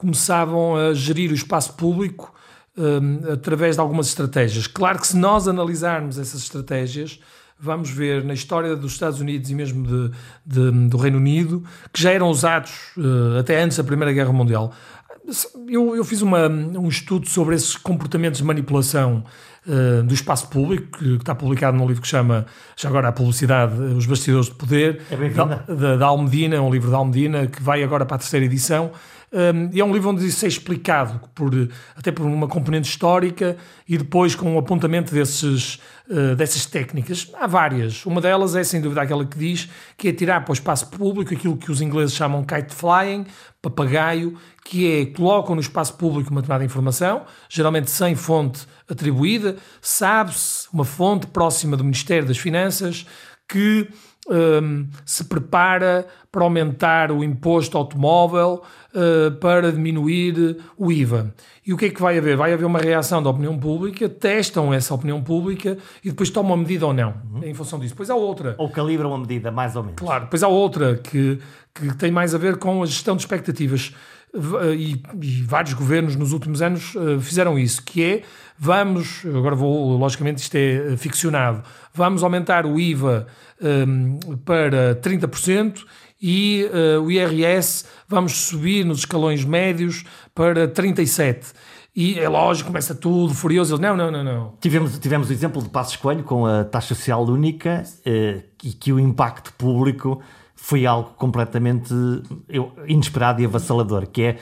começavam 0.03 0.77
a 0.77 0.93
gerir 0.93 1.31
o 1.31 1.35
espaço 1.35 1.75
público 1.75 2.35
um, 2.77 3.33
através 3.33 3.77
de 3.77 3.81
algumas 3.81 4.09
estratégias. 4.09 4.67
Claro 4.67 4.99
que 4.99 5.07
se 5.07 5.17
nós 5.17 5.47
analisarmos 5.47 6.19
essas 6.19 6.43
estratégias, 6.43 7.21
vamos 7.59 7.89
ver 7.91 8.25
na 8.25 8.35
história 8.35 8.75
dos 8.75 8.93
Estados 8.93 9.21
Unidos 9.21 9.49
e 9.49 9.55
mesmo 9.55 9.87
de, 9.87 10.11
de, 10.45 10.89
do 10.89 10.97
Reino 10.97 11.19
Unido, 11.19 11.63
que 11.93 12.03
já 12.03 12.11
eram 12.11 12.29
usados 12.29 12.73
uh, 12.97 13.39
até 13.39 13.63
antes 13.63 13.77
da 13.77 13.85
Primeira 13.85 14.13
Guerra 14.13 14.33
Mundial. 14.33 14.73
Eu, 15.69 15.95
eu 15.95 16.05
fiz 16.05 16.21
uma, 16.21 16.49
um 16.49 16.89
estudo 16.89 17.29
sobre 17.29 17.55
esses 17.55 17.77
comportamentos 17.77 18.39
de 18.39 18.45
manipulação 18.45 19.23
uh, 19.65 20.03
do 20.03 20.13
espaço 20.13 20.49
público, 20.49 20.99
que, 20.99 21.15
está 21.15 21.37
publicado 21.37 21.77
num 21.77 21.87
livro 21.87 22.03
que 22.03 22.09
chama, 22.09 22.47
já 22.77 22.89
agora 22.89 23.09
a 23.09 23.13
publicidade, 23.13 23.75
Os 23.97 24.07
Bastidores 24.07 24.47
de 24.47 24.57
Poder, 24.57 25.01
é 25.09 25.29
da, 25.29 25.45
da, 25.45 25.97
da 25.97 26.07
Almedina, 26.07 26.61
um 26.61 26.71
livro 26.71 26.91
da 26.91 26.97
Almedina, 26.97 27.47
que 27.47 27.63
vai 27.63 27.85
agora 27.85 28.05
para 28.05 28.17
a 28.17 28.19
terceira 28.19 28.45
edição, 28.45 28.91
um, 29.33 29.71
e 29.73 29.81
é 29.81 29.85
um 29.85 29.93
livro 29.93 30.11
onde 30.11 30.27
isso 30.27 30.45
é 30.45 30.49
explicado, 30.49 31.19
por, 31.35 31.51
até 31.97 32.13
por 32.13 32.27
uma 32.27 32.47
componente 32.47 32.89
histórica 32.89 33.57
e 33.89 33.97
depois 33.97 34.35
com 34.35 34.55
um 34.55 34.59
apontamento 34.59 35.15
desses, 35.15 35.77
uh, 36.11 36.37
dessas 36.37 36.67
técnicas. 36.67 37.31
Há 37.35 37.47
várias. 37.47 38.05
Uma 38.05 38.21
delas 38.21 38.55
é, 38.55 38.63
sem 38.63 38.81
dúvida, 38.81 39.01
aquela 39.01 39.25
que 39.25 39.39
diz 39.39 39.71
que 39.97 40.09
é 40.09 40.13
tirar 40.13 40.43
para 40.43 40.51
o 40.51 40.55
espaço 40.55 40.89
público 40.89 41.33
aquilo 41.33 41.57
que 41.57 41.71
os 41.71 41.81
ingleses 41.81 42.15
chamam 42.15 42.45
kite 42.45 42.75
flying, 42.75 43.25
papagaio, 43.63 44.37
que 44.65 45.01
é 45.01 45.07
colocam 45.07 45.55
no 45.55 45.61
espaço 45.63 45.95
público 45.95 46.31
uma 46.31 46.43
determinada 46.43 46.65
informação, 46.65 47.25
geralmente 47.49 47.91
sem 47.91 48.15
fonte 48.15 48.67
atribuída, 48.89 49.57
sabe-se 49.81 50.69
uma 50.73 50.85
fonte 50.85 51.27
próxima 51.27 51.75
do 51.75 51.85
Ministério 51.85 52.29
das 52.29 52.37
Finanças 52.37 53.07
que 53.49 53.89
um, 54.29 54.87
se 55.05 55.25
prepara 55.25 56.07
para 56.31 56.45
aumentar 56.45 57.11
o 57.11 57.23
imposto 57.23 57.77
automóvel, 57.77 58.63
uh, 58.95 59.33
para 59.37 59.73
diminuir 59.73 60.57
o 60.77 60.91
IVA. 60.91 61.35
E 61.67 61.73
o 61.73 61.77
que 61.77 61.87
é 61.87 61.91
que 61.91 62.01
vai 62.01 62.19
haver? 62.19 62.37
Vai 62.37 62.53
haver 62.53 62.65
uma 62.65 62.79
reação 62.79 63.23
da 63.23 63.31
opinião 63.31 63.59
pública, 63.59 64.09
testam 64.09 64.73
essa 64.73 64.95
opinião 64.95 65.23
pública 65.23 65.77
e 66.05 66.11
depois 66.11 66.31
tomam 66.31 66.55
a 66.55 66.57
medida 66.57 66.87
ou 66.87 66.93
não, 66.93 67.15
uhum. 67.33 67.45
em 67.45 67.55
função 67.55 67.79
disso. 67.79 67.95
Depois 67.95 68.11
há 68.11 68.15
outra. 68.15 68.55
Ou 68.59 68.69
calibram 68.71 69.15
a 69.15 69.19
medida, 69.19 69.51
mais 69.51 69.77
ou 69.77 69.83
menos. 69.83 69.99
Claro, 69.99 70.25
depois 70.25 70.43
há 70.43 70.49
outra 70.49 70.97
que, 70.97 71.39
que 71.75 71.95
tem 71.97 72.11
mais 72.11 72.35
a 72.35 72.39
ver 72.39 72.57
com 72.57 72.83
a 72.83 72.87
gestão 72.87 73.15
de 73.15 73.23
expectativas. 73.23 73.95
E, 74.75 75.03
e, 75.21 75.43
vários 75.43 75.75
governos 75.75 76.17
nos 76.17 76.33
últimos 76.33 76.63
anos 76.63 76.95
uh, 76.95 77.21
fizeram 77.21 77.59
isso, 77.59 77.83
que 77.83 78.03
é 78.03 78.23
vamos, 78.59 79.27
agora 79.27 79.55
vou, 79.55 79.99
logicamente 79.99 80.41
isto 80.41 80.55
é 80.55 80.97
ficcionado, 80.97 81.63
vamos 81.93 82.23
aumentar 82.23 82.65
o 82.65 82.81
IVA 82.81 83.27
um, 83.61 84.19
para 84.39 84.95
30% 85.03 85.85
e 86.21 86.67
uh, 86.73 87.03
o 87.03 87.11
IRS 87.11 87.85
vamos 88.09 88.33
subir 88.33 88.85
nos 88.85 89.01
escalões 89.01 89.45
médios 89.45 90.05
para 90.35 90.69
37%. 90.69 91.53
E 91.95 92.19
é 92.19 92.27
lógico, 92.27 92.69
começa 92.69 92.95
tudo 92.95 93.35
furioso. 93.35 93.75
Eles, 93.75 93.81
não, 93.81 93.95
não, 93.95 94.11
não, 94.11 94.25
não. 94.25 94.55
Tivemos, 94.61 94.99
tivemos 94.99 95.29
o 95.29 95.33
exemplo 95.33 95.61
de 95.61 95.69
Passos 95.69 95.97
Coelho 95.97 96.23
com 96.23 96.47
a 96.47 96.65
taxa 96.65 96.95
social 96.95 97.23
única 97.25 97.85
uh, 98.07 98.43
e 98.63 98.73
que 98.73 98.93
o 98.93 98.99
impacto 98.99 99.53
público 99.55 100.23
foi 100.63 100.87
algo 100.87 101.11
completamente 101.17 101.93
inesperado 102.87 103.43
e 103.43 103.45
avassalador, 103.45 104.07
que 104.07 104.23
é 104.23 104.39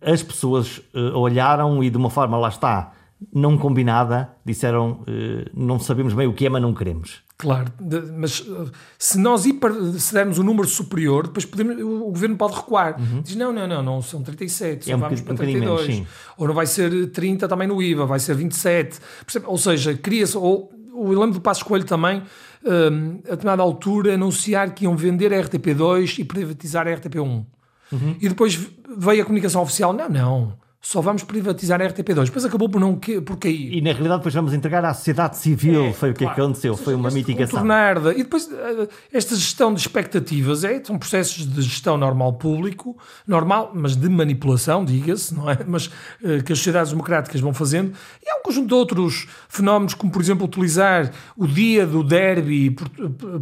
as 0.00 0.22
pessoas 0.22 0.78
uh, 0.94 1.16
olharam 1.16 1.82
e 1.82 1.90
de 1.90 1.96
uma 1.96 2.10
forma, 2.10 2.38
lá 2.38 2.48
está, 2.48 2.92
não 3.34 3.58
combinada, 3.58 4.30
disseram 4.44 5.04
não 5.52 5.80
sabemos 5.80 6.14
bem 6.14 6.28
o 6.28 6.32
que 6.32 6.46
é, 6.46 6.48
mas 6.48 6.62
não 6.62 6.72
queremos. 6.72 7.22
Claro, 7.42 7.72
mas 8.16 8.38
uh, 8.38 8.70
se 8.96 9.18
nós 9.18 9.44
hiper, 9.44 9.72
se 9.98 10.14
dermos 10.14 10.38
um 10.38 10.44
número 10.44 10.68
superior, 10.68 11.26
depois 11.26 11.44
podemos, 11.44 11.76
o, 11.82 12.12
governo 12.12 12.36
pode 12.36 12.54
recuar. 12.54 13.00
Uhum. 13.00 13.20
Diz: 13.20 13.34
não, 13.34 13.52
não, 13.52 13.66
não, 13.66 13.82
não 13.82 14.00
são 14.00 14.22
37, 14.22 14.92
é 14.92 14.94
um 14.94 15.00
vamos 15.00 15.20
para 15.22 15.34
32. 15.34 15.88
Menos, 15.88 16.08
ou 16.36 16.46
não 16.46 16.54
vai 16.54 16.66
ser 16.66 17.10
30 17.10 17.48
também 17.48 17.66
no 17.66 17.82
IVA, 17.82 18.06
vai 18.06 18.20
ser 18.20 18.36
27. 18.36 19.00
Ou 19.44 19.58
seja, 19.58 19.92
cria-se. 19.96 20.38
Ou, 20.38 20.70
eu 20.94 21.18
lembro 21.18 21.32
do 21.32 21.40
Passo 21.40 21.64
Coelho 21.64 21.84
também, 21.84 22.22
um, 22.64 23.18
a 23.26 23.30
determinada 23.30 23.62
altura, 23.62 24.14
anunciar 24.14 24.74
que 24.74 24.84
iam 24.84 24.96
vender 24.96 25.32
a 25.32 25.42
RTP2 25.42 26.18
e 26.18 26.24
privatizar 26.24 26.86
a 26.86 26.90
RTP1. 26.90 27.44
Uhum. 27.92 28.16
E 28.20 28.28
depois 28.28 28.58
veio 28.96 29.22
a 29.22 29.24
comunicação 29.24 29.62
oficial: 29.62 29.92
não, 29.92 30.08
não 30.08 30.61
só 30.84 31.00
vamos 31.00 31.22
privatizar 31.22 31.80
a 31.80 31.86
RTP2. 31.86 32.24
Depois 32.24 32.44
acabou 32.44 32.68
por, 32.68 32.80
não, 32.80 32.96
por 32.96 33.36
cair. 33.36 33.72
E 33.72 33.80
na 33.80 33.92
realidade 33.92 34.18
depois 34.18 34.34
vamos 34.34 34.52
entregar 34.52 34.84
à 34.84 34.92
sociedade 34.92 35.36
civil, 35.36 35.84
é, 35.84 35.92
foi 35.92 36.10
o 36.10 36.12
que 36.12 36.24
claro. 36.24 36.42
aconteceu, 36.42 36.76
foi 36.76 36.96
uma 36.96 37.08
mitigação. 37.08 37.60
Tornarda. 37.60 38.12
E 38.12 38.24
depois 38.24 38.50
eh, 38.52 38.88
esta 39.12 39.36
gestão 39.36 39.72
de 39.72 39.80
expectativas 39.80 40.64
é, 40.64 40.82
são 40.82 40.98
processos 40.98 41.46
de 41.46 41.62
gestão 41.62 41.96
normal 41.96 42.32
público, 42.32 42.98
normal, 43.24 43.70
mas 43.72 43.94
de 43.94 44.08
manipulação, 44.08 44.84
diga-se, 44.84 45.32
não 45.32 45.48
é? 45.48 45.58
Mas 45.64 45.86
uh, 45.86 46.42
que 46.44 46.52
as 46.52 46.58
sociedades 46.58 46.90
democráticas 46.90 47.40
vão 47.40 47.54
fazendo. 47.54 47.92
E 48.20 48.28
há 48.28 48.40
um 48.40 48.42
conjunto 48.42 48.66
de 48.66 48.74
outros 48.74 49.28
fenómenos, 49.48 49.94
como 49.94 50.10
por 50.10 50.20
exemplo 50.20 50.44
utilizar 50.44 51.12
o 51.36 51.46
dia 51.46 51.86
do 51.86 52.02
derby 52.02 52.74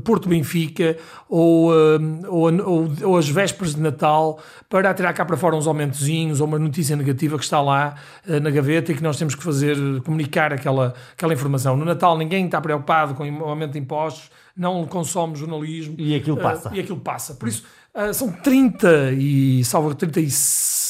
Porto-Benfica 0.05 0.99
ou, 1.27 1.73
uh, 1.73 2.01
ou, 2.29 2.53
ou, 2.53 2.93
ou, 3.03 3.17
as 3.17 3.29
vésperas 3.31 3.75
de 3.75 3.81
Natal 3.81 4.39
para 4.69 4.91
atirar 4.91 5.15
cá 5.15 5.25
para 5.25 5.39
fora 5.39 5.57
uns 5.57 5.67
aumentozinhos 5.67 6.43
ou 6.43 6.47
uma 6.47 6.59
notícia 6.59 6.95
negativa 6.95 7.30
legislativa 7.31 7.39
que 7.39 7.45
está 7.45 7.61
lá 7.61 7.95
uh, 8.27 8.41
na 8.41 8.51
gaveta 8.51 8.93
e 8.93 8.95
que 8.95 9.03
nós 9.03 9.17
temos 9.17 9.35
que 9.35 9.43
fazer, 9.43 9.77
comunicar 10.03 10.53
aquela, 10.53 10.95
aquela 11.13 11.33
informação. 11.33 11.77
No 11.77 11.85
Natal 11.85 12.17
ninguém 12.19 12.47
está 12.47 12.61
preocupado 12.61 13.15
com 13.15 13.29
o 13.29 13.45
aumento 13.45 13.73
de 13.73 13.79
impostos, 13.79 14.31
não 14.57 14.85
consome 14.87 15.37
jornalismo. 15.37 15.95
E 15.99 16.15
aquilo 16.15 16.37
passa. 16.37 16.71
e 16.75 16.81
aquilo 16.81 16.99
passa. 16.99 17.35
Por 17.35 17.49
isso, 17.49 17.65
são 18.13 18.31
30 18.31 19.13
e, 19.13 19.65
salvo 19.65 19.95
36 19.95 20.81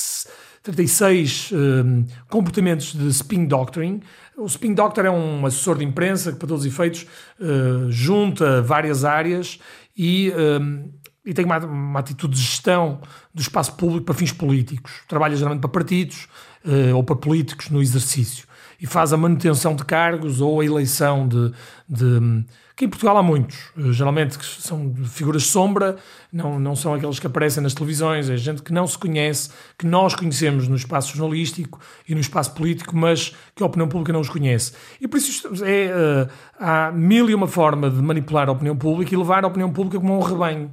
36 0.62 1.52
um, 1.52 2.04
comportamentos 2.28 2.92
de 2.92 3.08
spin 3.08 3.46
doctoring. 3.46 4.02
O 4.36 4.44
spin 4.46 4.74
doctor 4.74 5.06
é 5.06 5.10
um 5.10 5.46
assessor 5.46 5.78
de 5.78 5.84
imprensa 5.84 6.32
que, 6.32 6.38
para 6.38 6.48
todos 6.48 6.64
os 6.64 6.72
efeitos, 6.72 7.06
uh, 7.40 7.90
junta 7.90 8.60
várias 8.60 9.04
áreas 9.04 9.58
e, 9.96 10.32
um, 10.60 10.90
e 11.30 11.34
tem 11.34 11.44
uma, 11.44 11.58
uma, 11.58 12.00
atitude 12.00 12.34
de 12.34 12.42
gestão 12.42 13.00
do 13.32 13.40
espaço 13.40 13.74
público 13.74 14.04
para 14.04 14.16
fins 14.16 14.32
políticos. 14.32 14.92
Trabalha 15.06 15.36
geralmente 15.36 15.60
para 15.60 15.70
partidos 15.70 16.26
uh, 16.64 16.96
ou 16.96 17.04
para 17.04 17.14
políticos 17.14 17.70
no 17.70 17.80
exercício 17.80 18.48
e 18.80 18.86
faz 18.86 19.12
a 19.12 19.16
manutenção 19.16 19.76
de 19.76 19.84
cargos 19.84 20.40
ou 20.40 20.60
a 20.60 20.64
eleição 20.64 21.28
de, 21.28 21.52
de 21.88 22.44
que 22.80 22.86
em 22.86 22.88
Portugal 22.88 23.18
há 23.18 23.22
muitos, 23.22 23.58
eh, 23.76 23.92
geralmente 23.92 24.38
que 24.38 24.44
são 24.44 24.94
figuras 25.04 25.44
sombra, 25.44 25.96
não, 26.32 26.58
não 26.58 26.74
são 26.74 26.94
aqueles 26.94 27.18
que 27.18 27.26
aparecem 27.26 27.62
nas 27.62 27.74
televisões, 27.74 28.30
é 28.30 28.38
gente 28.38 28.62
que 28.62 28.72
não 28.72 28.86
se 28.86 28.96
conhece, 28.96 29.50
que 29.76 29.84
nós 29.84 30.14
conhecemos 30.14 30.66
no 30.66 30.76
espaço 30.76 31.14
jornalístico 31.14 31.78
e 32.08 32.14
no 32.14 32.22
espaço 32.22 32.54
político, 32.54 32.96
mas 32.96 33.36
que 33.54 33.62
a 33.62 33.66
opinião 33.66 33.86
pública 33.86 34.14
não 34.14 34.20
os 34.20 34.30
conhece. 34.30 34.72
E 34.98 35.06
por 35.06 35.18
isso 35.18 35.46
é, 35.62 35.92
uh, 35.94 36.30
há 36.58 36.90
mil 36.90 37.28
e 37.28 37.34
uma 37.34 37.46
forma 37.46 37.90
de 37.90 38.00
manipular 38.00 38.48
a 38.48 38.52
opinião 38.52 38.74
pública 38.74 39.14
e 39.14 39.18
levar 39.18 39.44
a 39.44 39.48
opinião 39.48 39.70
pública 39.70 40.00
como 40.00 40.16
um 40.16 40.22
rebanho, 40.22 40.72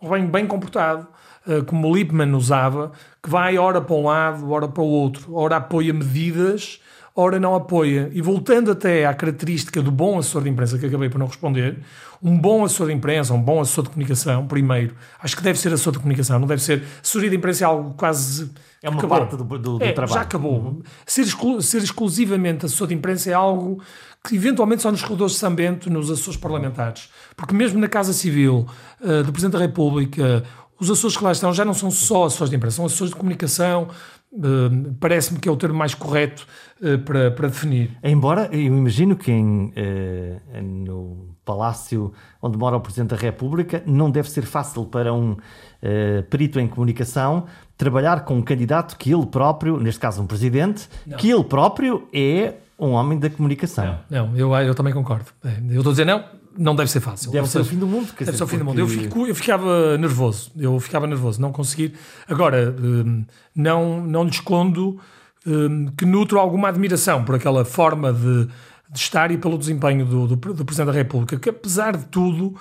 um 0.00 0.08
rebanho 0.08 0.28
bem 0.28 0.46
comportado, 0.46 1.06
uh, 1.46 1.64
como 1.64 1.88
o 1.88 1.94
Lippmann 1.94 2.34
usava, 2.34 2.92
que 3.22 3.30
vai 3.30 3.58
ora 3.58 3.80
para 3.80 3.94
um 3.94 4.04
lado, 4.04 4.50
ora 4.50 4.68
para 4.68 4.82
o 4.82 4.86
outro, 4.86 5.34
ora 5.34 5.56
apoia 5.56 5.92
medidas 5.92 6.80
ora 7.16 7.40
não 7.40 7.54
apoia. 7.54 8.10
E 8.12 8.20
voltando 8.20 8.70
até 8.70 9.06
à 9.06 9.14
característica 9.14 9.82
do 9.82 9.90
bom 9.90 10.18
assessor 10.18 10.42
de 10.42 10.50
imprensa, 10.50 10.78
que 10.78 10.84
acabei 10.84 11.08
por 11.08 11.18
não 11.18 11.26
responder, 11.26 11.78
um 12.22 12.36
bom 12.38 12.64
assessor 12.64 12.88
de 12.88 12.92
imprensa, 12.92 13.32
um 13.32 13.40
bom 13.40 13.60
assessor 13.60 13.84
de 13.84 13.90
comunicação, 13.90 14.46
primeiro, 14.46 14.94
acho 15.20 15.34
que 15.34 15.42
deve 15.42 15.58
ser 15.58 15.68
assessor 15.68 15.94
de 15.94 15.98
comunicação, 15.98 16.38
não 16.38 16.46
deve 16.46 16.62
ser. 16.62 16.84
Assessoria 17.02 17.30
de 17.30 17.36
imprensa 17.36 17.64
é 17.64 17.66
algo 17.66 17.94
quase. 17.94 18.50
É 18.82 18.90
uma 18.90 18.98
acabou. 18.98 19.18
parte 19.18 19.36
do, 19.36 19.44
do, 19.44 19.78
do 19.78 19.84
é, 19.84 19.92
trabalho. 19.92 20.14
Já 20.14 20.20
acabou. 20.20 20.58
Uhum. 20.58 20.82
Ser, 21.06 21.22
exclu 21.22 21.62
ser 21.62 21.82
exclusivamente 21.82 22.66
assessor 22.66 22.88
de 22.88 22.94
imprensa 22.94 23.30
é 23.30 23.32
algo 23.32 23.82
que 24.22 24.36
eventualmente 24.36 24.82
só 24.82 24.90
nos 24.90 25.02
corredores 25.02 25.32
de 25.32 25.38
Sambento, 25.38 25.88
nos 25.88 26.10
assessores 26.10 26.38
parlamentares. 26.38 27.08
Porque 27.34 27.54
mesmo 27.54 27.80
na 27.80 27.88
Casa 27.88 28.12
Civil 28.12 28.66
uh, 29.00 29.22
do 29.22 29.32
Presidente 29.32 29.52
da 29.52 29.58
República, 29.58 30.44
os 30.78 30.90
assessores 30.90 31.16
que 31.16 31.24
lá 31.24 31.32
estão 31.32 31.52
já 31.54 31.64
não 31.64 31.72
são 31.72 31.90
só 31.90 32.24
assessores 32.24 32.50
de 32.50 32.56
imprensa, 32.56 32.76
são 32.76 32.86
assessores 32.86 33.12
de 33.12 33.16
comunicação, 33.16 33.88
Uh, 34.32 34.94
Parece-me 35.00 35.38
que 35.38 35.48
é 35.48 35.52
o 35.52 35.56
termo 35.56 35.78
mais 35.78 35.94
correto 35.94 36.46
uh, 36.80 36.98
para, 36.98 37.30
para 37.30 37.48
definir. 37.48 37.96
Embora 38.02 38.48
eu 38.52 38.60
imagino 38.60 39.16
que 39.16 39.32
em, 39.32 39.66
uh, 39.68 40.62
no 40.62 41.36
palácio 41.44 42.12
onde 42.42 42.58
mora 42.58 42.76
o 42.76 42.80
Presidente 42.80 43.10
da 43.10 43.16
República 43.16 43.82
não 43.86 44.10
deve 44.10 44.30
ser 44.30 44.42
fácil 44.42 44.84
para 44.84 45.12
um 45.14 45.36
perito 46.28 46.58
em 46.58 46.66
comunicação 46.66 47.46
trabalhar 47.76 48.24
com 48.24 48.34
um 48.34 48.42
candidato 48.42 48.96
que 48.96 49.12
ele 49.12 49.26
próprio, 49.26 49.78
neste 49.78 50.00
caso 50.00 50.20
um 50.20 50.26
presidente, 50.26 50.88
não. 51.06 51.16
que 51.16 51.30
ele 51.30 51.44
próprio 51.44 52.08
é 52.12 52.54
um 52.78 52.90
homem 52.90 53.18
da 53.18 53.30
comunicação. 53.30 53.98
Não, 54.10 54.28
não 54.28 54.36
eu, 54.36 54.54
eu 54.54 54.74
também 54.74 54.92
concordo. 54.92 55.26
É, 55.44 55.58
eu 55.70 55.78
estou 55.78 55.90
a 55.90 55.92
dizer 55.92 56.04
não, 56.04 56.24
não 56.56 56.74
deve 56.74 56.90
ser 56.90 57.00
fácil. 57.00 57.30
Deve 57.30 57.48
ser 57.48 57.60
o 57.60 57.64
fim 57.64 57.78
do 57.78 57.86
mundo. 57.86 58.12
Deve 58.18 58.36
ser 58.36 58.44
o 58.44 58.46
fim 58.46 58.58
do 58.58 58.64
mundo. 58.64 58.78
Eu, 58.78 58.88
fico, 58.88 59.26
eu 59.26 59.34
ficava 59.34 59.96
nervoso. 59.98 60.50
Eu 60.56 60.78
ficava 60.80 61.06
nervoso, 61.06 61.40
não 61.40 61.52
conseguir. 61.52 61.94
Agora, 62.28 62.74
hum, 62.78 63.24
não, 63.54 64.00
não 64.00 64.24
lhe 64.24 64.30
escondo 64.30 64.98
hum, 65.46 65.92
que 65.96 66.04
nutro 66.04 66.38
alguma 66.38 66.68
admiração 66.68 67.24
por 67.24 67.34
aquela 67.34 67.64
forma 67.64 68.12
de, 68.12 68.46
de 68.90 68.98
estar 68.98 69.30
e 69.30 69.38
pelo 69.38 69.58
desempenho 69.58 70.04
do, 70.04 70.26
do, 70.26 70.36
do 70.36 70.64
Presidente 70.64 70.92
da 70.92 70.92
República, 70.92 71.38
que 71.38 71.48
apesar 71.48 71.96
de 71.96 72.04
tudo 72.06 72.54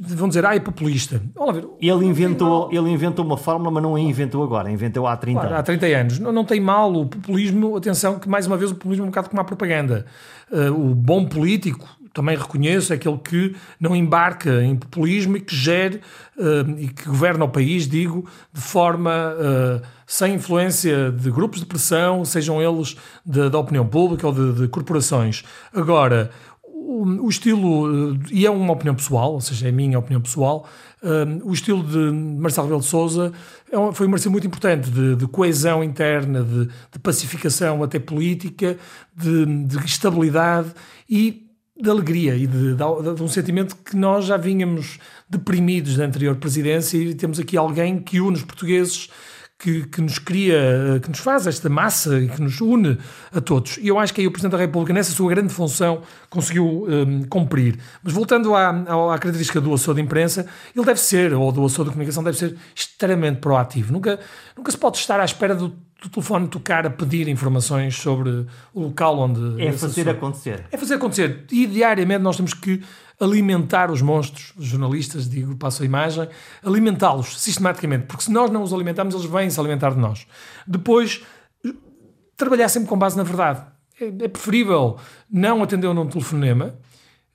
vão 0.00 0.28
dizer, 0.28 0.44
ah, 0.46 0.54
é 0.54 0.60
populista. 0.60 1.20
Ver, 1.52 1.66
ele, 1.80 2.06
inventou, 2.06 2.68
ele 2.72 2.90
inventou 2.90 3.24
uma 3.24 3.36
fórmula, 3.36 3.70
mas 3.70 3.82
não 3.82 3.94
a 3.94 4.00
inventou 4.00 4.42
agora, 4.42 4.70
inventou 4.70 5.06
há 5.06 5.16
30 5.16 5.40
claro, 5.40 5.54
anos. 5.54 5.60
Há 5.60 5.62
30 5.62 5.86
anos. 5.86 6.18
Não, 6.18 6.32
não 6.32 6.44
tem 6.44 6.60
mal 6.60 6.92
o 6.94 7.06
populismo, 7.06 7.76
atenção, 7.76 8.18
que 8.18 8.28
mais 8.28 8.46
uma 8.46 8.56
vez 8.56 8.70
o 8.70 8.74
populismo 8.74 9.04
é 9.04 9.06
um 9.06 9.10
bocado 9.10 9.28
como 9.28 9.40
a 9.40 9.44
propaganda. 9.44 10.06
Uh, 10.50 10.90
o 10.90 10.94
bom 10.94 11.26
político, 11.26 11.86
também 12.12 12.36
reconheço, 12.36 12.92
é 12.92 12.96
aquele 12.96 13.18
que 13.18 13.56
não 13.80 13.96
embarca 13.96 14.62
em 14.62 14.76
populismo 14.76 15.36
e 15.36 15.40
que 15.40 15.54
gere 15.54 16.00
uh, 16.36 16.78
e 16.78 16.88
que 16.88 17.08
governa 17.08 17.44
o 17.44 17.48
país, 17.48 17.88
digo, 17.88 18.28
de 18.52 18.60
forma 18.60 19.10
uh, 19.10 19.86
sem 20.06 20.34
influência 20.34 21.10
de 21.10 21.30
grupos 21.30 21.60
de 21.60 21.66
pressão, 21.66 22.24
sejam 22.24 22.60
eles 22.60 22.96
de, 23.24 23.48
da 23.48 23.58
opinião 23.58 23.86
pública 23.86 24.26
ou 24.26 24.32
de, 24.32 24.52
de 24.60 24.68
corporações. 24.68 25.42
Agora, 25.74 26.30
o, 26.82 27.24
o, 27.24 27.28
estilo, 27.28 28.18
e 28.30 28.44
é 28.44 28.50
uma 28.50 28.72
opinião 28.72 28.94
pessoal, 28.94 29.34
ou 29.34 29.40
seja, 29.40 29.66
é 29.66 29.70
a 29.70 29.72
minha 29.72 29.98
opinião 29.98 30.20
pessoal, 30.20 30.66
uh, 31.02 31.48
o 31.48 31.52
estilo 31.52 31.82
de 31.82 31.98
Marcelo 32.12 32.66
Rebelo 32.66 32.82
de 32.82 32.88
Sousa 32.88 33.32
é 33.70 33.92
foi 33.92 34.06
uma 34.06 34.18
muito 34.26 34.46
importante 34.46 34.90
de, 34.90 35.16
de 35.16 35.26
coesão 35.26 35.82
interna, 35.82 36.42
de, 36.42 36.66
de, 36.66 36.98
pacificação 37.02 37.82
até 37.82 37.98
política, 37.98 38.76
de, 39.16 39.46
de 39.64 39.78
estabilidade 39.78 40.72
e 41.08 41.46
de 41.80 41.88
alegria 41.88 42.36
e 42.36 42.46
de, 42.46 42.76
um 43.22 43.28
sentimento 43.28 43.76
que 43.76 43.96
nós 43.96 44.26
já 44.26 44.36
vínhamos 44.36 44.98
deprimidos 45.28 45.96
da 45.96 46.04
anterior 46.04 46.36
presidência 46.36 46.98
e 46.98 47.14
temos 47.14 47.40
aqui 47.40 47.56
alguém 47.56 47.98
que 47.98 48.20
une 48.20 48.36
os 48.36 48.42
portugueses 48.42 49.08
que, 49.62 49.84
que, 49.86 50.00
nos 50.02 50.18
cria, 50.18 50.98
que 51.00 51.08
nos 51.08 51.20
faz 51.20 51.46
esta 51.46 51.68
massa 51.68 52.18
e 52.18 52.28
que 52.28 52.42
nos 52.42 52.60
une 52.60 52.98
a 53.32 53.40
todos. 53.40 53.78
E 53.78 53.86
eu 53.86 53.96
acho 53.96 54.12
que 54.12 54.20
aí 54.20 54.26
o 54.26 54.30
Presidente 54.32 54.52
da 54.52 54.58
República, 54.58 54.92
nessa 54.92 55.12
sua 55.12 55.30
grande 55.30 55.54
função, 55.54 56.02
conseguiu 56.28 56.84
um, 56.88 57.22
cumprir. 57.22 57.78
Mas 58.02 58.12
voltando 58.12 58.56
à, 58.56 58.70
à, 58.70 59.18
característica 59.18 59.60
do 59.60 59.72
assessor 59.72 59.94
de 59.94 60.00
imprensa, 60.00 60.46
ele 60.74 60.84
deve 60.84 60.98
ser, 60.98 61.32
ou 61.32 61.52
do 61.52 61.64
assessor 61.64 61.84
de 61.84 61.92
comunicação, 61.92 62.24
deve 62.24 62.36
ser 62.36 62.56
extremamente 62.74 63.38
proativo. 63.38 63.92
Nunca, 63.92 64.18
nunca 64.56 64.72
se 64.72 64.76
pode 64.76 64.98
estar 64.98 65.20
à 65.20 65.24
espera 65.24 65.54
do 65.54 65.72
do 66.02 66.08
telefone 66.08 66.48
tocar 66.48 66.84
a 66.84 66.90
pedir 66.90 67.28
informações 67.28 67.96
sobre 67.96 68.46
o 68.74 68.80
local 68.80 69.18
onde. 69.18 69.62
É 69.62 69.72
fazer 69.72 70.08
acontecer. 70.08 70.64
É 70.70 70.76
fazer 70.76 70.94
acontecer. 70.94 71.44
E 71.50 71.66
diariamente 71.66 72.22
nós 72.22 72.36
temos 72.36 72.52
que 72.52 72.82
alimentar 73.20 73.90
os 73.90 74.02
monstros, 74.02 74.52
os 74.56 74.66
jornalistas, 74.66 75.30
digo, 75.30 75.54
passo 75.54 75.82
a 75.82 75.86
imagem, 75.86 76.28
alimentá-los 76.64 77.40
sistematicamente, 77.40 78.06
porque 78.06 78.24
se 78.24 78.32
nós 78.32 78.50
não 78.50 78.62
os 78.62 78.72
alimentarmos, 78.72 79.14
eles 79.14 79.26
vêm 79.26 79.48
se 79.48 79.60
alimentar 79.60 79.90
de 79.90 80.00
nós. 80.00 80.26
Depois, 80.66 81.22
trabalhar 82.36 82.68
sempre 82.68 82.88
com 82.88 82.98
base 82.98 83.16
na 83.16 83.22
verdade. 83.22 83.62
É, 84.00 84.24
é 84.24 84.28
preferível 84.28 84.96
não 85.30 85.62
atender 85.62 85.86
um 85.86 86.06
telefonema 86.06 86.74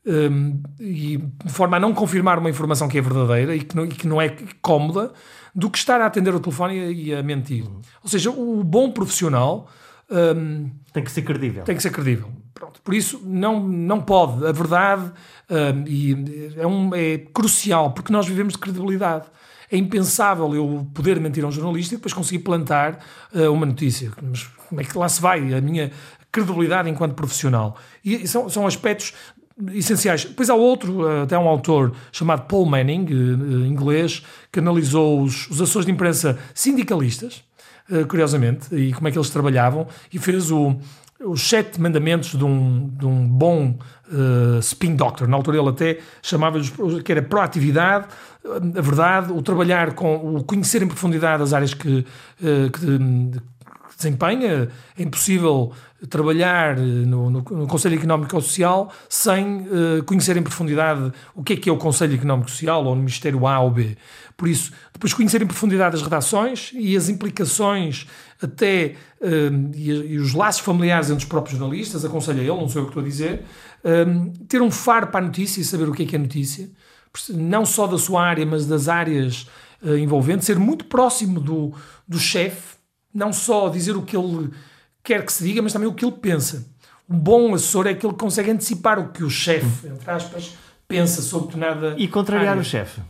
um, 0.05 0.61
e 0.79 1.17
de 1.17 1.51
forma 1.51 1.77
a 1.77 1.79
não 1.79 1.93
confirmar 1.93 2.39
uma 2.39 2.49
informação 2.49 2.87
que 2.87 2.97
é 2.97 3.01
verdadeira 3.01 3.55
e 3.55 3.59
que 3.59 3.75
não, 3.75 3.85
e 3.85 3.89
que 3.89 4.07
não 4.07 4.21
é 4.21 4.35
cómoda 4.61 5.13
do 5.57 5.71
que 5.71 5.79
estar 5.79 5.99
a 5.99 6.05
atender 6.05 6.35
o 6.35 6.39
telefone 6.39 6.93
e 6.93 7.15
a, 7.15 7.23
mentir. 7.23 7.63
Uhum. 7.63 7.81
Ou 8.03 8.09
seja, 8.09 8.29
o 8.29 8.63
bom 8.63 8.91
profissional 8.91 9.67
um, 10.07 10.69
tem 10.93 11.03
que 11.03 11.11
ser 11.11 11.23
credível. 11.23 11.63
Tem 11.63 11.75
que 11.75 11.81
ser 11.81 11.89
credível. 11.89 12.29
Pronto. 12.53 12.79
Por 12.83 12.93
isso, 12.93 13.19
não, 13.25 13.59
não 13.59 13.99
pode. 13.99 14.45
A 14.45 14.51
verdade 14.51 15.11
um, 15.49 15.87
e 15.87 16.53
é, 16.55 16.67
um, 16.67 16.93
é 16.93 17.17
crucial, 17.33 17.91
porque 17.91 18.13
nós 18.13 18.27
vivemos 18.27 18.53
de 18.53 18.59
credibilidade. 18.59 19.25
É 19.71 19.75
impensável 19.77 20.53
eu 20.53 20.87
poder 20.93 21.19
mentir 21.19 21.43
a 21.43 21.47
um 21.47 21.51
jornalista 21.51 21.95
e 21.95 21.97
depois 21.97 22.13
conseguir 22.13 22.39
plantar 22.43 23.03
uh, 23.33 23.51
uma 23.51 23.65
notícia. 23.65 24.11
Mas 24.21 24.43
como 24.69 24.79
é 24.79 24.83
que 24.83 24.95
lá 24.95 25.09
se 25.09 25.19
vai 25.19 25.55
a 25.55 25.59
minha 25.59 25.91
credibilidade 26.31 26.87
enquanto 26.87 27.15
profissional? 27.15 27.75
E, 28.05 28.13
e 28.23 28.27
são, 28.27 28.47
são 28.47 28.67
aspectos 28.67 29.13
essenciais. 29.73 30.25
Depois 30.25 30.49
há 30.49 30.55
outro, 30.55 31.01
uh, 31.03 31.23
até 31.23 31.37
um 31.37 31.47
autor 31.47 31.93
chamado 32.11 32.47
Paul 32.47 32.65
Manning, 32.65 33.05
uh, 33.05 33.65
inglês, 33.65 34.23
que 34.51 34.59
analisou 34.59 35.21
os, 35.21 35.49
os 35.49 35.61
assessores 35.61 35.85
de 35.85 35.91
imprensa 35.91 36.37
sindicalistas, 36.53 37.43
curiosamente, 38.09 38.75
e 38.75 38.91
como 38.91 39.07
é 39.07 39.11
que 39.11 39.17
eles 39.17 39.29
trabalhavam, 39.29 39.87
e 40.11 40.19
fez 40.19 40.51
o, 40.51 40.75
os 41.23 41.47
sete 41.47 41.81
mandamentos 41.81 42.37
de 42.37 42.43
um, 42.43 42.89
de 42.89 43.05
um 43.05 43.27
bom 43.27 43.77
uh, 44.11 44.59
spin 44.59 44.95
doctor. 44.95 45.27
Na 45.27 45.35
altura 45.35 45.57
ele 45.57 45.69
até 45.69 45.99
chamava-lhes 46.21 46.71
que 47.03 47.11
era 47.11 47.21
proatividade, 47.21 48.07
a 48.45 48.81
verdade, 48.81 49.31
o 49.31 49.41
trabalhar 49.41 49.93
com, 49.93 50.37
o 50.37 50.43
conhecer 50.43 50.81
em 50.81 50.87
profundidade 50.87 51.43
as 51.43 51.53
áreas 51.53 51.73
que, 51.73 51.99
uh, 51.99 52.71
que, 52.71 53.41
desempenha. 53.97 54.69
É 54.97 55.03
impossível 55.03 55.73
trabalhar 56.09 56.77
no, 56.77 57.29
no, 57.29 57.41
no 57.41 57.67
Conselho 57.67 57.95
Económico 57.95 58.37
e 58.37 58.41
Social 58.41 58.93
sem 59.09 59.61
uh, 59.61 60.03
conhecer 60.05 60.37
em 60.37 60.43
profundidade 60.43 61.11
o 61.35 61.43
que 61.43 61.53
é 61.53 61.55
que 61.57 61.69
é 61.69 61.71
o 61.71 61.77
Conselho 61.77 62.13
Económico 62.13 62.49
e 62.49 62.51
Social 62.51 62.85
ou 62.85 62.95
no 62.95 63.01
Ministério 63.01 63.45
A 63.47 63.59
ou 63.59 63.71
B. 63.71 63.97
Por 64.37 64.47
isso, 64.47 64.71
depois 64.93 65.13
conhecer 65.13 65.41
em 65.41 65.47
profundidade 65.47 65.95
as 65.95 66.03
redações 66.03 66.71
e 66.73 66.95
as 66.95 67.09
implicações 67.09 68.07
até 68.41 68.93
um, 69.19 69.71
e, 69.73 69.89
e, 69.89 70.19
os 70.19 70.33
laços 70.33 70.61
familiares 70.61 71.09
entre 71.09 71.23
os 71.23 71.25
próprios 71.25 71.57
jornalistas, 71.57 72.05
aconselho 72.05 72.39
a 72.39 72.43
ele, 72.43 72.49
não 72.49 72.69
sou 72.69 72.83
eu 72.83 72.85
que 72.85 72.91
estou 72.91 73.01
a 73.01 73.05
dizer, 73.05 73.43
ter 74.47 74.61
um 74.61 74.69
faro 74.69 75.07
para 75.07 75.21
a 75.21 75.27
notícia 75.27 75.59
e 75.59 75.63
saber 75.63 75.89
o 75.89 75.91
que 75.91 76.03
é 76.03 76.05
que 76.05 76.15
é 76.15 76.19
notícia, 76.19 76.69
não 77.29 77.65
só 77.65 77.87
da 77.87 77.97
sua 77.97 78.23
área, 78.23 78.45
mas 78.45 78.65
das 78.65 78.87
áreas 78.87 79.47
uh, 79.81 79.97
envolventes, 79.97 80.45
ser 80.45 80.59
muito 80.59 80.85
próximo 80.85 81.39
do, 81.39 81.73
do 82.07 82.19
chefe, 82.19 82.76
não 83.17 83.33
só 83.33 83.67
dizer 83.67 83.97
o 83.97 84.03
que 84.03 84.15
ele 84.15 84.51
quer 85.03 85.25
que 85.25 85.33
se 85.33 85.43
diga, 85.43 85.61
mas 85.61 85.73
também 85.73 85.87
o 85.87 85.93
que 85.93 86.05
ele 86.05 86.15
pensa. 86.15 86.65
Um 87.09 87.17
bom 87.17 87.53
assessor 87.53 87.87
é 87.87 87.91
aquele 87.91 88.13
que 88.13 88.19
consegue 88.19 88.51
antecipar 88.51 88.99
o 88.99 89.09
que 89.09 89.23
o 89.23 89.29
chefe, 89.29 89.87
entre 89.87 90.11
aspas, 90.11 90.57
pensa 90.87 91.21
sobre 91.21 91.47
determinada. 91.47 91.95
E 91.97 92.07
contrariar 92.07 92.49
área. 92.49 92.61
o 92.61 92.65
chefe 92.65 93.01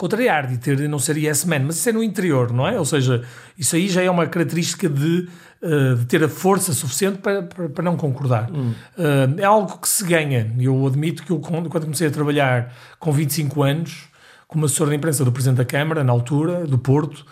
contrariar, 0.00 0.46
de 0.46 0.56
ter, 0.56 0.88
não 0.88 0.98
ser 0.98 1.18
yes 1.18 1.44
man, 1.44 1.60
mas 1.60 1.76
isso 1.76 1.90
é 1.90 1.92
no 1.92 2.02
interior, 2.02 2.50
não 2.50 2.66
é? 2.66 2.78
Ou 2.78 2.86
seja, 2.86 3.22
isso 3.58 3.76
aí 3.76 3.86
já 3.86 4.02
é 4.02 4.10
uma 4.10 4.26
característica 4.26 4.88
de, 4.88 5.28
uh, 5.62 5.94
de 5.96 6.06
ter 6.06 6.24
a 6.24 6.28
força 6.28 6.72
suficiente 6.72 7.18
para, 7.18 7.42
para, 7.42 7.68
para 7.68 7.84
não 7.84 7.98
concordar. 7.98 8.50
Hum. 8.50 8.72
Uh, 8.96 9.38
é 9.38 9.44
algo 9.44 9.76
que 9.76 9.86
se 9.86 10.02
ganha. 10.02 10.50
Eu 10.58 10.86
admito 10.86 11.22
que 11.22 11.30
eu, 11.30 11.38
quando 11.38 11.68
comecei 11.68 12.06
a 12.06 12.10
trabalhar 12.10 12.74
com 12.98 13.12
25 13.12 13.62
anos, 13.62 14.08
como 14.48 14.64
assessor 14.64 14.88
da 14.88 14.94
imprensa 14.94 15.22
do 15.22 15.30
Presidente 15.30 15.58
da 15.58 15.66
Câmara, 15.66 16.02
na 16.02 16.12
altura, 16.12 16.66
do 16.66 16.78
Porto, 16.78 17.26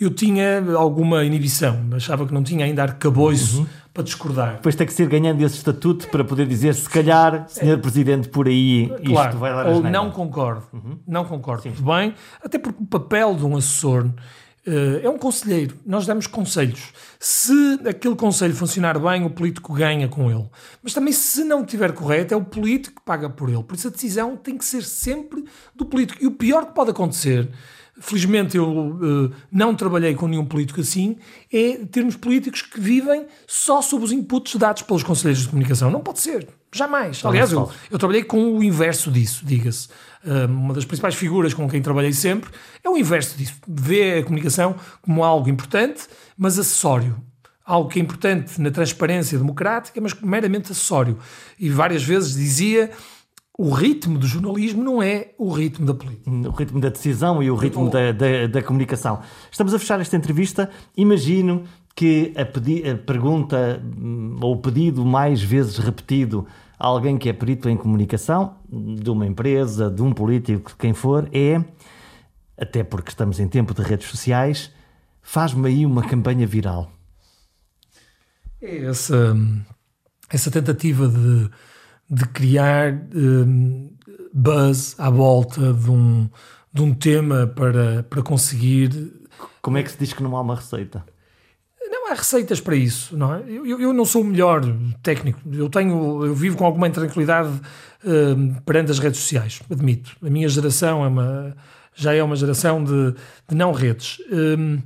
eu 0.00 0.10
tinha 0.10 0.62
alguma 0.76 1.24
inibição, 1.24 1.84
achava 1.92 2.26
que 2.26 2.32
não 2.32 2.42
tinha 2.42 2.64
ainda 2.64 2.82
arcabouço 2.82 3.60
uhum. 3.60 3.66
para 3.92 4.04
discordar. 4.04 4.54
Depois 4.54 4.76
tem 4.76 4.86
que 4.86 4.92
ser 4.92 5.08
ganhando 5.08 5.42
esse 5.42 5.56
estatuto 5.56 6.08
para 6.08 6.22
poder 6.22 6.46
dizer, 6.46 6.74
se 6.74 6.88
calhar, 6.88 7.46
Senhor 7.48 7.78
é. 7.78 7.80
Presidente, 7.80 8.28
por 8.28 8.46
aí 8.46 8.92
claro, 9.04 9.30
isto 9.30 9.38
vai 9.38 9.52
dar 9.52 9.66
Ou 9.66 9.82
não 9.82 10.10
concordo, 10.10 10.62
uhum. 10.72 10.98
não 11.06 11.24
concordo. 11.24 11.64
Sim. 11.64 11.70
Muito 11.70 11.82
bem, 11.82 12.14
até 12.42 12.58
porque 12.58 12.80
o 12.80 12.86
papel 12.86 13.34
de 13.34 13.44
um 13.44 13.56
assessor 13.56 14.04
uh, 14.04 15.00
é 15.02 15.10
um 15.10 15.18
conselheiro. 15.18 15.76
Nós 15.84 16.06
damos 16.06 16.28
conselhos. 16.28 16.92
Se 17.18 17.80
aquele 17.88 18.14
conselho 18.14 18.54
funcionar 18.54 19.00
bem, 19.00 19.24
o 19.24 19.30
político 19.30 19.72
ganha 19.72 20.06
com 20.06 20.30
ele. 20.30 20.48
Mas 20.80 20.94
também, 20.94 21.12
se 21.12 21.42
não 21.42 21.62
estiver 21.62 21.90
correto, 21.92 22.32
é 22.32 22.36
o 22.36 22.44
político 22.44 23.00
que 23.00 23.04
paga 23.04 23.28
por 23.28 23.48
ele. 23.48 23.64
Por 23.64 23.74
isso 23.74 23.88
a 23.88 23.90
decisão 23.90 24.36
tem 24.36 24.56
que 24.56 24.64
ser 24.64 24.84
sempre 24.84 25.44
do 25.74 25.84
político. 25.84 26.22
E 26.22 26.26
o 26.28 26.30
pior 26.30 26.66
que 26.66 26.74
pode 26.74 26.90
acontecer 26.90 27.50
felizmente 28.00 28.56
eu 28.56 28.68
uh, 28.68 29.32
não 29.50 29.74
trabalhei 29.74 30.14
com 30.14 30.26
nenhum 30.28 30.44
político 30.44 30.80
assim, 30.80 31.16
é 31.52 31.84
termos 31.90 32.16
políticos 32.16 32.62
que 32.62 32.80
vivem 32.80 33.26
só 33.46 33.82
sob 33.82 34.04
os 34.04 34.12
inputs 34.12 34.56
dados 34.56 34.82
pelos 34.82 35.02
conselheiros 35.02 35.42
de 35.42 35.48
comunicação. 35.48 35.90
Não 35.90 36.00
pode 36.00 36.20
ser. 36.20 36.48
Jamais. 36.72 37.24
Aliás, 37.24 37.50
eu, 37.50 37.70
eu 37.90 37.98
trabalhei 37.98 38.22
com 38.22 38.56
o 38.56 38.62
inverso 38.62 39.10
disso, 39.10 39.44
diga-se. 39.44 39.88
Uh, 40.24 40.50
uma 40.50 40.74
das 40.74 40.84
principais 40.84 41.14
figuras 41.14 41.54
com 41.54 41.68
quem 41.68 41.80
trabalhei 41.80 42.12
sempre 42.12 42.50
é 42.84 42.88
o 42.88 42.96
inverso 42.96 43.36
disso. 43.38 43.54
Vê 43.66 44.18
a 44.18 44.22
comunicação 44.22 44.76
como 45.00 45.24
algo 45.24 45.48
importante, 45.48 46.02
mas 46.36 46.58
acessório 46.58 47.16
algo 47.68 47.90
que 47.90 47.98
é 47.98 48.02
importante 48.02 48.58
na 48.58 48.70
transparência 48.70 49.36
democrática, 49.36 50.00
mas 50.00 50.14
meramente 50.14 50.72
acessório. 50.72 51.18
E 51.58 51.68
várias 51.68 52.02
vezes 52.02 52.34
dizia 52.34 52.90
o 53.60 53.70
ritmo 53.70 54.16
do 54.20 54.26
jornalismo 54.26 54.84
não 54.84 55.02
é 55.02 55.32
o 55.36 55.50
ritmo 55.50 55.84
da 55.84 55.92
política. 55.92 56.30
O 56.30 56.52
ritmo 56.52 56.80
da 56.80 56.90
decisão 56.90 57.42
e 57.42 57.50
o 57.50 57.56
ritmo 57.56 57.90
da, 57.90 58.12
da, 58.12 58.46
da 58.46 58.62
comunicação. 58.62 59.20
Estamos 59.50 59.74
a 59.74 59.80
fechar 59.80 60.00
esta 60.00 60.16
entrevista. 60.16 60.70
Imagino 60.96 61.64
que 61.96 62.32
a, 62.36 62.44
pedi 62.44 62.88
a 62.88 62.96
pergunta 62.96 63.82
hum, 63.84 64.38
ou 64.40 64.54
o 64.54 64.58
pedido 64.58 65.04
mais 65.04 65.42
vezes 65.42 65.76
repetido 65.78 66.46
a 66.78 66.86
alguém 66.86 67.18
que 67.18 67.28
é 67.28 67.32
perito 67.32 67.68
em 67.68 67.76
comunicação, 67.76 68.54
de 68.70 69.10
uma 69.10 69.26
empresa, 69.26 69.90
de 69.90 70.00
um 70.02 70.12
político, 70.12 70.70
de 70.70 70.76
quem 70.76 70.94
for, 70.94 71.28
é, 71.32 71.60
até 72.56 72.84
porque 72.84 73.10
estamos 73.10 73.40
em 73.40 73.48
tempo 73.48 73.74
de 73.74 73.82
redes 73.82 74.06
sociais, 74.06 74.70
faz-me 75.20 75.66
aí 75.66 75.84
uma 75.84 76.04
campanha 76.04 76.46
viral. 76.46 76.92
É 78.62 78.84
essa, 78.84 79.36
essa 80.30 80.48
tentativa 80.52 81.08
de 81.08 81.50
de 82.10 82.26
criar 82.26 82.94
um, 83.14 83.90
buzz 84.32 84.94
à 84.98 85.10
volta 85.10 85.72
de 85.72 85.90
um, 85.90 86.28
de 86.72 86.82
um 86.82 86.94
tema 86.94 87.46
para, 87.46 88.02
para 88.04 88.22
conseguir. 88.22 89.12
Como 89.60 89.76
é 89.76 89.82
que 89.82 89.90
se 89.90 89.98
diz 89.98 90.12
que 90.12 90.22
não 90.22 90.36
há 90.36 90.40
uma 90.40 90.56
receita? 90.56 91.04
Não 91.90 92.10
há 92.10 92.14
receitas 92.14 92.60
para 92.60 92.76
isso, 92.76 93.16
não 93.16 93.34
é? 93.34 93.42
Eu, 93.46 93.80
eu 93.80 93.92
não 93.92 94.04
sou 94.04 94.22
o 94.22 94.24
melhor 94.24 94.62
técnico. 95.02 95.40
Eu 95.50 95.68
tenho, 95.68 96.24
eu 96.24 96.34
vivo 96.34 96.56
com 96.56 96.64
alguma 96.64 96.88
tranquilidade 96.90 97.50
um, 98.04 98.54
perante 98.54 98.90
as 98.90 98.98
redes 98.98 99.20
sociais, 99.20 99.60
admito. 99.70 100.16
A 100.22 100.30
minha 100.30 100.48
geração 100.48 101.04
é 101.04 101.08
uma, 101.08 101.56
já 101.94 102.14
é 102.14 102.22
uma 102.22 102.36
geração 102.36 102.82
de, 102.82 103.12
de 103.48 103.54
não 103.54 103.72
redes. 103.72 104.18
Um, 104.30 104.78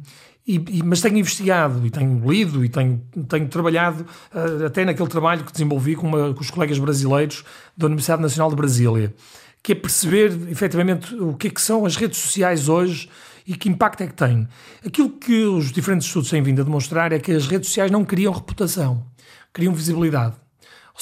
e, 0.47 0.57
e, 0.57 0.83
mas 0.83 1.01
tenho 1.01 1.17
investigado 1.19 1.87
e 1.87 1.91
tenho 1.91 2.21
lido 2.29 2.65
e 2.65 2.69
tenho, 2.69 3.01
tenho 3.29 3.49
trabalhado 3.49 4.05
uh, 4.35 4.67
até 4.67 4.85
naquele 4.85 5.09
trabalho 5.09 5.45
que 5.45 5.53
desenvolvi 5.53 5.95
com, 5.95 6.09
uma, 6.09 6.35
com, 6.35 6.41
os 6.41 6.51
colegas 6.51 6.79
brasileiros 6.79 7.45
da 7.77 7.87
Universidade 7.87 8.23
Nacional 8.23 8.51
de 8.51 8.57
Brasília, 8.57 9.15
que 9.63 9.73
é 9.73 9.75
perceber 9.75 10.33
efetivamente 10.51 11.15
o 11.15 11.35
que 11.35 11.47
é 11.47 11.51
que 11.51 11.61
são 11.61 11.87
as 11.87 11.95
redes 11.95 12.19
sociais 12.19 12.69
hoje 12.69 13.09
e 13.47 13.57
que 13.57 13.69
impacto 13.69 14.03
é 14.03 14.07
que 14.09 14.15
têm. 14.15 14.49
Aquilo 14.85 15.11
que 15.11 15.45
os 15.45 15.71
diferentes 15.71 16.09
estudos 16.09 16.31
têm 16.31 16.43
vindo 16.43 16.61
a 16.61 16.65
demonstrar 16.65 17.13
é 17.13 17.21
que 17.21 17.31
as 17.31 17.47
redes 17.47 17.69
sociais 17.69 17.91
não 17.91 18.05
criam 18.05 18.33
reputação, 18.33 19.07
criam 19.53 19.73
visibilidade. 19.73 20.42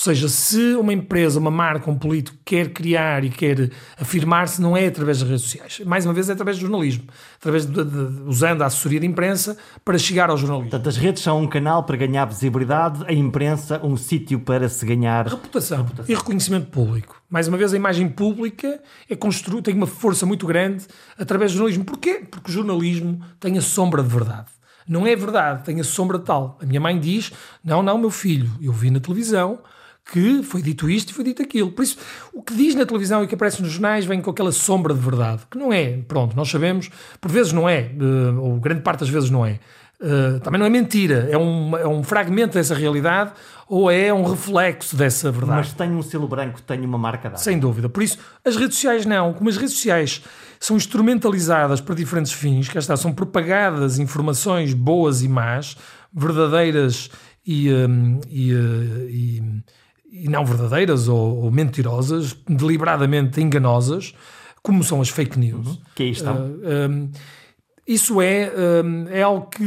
Ou 0.01 0.05
seja, 0.05 0.31
se 0.31 0.75
uma 0.77 0.95
empresa, 0.95 1.39
uma 1.39 1.51
marca, 1.51 1.91
um 1.91 1.95
político 1.95 2.39
quer 2.43 2.71
criar 2.71 3.23
e 3.23 3.29
quer 3.29 3.71
afirmar-se, 4.01 4.59
não 4.59 4.75
é 4.75 4.87
através 4.87 5.21
das 5.21 5.29
redes 5.29 5.45
sociais. 5.45 5.83
Mais 5.85 6.07
uma 6.07 6.15
vez, 6.15 6.31
é 6.31 6.33
através 6.33 6.57
do 6.57 6.63
jornalismo. 6.63 7.05
Através 7.39 7.67
de, 7.67 7.85
de, 7.85 8.23
usando 8.23 8.63
a 8.63 8.67
assessoria 8.67 8.99
de 8.99 9.07
imprensa 9.07 9.59
para 9.85 9.99
chegar 9.99 10.31
ao 10.31 10.39
jornalismo. 10.39 10.71
Portanto, 10.71 10.89
as 10.89 10.97
redes 10.97 11.23
são 11.23 11.43
um 11.43 11.47
canal 11.47 11.85
para 11.85 11.99
ganhar 11.99 12.25
visibilidade, 12.25 13.05
a 13.07 13.13
imprensa 13.13 13.79
um 13.85 13.95
sítio 13.95 14.41
para 14.41 14.71
se 14.71 14.87
ganhar... 14.87 15.27
Reputação, 15.27 15.83
reputação. 15.83 16.11
e 16.11 16.17
reconhecimento 16.17 16.69
público. 16.69 17.21
Mais 17.29 17.47
uma 17.47 17.59
vez, 17.59 17.75
a 17.75 17.77
imagem 17.77 18.09
pública 18.09 18.81
é 19.07 19.15
constru... 19.15 19.61
tem 19.61 19.75
uma 19.75 19.87
força 19.87 20.25
muito 20.25 20.47
grande 20.47 20.87
através 21.19 21.53
do 21.53 21.59
jornalismo. 21.59 21.85
Porquê? 21.85 22.25
Porque 22.31 22.51
o 22.51 22.55
jornalismo 22.55 23.21
tem 23.39 23.59
a 23.59 23.61
sombra 23.61 24.03
de 24.03 24.09
verdade. 24.09 24.47
Não 24.89 25.07
é 25.07 25.15
verdade, 25.15 25.63
tem 25.63 25.79
a 25.79 25.85
sombra 25.85 26.19
tal. 26.19 26.59
A 26.63 26.65
minha 26.65 26.81
mãe 26.81 26.99
diz: 26.99 27.31
Não, 27.63 27.83
não, 27.83 27.99
meu 27.99 28.11
filho, 28.11 28.51
eu 28.63 28.73
vi 28.73 28.91
na 28.91 28.99
televisão 28.99 29.59
que 30.13 30.43
foi 30.43 30.63
dito 30.63 30.89
isto 30.89 31.11
e 31.11 31.15
foi 31.15 31.25
dito 31.25 31.43
aquilo. 31.43 31.71
Por 31.71 31.83
isso, 31.83 31.97
o 32.33 32.43
que 32.43 32.55
diz 32.55 32.75
na 32.75 32.85
televisão 32.85 33.23
e 33.23 33.27
que 33.27 33.35
aparece 33.35 33.63
nos 33.63 33.71
jornais 33.71 34.05
vem 34.05 34.21
com 34.21 34.31
aquela 34.31 34.53
sombra 34.53 34.93
de 34.95 35.01
verdade, 35.01 35.43
que 35.51 35.57
não 35.57 35.73
é, 35.73 35.99
pronto, 36.09 36.37
nós 36.37 36.49
sabemos, 36.49 36.91
por 37.21 37.31
vezes 37.31 37.53
não 37.53 37.69
é, 37.69 37.91
uh, 38.01 38.41
ou 38.41 38.59
grande 38.59 38.83
parte 38.83 39.01
das 39.01 39.09
vezes 39.09 39.31
não 39.31 39.45
é. 39.45 39.61
Uh, 40.01 40.41
também 40.41 40.59
não 40.59 40.67
é 40.67 40.71
mentira, 40.71 41.29
é 41.31 41.37
um, 41.37 41.77
é 41.77 41.87
um 41.87 42.03
fragmento 42.03 42.55
dessa 42.55 42.75
realidade 42.75 43.33
ou 43.69 43.91
é 43.91 44.13
um 44.13 44.25
reflexo 44.25 44.97
dessa 44.97 45.31
verdade. 45.31 45.59
Mas 45.59 45.73
tem 45.75 45.91
um 45.91 46.03
selo 46.03 46.27
branco, 46.27 46.61
tem 46.63 46.81
uma 46.81 46.97
marca 46.97 47.29
dada. 47.29 47.41
Sem 47.41 47.59
dúvida. 47.59 47.87
Por 47.89 48.03
isso, 48.03 48.19
as 48.43 48.57
redes 48.57 48.77
sociais 48.77 49.05
não. 49.05 49.35
Como 49.35 49.51
as 49.51 49.59
redes 49.59 49.75
sociais 49.75 50.23
são 50.59 50.77
instrumentalizadas 50.77 51.83
para 51.83 51.95
diferentes 51.95 52.33
fins, 52.33 52.69
que 52.69 52.79
está, 52.79 52.97
são 52.97 53.13
propagadas 53.13 53.99
informações 53.99 54.73
boas 54.73 55.23
e 55.23 55.29
más, 55.29 55.77
verdadeiras 56.13 57.11
e, 57.47 57.71
um, 57.71 58.21
e, 58.29 58.55
uh, 58.55 59.09
e 59.09 59.63
e 60.11 60.29
não 60.29 60.45
verdadeiras 60.45 61.09
ou, 61.09 61.45
ou, 61.45 61.51
mentirosas, 61.51 62.37
deliberadamente 62.49 63.41
enganosas, 63.41 64.15
como 64.63 64.83
são 64.83 65.01
as 65.01 65.09
fake 65.09 65.39
news. 65.39 65.67
Uhum. 65.67 65.79
Que 65.95 66.03
aí 66.05 66.11
estão. 66.11 66.37
Uh, 66.37 66.91
um, 66.91 67.11
isso 67.87 68.21
é, 68.21 68.53
um, 68.85 69.09
é 69.09 69.23
algo 69.23 69.47
que 69.47 69.65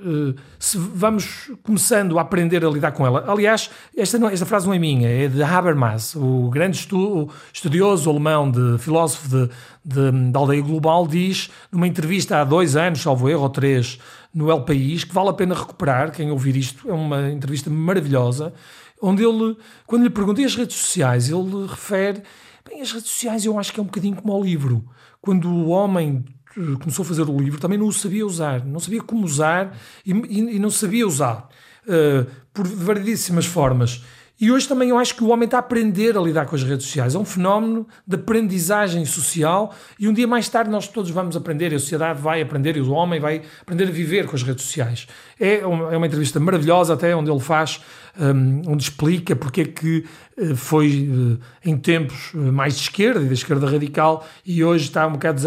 uh, 0.00 0.34
se 0.58 0.78
vamos 0.78 1.50
começando 1.62 2.18
a 2.18 2.22
aprender 2.22 2.64
a 2.64 2.70
lidar 2.70 2.92
com 2.92 3.06
ela. 3.06 3.24
Aliás, 3.30 3.70
esta, 3.96 4.18
não, 4.18 4.28
esta 4.28 4.46
frase 4.46 4.66
não 4.66 4.74
é 4.74 4.78
minha, 4.78 5.08
é 5.08 5.28
de 5.28 5.42
Habermas, 5.42 6.14
o 6.14 6.48
grande 6.48 6.78
estu, 6.78 7.28
estudioso 7.52 8.08
alemão, 8.08 8.50
de 8.50 8.78
filósofo 8.78 9.28
de, 9.28 9.50
de, 9.84 10.30
de, 10.30 10.36
aldeia 10.36 10.62
global, 10.62 11.06
diz 11.06 11.50
numa 11.70 11.86
entrevista 11.86 12.40
há 12.40 12.44
dois 12.44 12.76
anos, 12.76 13.02
salvo 13.02 13.28
erro, 13.28 13.42
ou 13.42 13.50
três, 13.50 13.98
no 14.32 14.50
El 14.50 14.62
País, 14.62 15.04
que 15.04 15.14
vale 15.14 15.30
a 15.30 15.34
pena 15.34 15.54
recuperar, 15.54 16.12
quem 16.12 16.30
ouvir 16.30 16.56
isto, 16.56 16.88
é 16.88 16.92
uma 16.92 17.30
entrevista 17.30 17.68
maravilhosa, 17.68 18.52
onde 19.00 19.24
ele, 19.24 19.56
quando 19.86 20.02
lhe 20.02 20.10
perguntei 20.10 20.44
as 20.44 20.54
redes 20.54 20.76
sociais, 20.76 21.28
ele 21.28 21.66
refere: 21.66 22.22
bem, 22.68 22.80
as 22.80 22.92
redes 22.92 23.10
sociais 23.10 23.44
eu 23.44 23.58
acho 23.58 23.72
que 23.72 23.80
é 23.80 23.82
um 23.82 23.86
bocadinho 23.86 24.16
como 24.16 24.32
o 24.32 24.42
livro. 24.42 24.84
Quando 25.20 25.48
o 25.48 25.68
homem 25.68 26.24
eh, 26.56 26.76
começou 26.78 27.02
a 27.04 27.06
fazer 27.06 27.22
o 27.22 27.38
livro, 27.38 27.60
também 27.60 27.78
não 27.78 27.86
o 27.86 27.92
sabia 27.92 28.26
usar, 28.26 28.64
não 28.64 28.80
sabia 28.80 29.02
como 29.02 29.24
usar 29.24 29.76
e, 30.04 30.12
e, 30.12 30.56
e 30.56 30.58
não 30.58 30.70
sabia 30.70 31.06
usar 31.06 31.48
uh, 31.86 32.26
por 32.52 32.66
variedíssimas 32.66 33.46
formas. 33.46 34.02
E 34.40 34.50
hoje 34.50 34.66
também 34.66 34.88
eu 34.88 34.96
acho 34.96 35.14
que 35.14 35.22
o 35.22 35.28
homem 35.28 35.44
está 35.44 35.58
a 35.58 35.60
aprender 35.60 36.16
a 36.16 36.20
lidar 36.20 36.46
com 36.46 36.56
as 36.56 36.62
redes 36.62 36.86
sociais. 36.86 37.14
É 37.14 37.18
um 37.18 37.26
fenómeno 37.26 37.86
de 38.06 38.16
aprendizagem 38.16 39.04
social 39.04 39.74
e 39.98 40.08
um 40.08 40.14
dia 40.14 40.26
mais 40.26 40.48
tarde 40.48 40.70
nós 40.70 40.88
todos 40.88 41.10
vamos 41.10 41.36
aprender, 41.36 41.74
a 41.74 41.78
sociedade 41.78 42.22
vai 42.22 42.40
aprender 42.40 42.74
e 42.78 42.80
o 42.80 42.90
homem 42.90 43.20
vai 43.20 43.42
aprender 43.60 43.84
a 43.84 43.90
viver 43.90 44.26
com 44.26 44.34
as 44.34 44.42
redes 44.42 44.64
sociais. 44.64 45.06
É 45.38 45.66
uma, 45.66 45.92
é 45.92 45.96
uma 45.98 46.06
entrevista 46.06 46.40
maravilhosa 46.40 46.94
até 46.94 47.14
onde 47.14 47.30
ele 47.30 47.38
faz 47.38 47.82
um, 48.20 48.62
onde 48.70 48.82
explica 48.82 49.34
porque 49.34 49.62
é 49.62 49.64
que 49.64 50.04
uh, 50.36 50.54
foi 50.54 51.08
uh, 51.08 51.38
em 51.64 51.76
tempos 51.76 52.34
uh, 52.34 52.52
mais 52.52 52.76
de 52.76 52.82
esquerda 52.82 53.22
e 53.22 53.26
da 53.26 53.32
esquerda 53.32 53.68
radical 53.68 54.26
e 54.44 54.62
hoje 54.62 54.84
está 54.84 55.06
um 55.06 55.12
bocado 55.12 55.40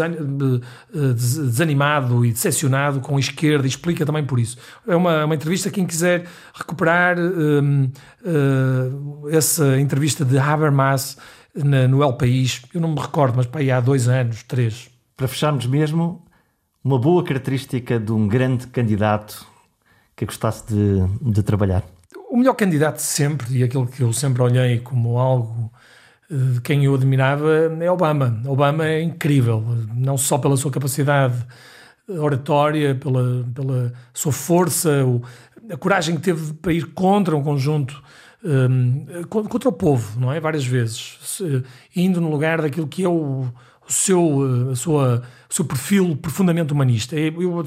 desanimado 1.14 2.24
e 2.24 2.32
decepcionado 2.32 3.00
com 3.00 3.16
a 3.16 3.20
esquerda 3.20 3.64
e 3.66 3.68
explica 3.68 4.04
também 4.04 4.24
por 4.24 4.40
isso. 4.40 4.58
É 4.86 4.96
uma, 4.96 5.24
uma 5.24 5.34
entrevista, 5.34 5.70
quem 5.70 5.86
quiser 5.86 6.26
recuperar 6.52 7.16
um, 7.18 7.90
essa 9.30 9.78
entrevista 9.78 10.24
de 10.24 10.38
Habermas 10.38 11.16
na, 11.54 11.86
no 11.86 12.02
El 12.02 12.14
País, 12.14 12.62
eu 12.74 12.80
não 12.80 12.92
me 12.92 13.00
recordo, 13.00 13.36
mas 13.36 13.46
para 13.46 13.76
há 13.76 13.80
dois 13.80 14.08
anos, 14.08 14.42
três. 14.42 14.90
Para 15.16 15.28
fecharmos 15.28 15.66
mesmo, 15.66 16.24
uma 16.82 16.98
boa 16.98 17.22
característica 17.22 17.98
de 18.00 18.12
um 18.12 18.26
grande 18.26 18.66
candidato 18.66 19.46
que 20.16 20.24
gostasse 20.24 20.66
de, 20.66 21.32
de 21.32 21.42
trabalhar? 21.42 21.93
O 22.34 22.36
melhor 22.36 22.54
candidato 22.54 22.98
sempre, 22.98 23.58
e 23.58 23.62
aquele 23.62 23.86
que 23.86 24.00
eu 24.00 24.12
sempre 24.12 24.42
olhei 24.42 24.80
como 24.80 25.18
algo 25.18 25.70
eh, 26.28 26.34
de 26.54 26.60
quem 26.62 26.84
eu 26.84 26.92
admirava, 26.92 27.48
é 27.80 27.88
Obama. 27.88 28.42
Obama 28.44 28.84
é 28.84 29.00
incrível, 29.00 29.64
não 29.94 30.18
só 30.18 30.36
pela 30.36 30.56
sua 30.56 30.68
capacidade 30.72 31.46
oratória, 32.08 32.92
pela, 32.96 33.46
pela 33.54 33.92
sua 34.12 34.32
força, 34.32 34.90
a 35.70 35.76
coragem 35.76 36.16
que 36.16 36.22
teve 36.22 36.54
para 36.54 36.72
ir 36.72 36.86
contra 36.86 37.36
um 37.36 37.42
conjunto 37.44 38.02
um, 38.42 39.06
contra 39.28 39.68
o 39.68 39.72
povo, 39.72 40.18
não 40.18 40.32
é? 40.32 40.40
Várias 40.40 40.66
vezes, 40.66 41.40
indo 41.94 42.20
no 42.20 42.28
lugar 42.28 42.60
daquilo 42.60 42.88
que 42.88 43.04
é 43.04 43.08
o, 43.08 43.46
o 43.88 43.92
seu, 43.92 44.70
a 44.72 44.74
sua, 44.74 45.22
seu 45.48 45.64
perfil 45.64 46.16
profundamente 46.16 46.72
humanista. 46.72 47.16
Eu 47.16 47.64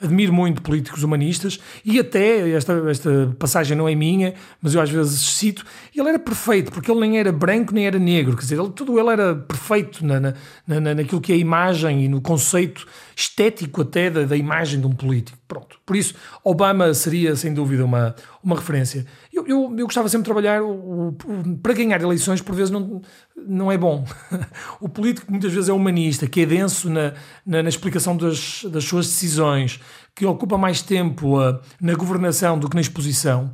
admiro 0.00 0.32
muito 0.32 0.62
políticos 0.62 1.02
humanistas 1.02 1.58
e 1.84 1.98
até, 1.98 2.50
esta, 2.50 2.72
esta 2.90 3.34
passagem 3.38 3.76
não 3.76 3.88
é 3.88 3.94
minha, 3.94 4.34
mas 4.60 4.74
eu 4.74 4.80
às 4.80 4.90
vezes 4.90 5.20
cito, 5.20 5.64
ele 5.94 6.08
era 6.08 6.18
perfeito, 6.18 6.72
porque 6.72 6.90
ele 6.90 7.00
nem 7.00 7.18
era 7.18 7.32
branco 7.32 7.72
nem 7.72 7.86
era 7.86 7.98
negro, 7.98 8.36
quer 8.36 8.42
dizer, 8.42 8.58
ele, 8.58 8.70
tudo 8.70 8.98
ele 8.98 9.08
era 9.08 9.34
perfeito 9.34 10.04
na, 10.04 10.20
na, 10.20 10.34
na, 10.66 10.94
naquilo 10.94 11.20
que 11.20 11.32
é 11.32 11.34
a 11.34 11.38
imagem 11.38 12.04
e 12.04 12.08
no 12.08 12.20
conceito 12.20 12.86
estético 13.16 13.82
até 13.82 14.10
da, 14.10 14.24
da 14.24 14.36
imagem 14.36 14.80
de 14.80 14.86
um 14.86 14.92
político. 14.92 15.38
Pronto. 15.46 15.78
Por 15.86 15.94
isso, 15.94 16.14
Obama 16.42 16.92
seria 16.94 17.36
sem 17.36 17.54
dúvida 17.54 17.84
uma, 17.84 18.14
uma 18.42 18.56
referência. 18.56 19.06
Eu, 19.32 19.46
eu, 19.46 19.74
eu 19.78 19.86
gostava 19.86 20.08
sempre 20.08 20.22
de 20.22 20.26
trabalhar 20.26 20.62
o, 20.62 21.08
o, 21.08 21.58
para 21.62 21.74
ganhar 21.74 22.00
eleições, 22.00 22.40
por 22.40 22.54
vezes 22.54 22.70
não, 22.70 23.02
não 23.36 23.70
é 23.70 23.78
bom. 23.78 24.04
o 24.80 24.88
político 24.88 25.30
muitas 25.30 25.52
vezes 25.52 25.68
é 25.68 25.72
humanista, 25.72 26.26
que 26.26 26.40
é 26.40 26.46
denso 26.46 26.90
na, 26.90 27.13
na, 27.44 27.62
na 27.62 27.68
explicação 27.68 28.16
das, 28.16 28.64
das 28.64 28.84
suas 28.84 29.06
decisões, 29.06 29.80
que 30.14 30.26
ocupa 30.26 30.56
mais 30.58 30.82
tempo 30.82 31.40
uh, 31.40 31.60
na 31.80 31.94
governação 31.94 32.58
do 32.58 32.68
que 32.68 32.74
na 32.74 32.80
exposição 32.80 33.52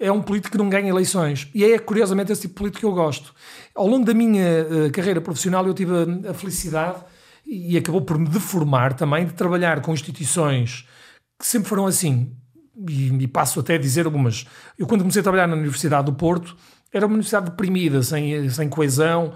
é 0.00 0.10
um 0.10 0.22
político 0.22 0.52
que 0.52 0.58
não 0.58 0.70
ganha 0.70 0.88
eleições. 0.88 1.48
E 1.54 1.62
é, 1.62 1.78
curiosamente, 1.78 2.32
esse 2.32 2.42
tipo 2.42 2.54
de 2.54 2.58
político 2.58 2.80
que 2.80 2.86
eu 2.86 2.92
gosto. 2.92 3.34
Ao 3.74 3.86
longo 3.86 4.06
da 4.06 4.14
minha 4.14 4.64
uh, 4.64 4.90
carreira 4.90 5.20
profissional, 5.20 5.66
eu 5.66 5.74
tive 5.74 5.92
a, 5.92 6.30
a, 6.30 6.34
felicidade, 6.34 7.04
e 7.46 7.76
acabou 7.76 8.00
por 8.00 8.18
me 8.18 8.26
deformar 8.26 8.94
também, 8.94 9.26
de 9.26 9.34
trabalhar 9.34 9.82
com 9.82 9.92
instituições 9.92 10.86
que 11.38 11.46
sempre 11.46 11.68
foram 11.68 11.86
assim. 11.86 12.32
E, 12.88 13.08
e 13.08 13.28
passo 13.28 13.60
até 13.60 13.74
a 13.74 13.78
dizer 13.78 14.06
algumas. 14.06 14.46
Eu, 14.78 14.86
quando 14.86 15.02
comecei 15.02 15.20
a 15.20 15.22
trabalhar 15.22 15.46
na 15.46 15.54
Universidade 15.54 16.06
do 16.06 16.14
Porto, 16.14 16.56
era 16.92 17.06
uma 17.06 17.14
universidade 17.14 17.50
deprimida, 17.50 18.02
sem, 18.02 18.48
sem 18.50 18.68
coesão, 18.68 19.32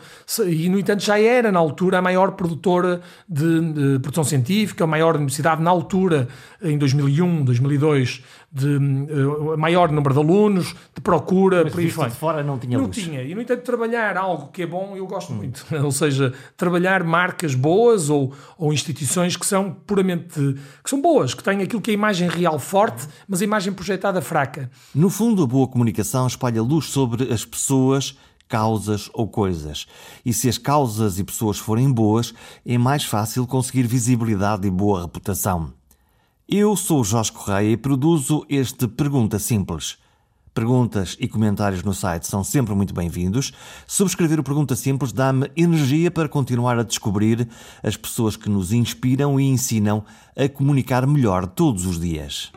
e 0.46 0.68
no 0.68 0.78
entanto 0.78 1.02
já 1.02 1.18
era 1.20 1.52
na 1.52 1.59
altura 1.59 1.98
a 1.98 2.02
maior 2.02 2.32
produtora 2.32 3.00
de, 3.28 3.61
de 3.72 3.98
produção 4.00 4.24
científica, 4.24 4.84
a 4.84 4.86
maior 4.86 5.14
universidade 5.14 5.62
na 5.62 5.70
altura, 5.70 6.28
em 6.61 6.76
2001, 6.76 7.44
2002, 7.44 8.24
de 8.55 8.76
uh, 8.76 9.59
maior 9.59 9.90
número 9.90 10.14
de 10.14 10.20
alunos, 10.20 10.76
de 10.94 11.00
procura, 11.00 11.64
Mas 11.64 11.72
por 11.72 11.80
aí 11.80 11.90
fora. 11.90 12.11
de 12.11 12.16
fora 12.16 12.42
não 12.44 12.57
tinha 12.57 12.78
Não 12.78 12.86
luz. 12.86 12.96
tinha. 12.96 13.20
E, 13.20 13.34
no 13.34 13.40
entanto, 13.40 13.62
trabalhar 13.62 14.16
algo 14.16 14.46
que 14.52 14.62
é 14.62 14.66
bom, 14.66 14.96
eu 14.96 15.05
gosto 15.09 15.32
hum. 15.32 15.36
muito. 15.36 15.66
ou 15.82 15.90
seja, 15.90 16.32
trabalhar 16.57 17.02
marcas 17.02 17.57
boas 17.57 18.09
ou, 18.09 18.32
ou 18.57 18.72
instituições 18.72 19.36
que 19.36 19.44
são 19.44 19.72
puramente... 19.72 20.38
que 20.84 20.88
são 20.88 21.02
boas, 21.02 21.34
que 21.34 21.42
têm 21.42 21.62
aquilo 21.62 21.82
que 21.82 21.90
é 21.90 21.94
a 21.94 21.94
imagem 21.94 22.28
real 22.28 22.61
forte, 22.61 23.09
mas 23.26 23.42
a 23.42 23.44
imagem 23.44 23.72
projetada 23.72 24.22
fraca. 24.22 24.70
No 24.94 25.11
fundo, 25.11 25.42
a 25.42 25.46
boa 25.46 25.66
comunicação 25.66 26.24
espalha 26.24 26.62
luz 26.62 26.86
sobre 26.86 27.32
as 27.32 27.44
pessoas 27.44 28.16
causas 28.48 29.11
ou 29.12 29.26
coisas. 29.26 29.86
E 30.24 30.32
se 30.32 30.48
as 30.48 30.59
causas 30.59 31.18
e 31.18 31.24
pessoas 31.24 31.59
forem 31.59 31.90
boas, 31.90 32.32
é 32.64 32.78
mais 32.78 33.02
fácil 33.02 33.46
conseguir 33.48 33.84
visibilidade 33.84 34.68
e 34.68 34.70
boa 34.70 35.02
reputação. 35.02 35.72
Eu 36.49 36.76
sou 36.76 37.03
Jorge 37.03 37.32
Correia 37.32 37.70
e 37.72 37.76
produzo 37.76 38.45
este 38.51 38.86
Pergunta 38.86 39.38
Simples. 39.38 39.97
Perguntas 40.53 41.16
e 41.18 41.26
comentários 41.26 41.82
no 41.82 41.95
site 41.95 42.26
são 42.26 42.45
sempre 42.45 42.74
muito 42.74 42.92
bem-vindos. 42.92 43.51
Subscrever 43.86 44.38
o 44.38 44.45
Pergunta 44.45 44.76
Simples 44.76 45.11
dá-me 45.11 45.51
energia 45.57 46.11
para 46.11 46.28
continuar 46.28 46.78
a 46.78 46.82
descobrir 46.82 47.49
as 47.82 47.97
pessoas 47.97 48.36
que 48.36 48.51
nos 48.51 48.72
inspiram 48.72 49.40
e 49.40 49.45
ensinam 49.45 50.05
a 50.36 50.47
comunicar 50.47 51.07
melhor 51.07 51.47
todos 51.47 51.86
os 51.86 51.99
dias. 51.99 52.53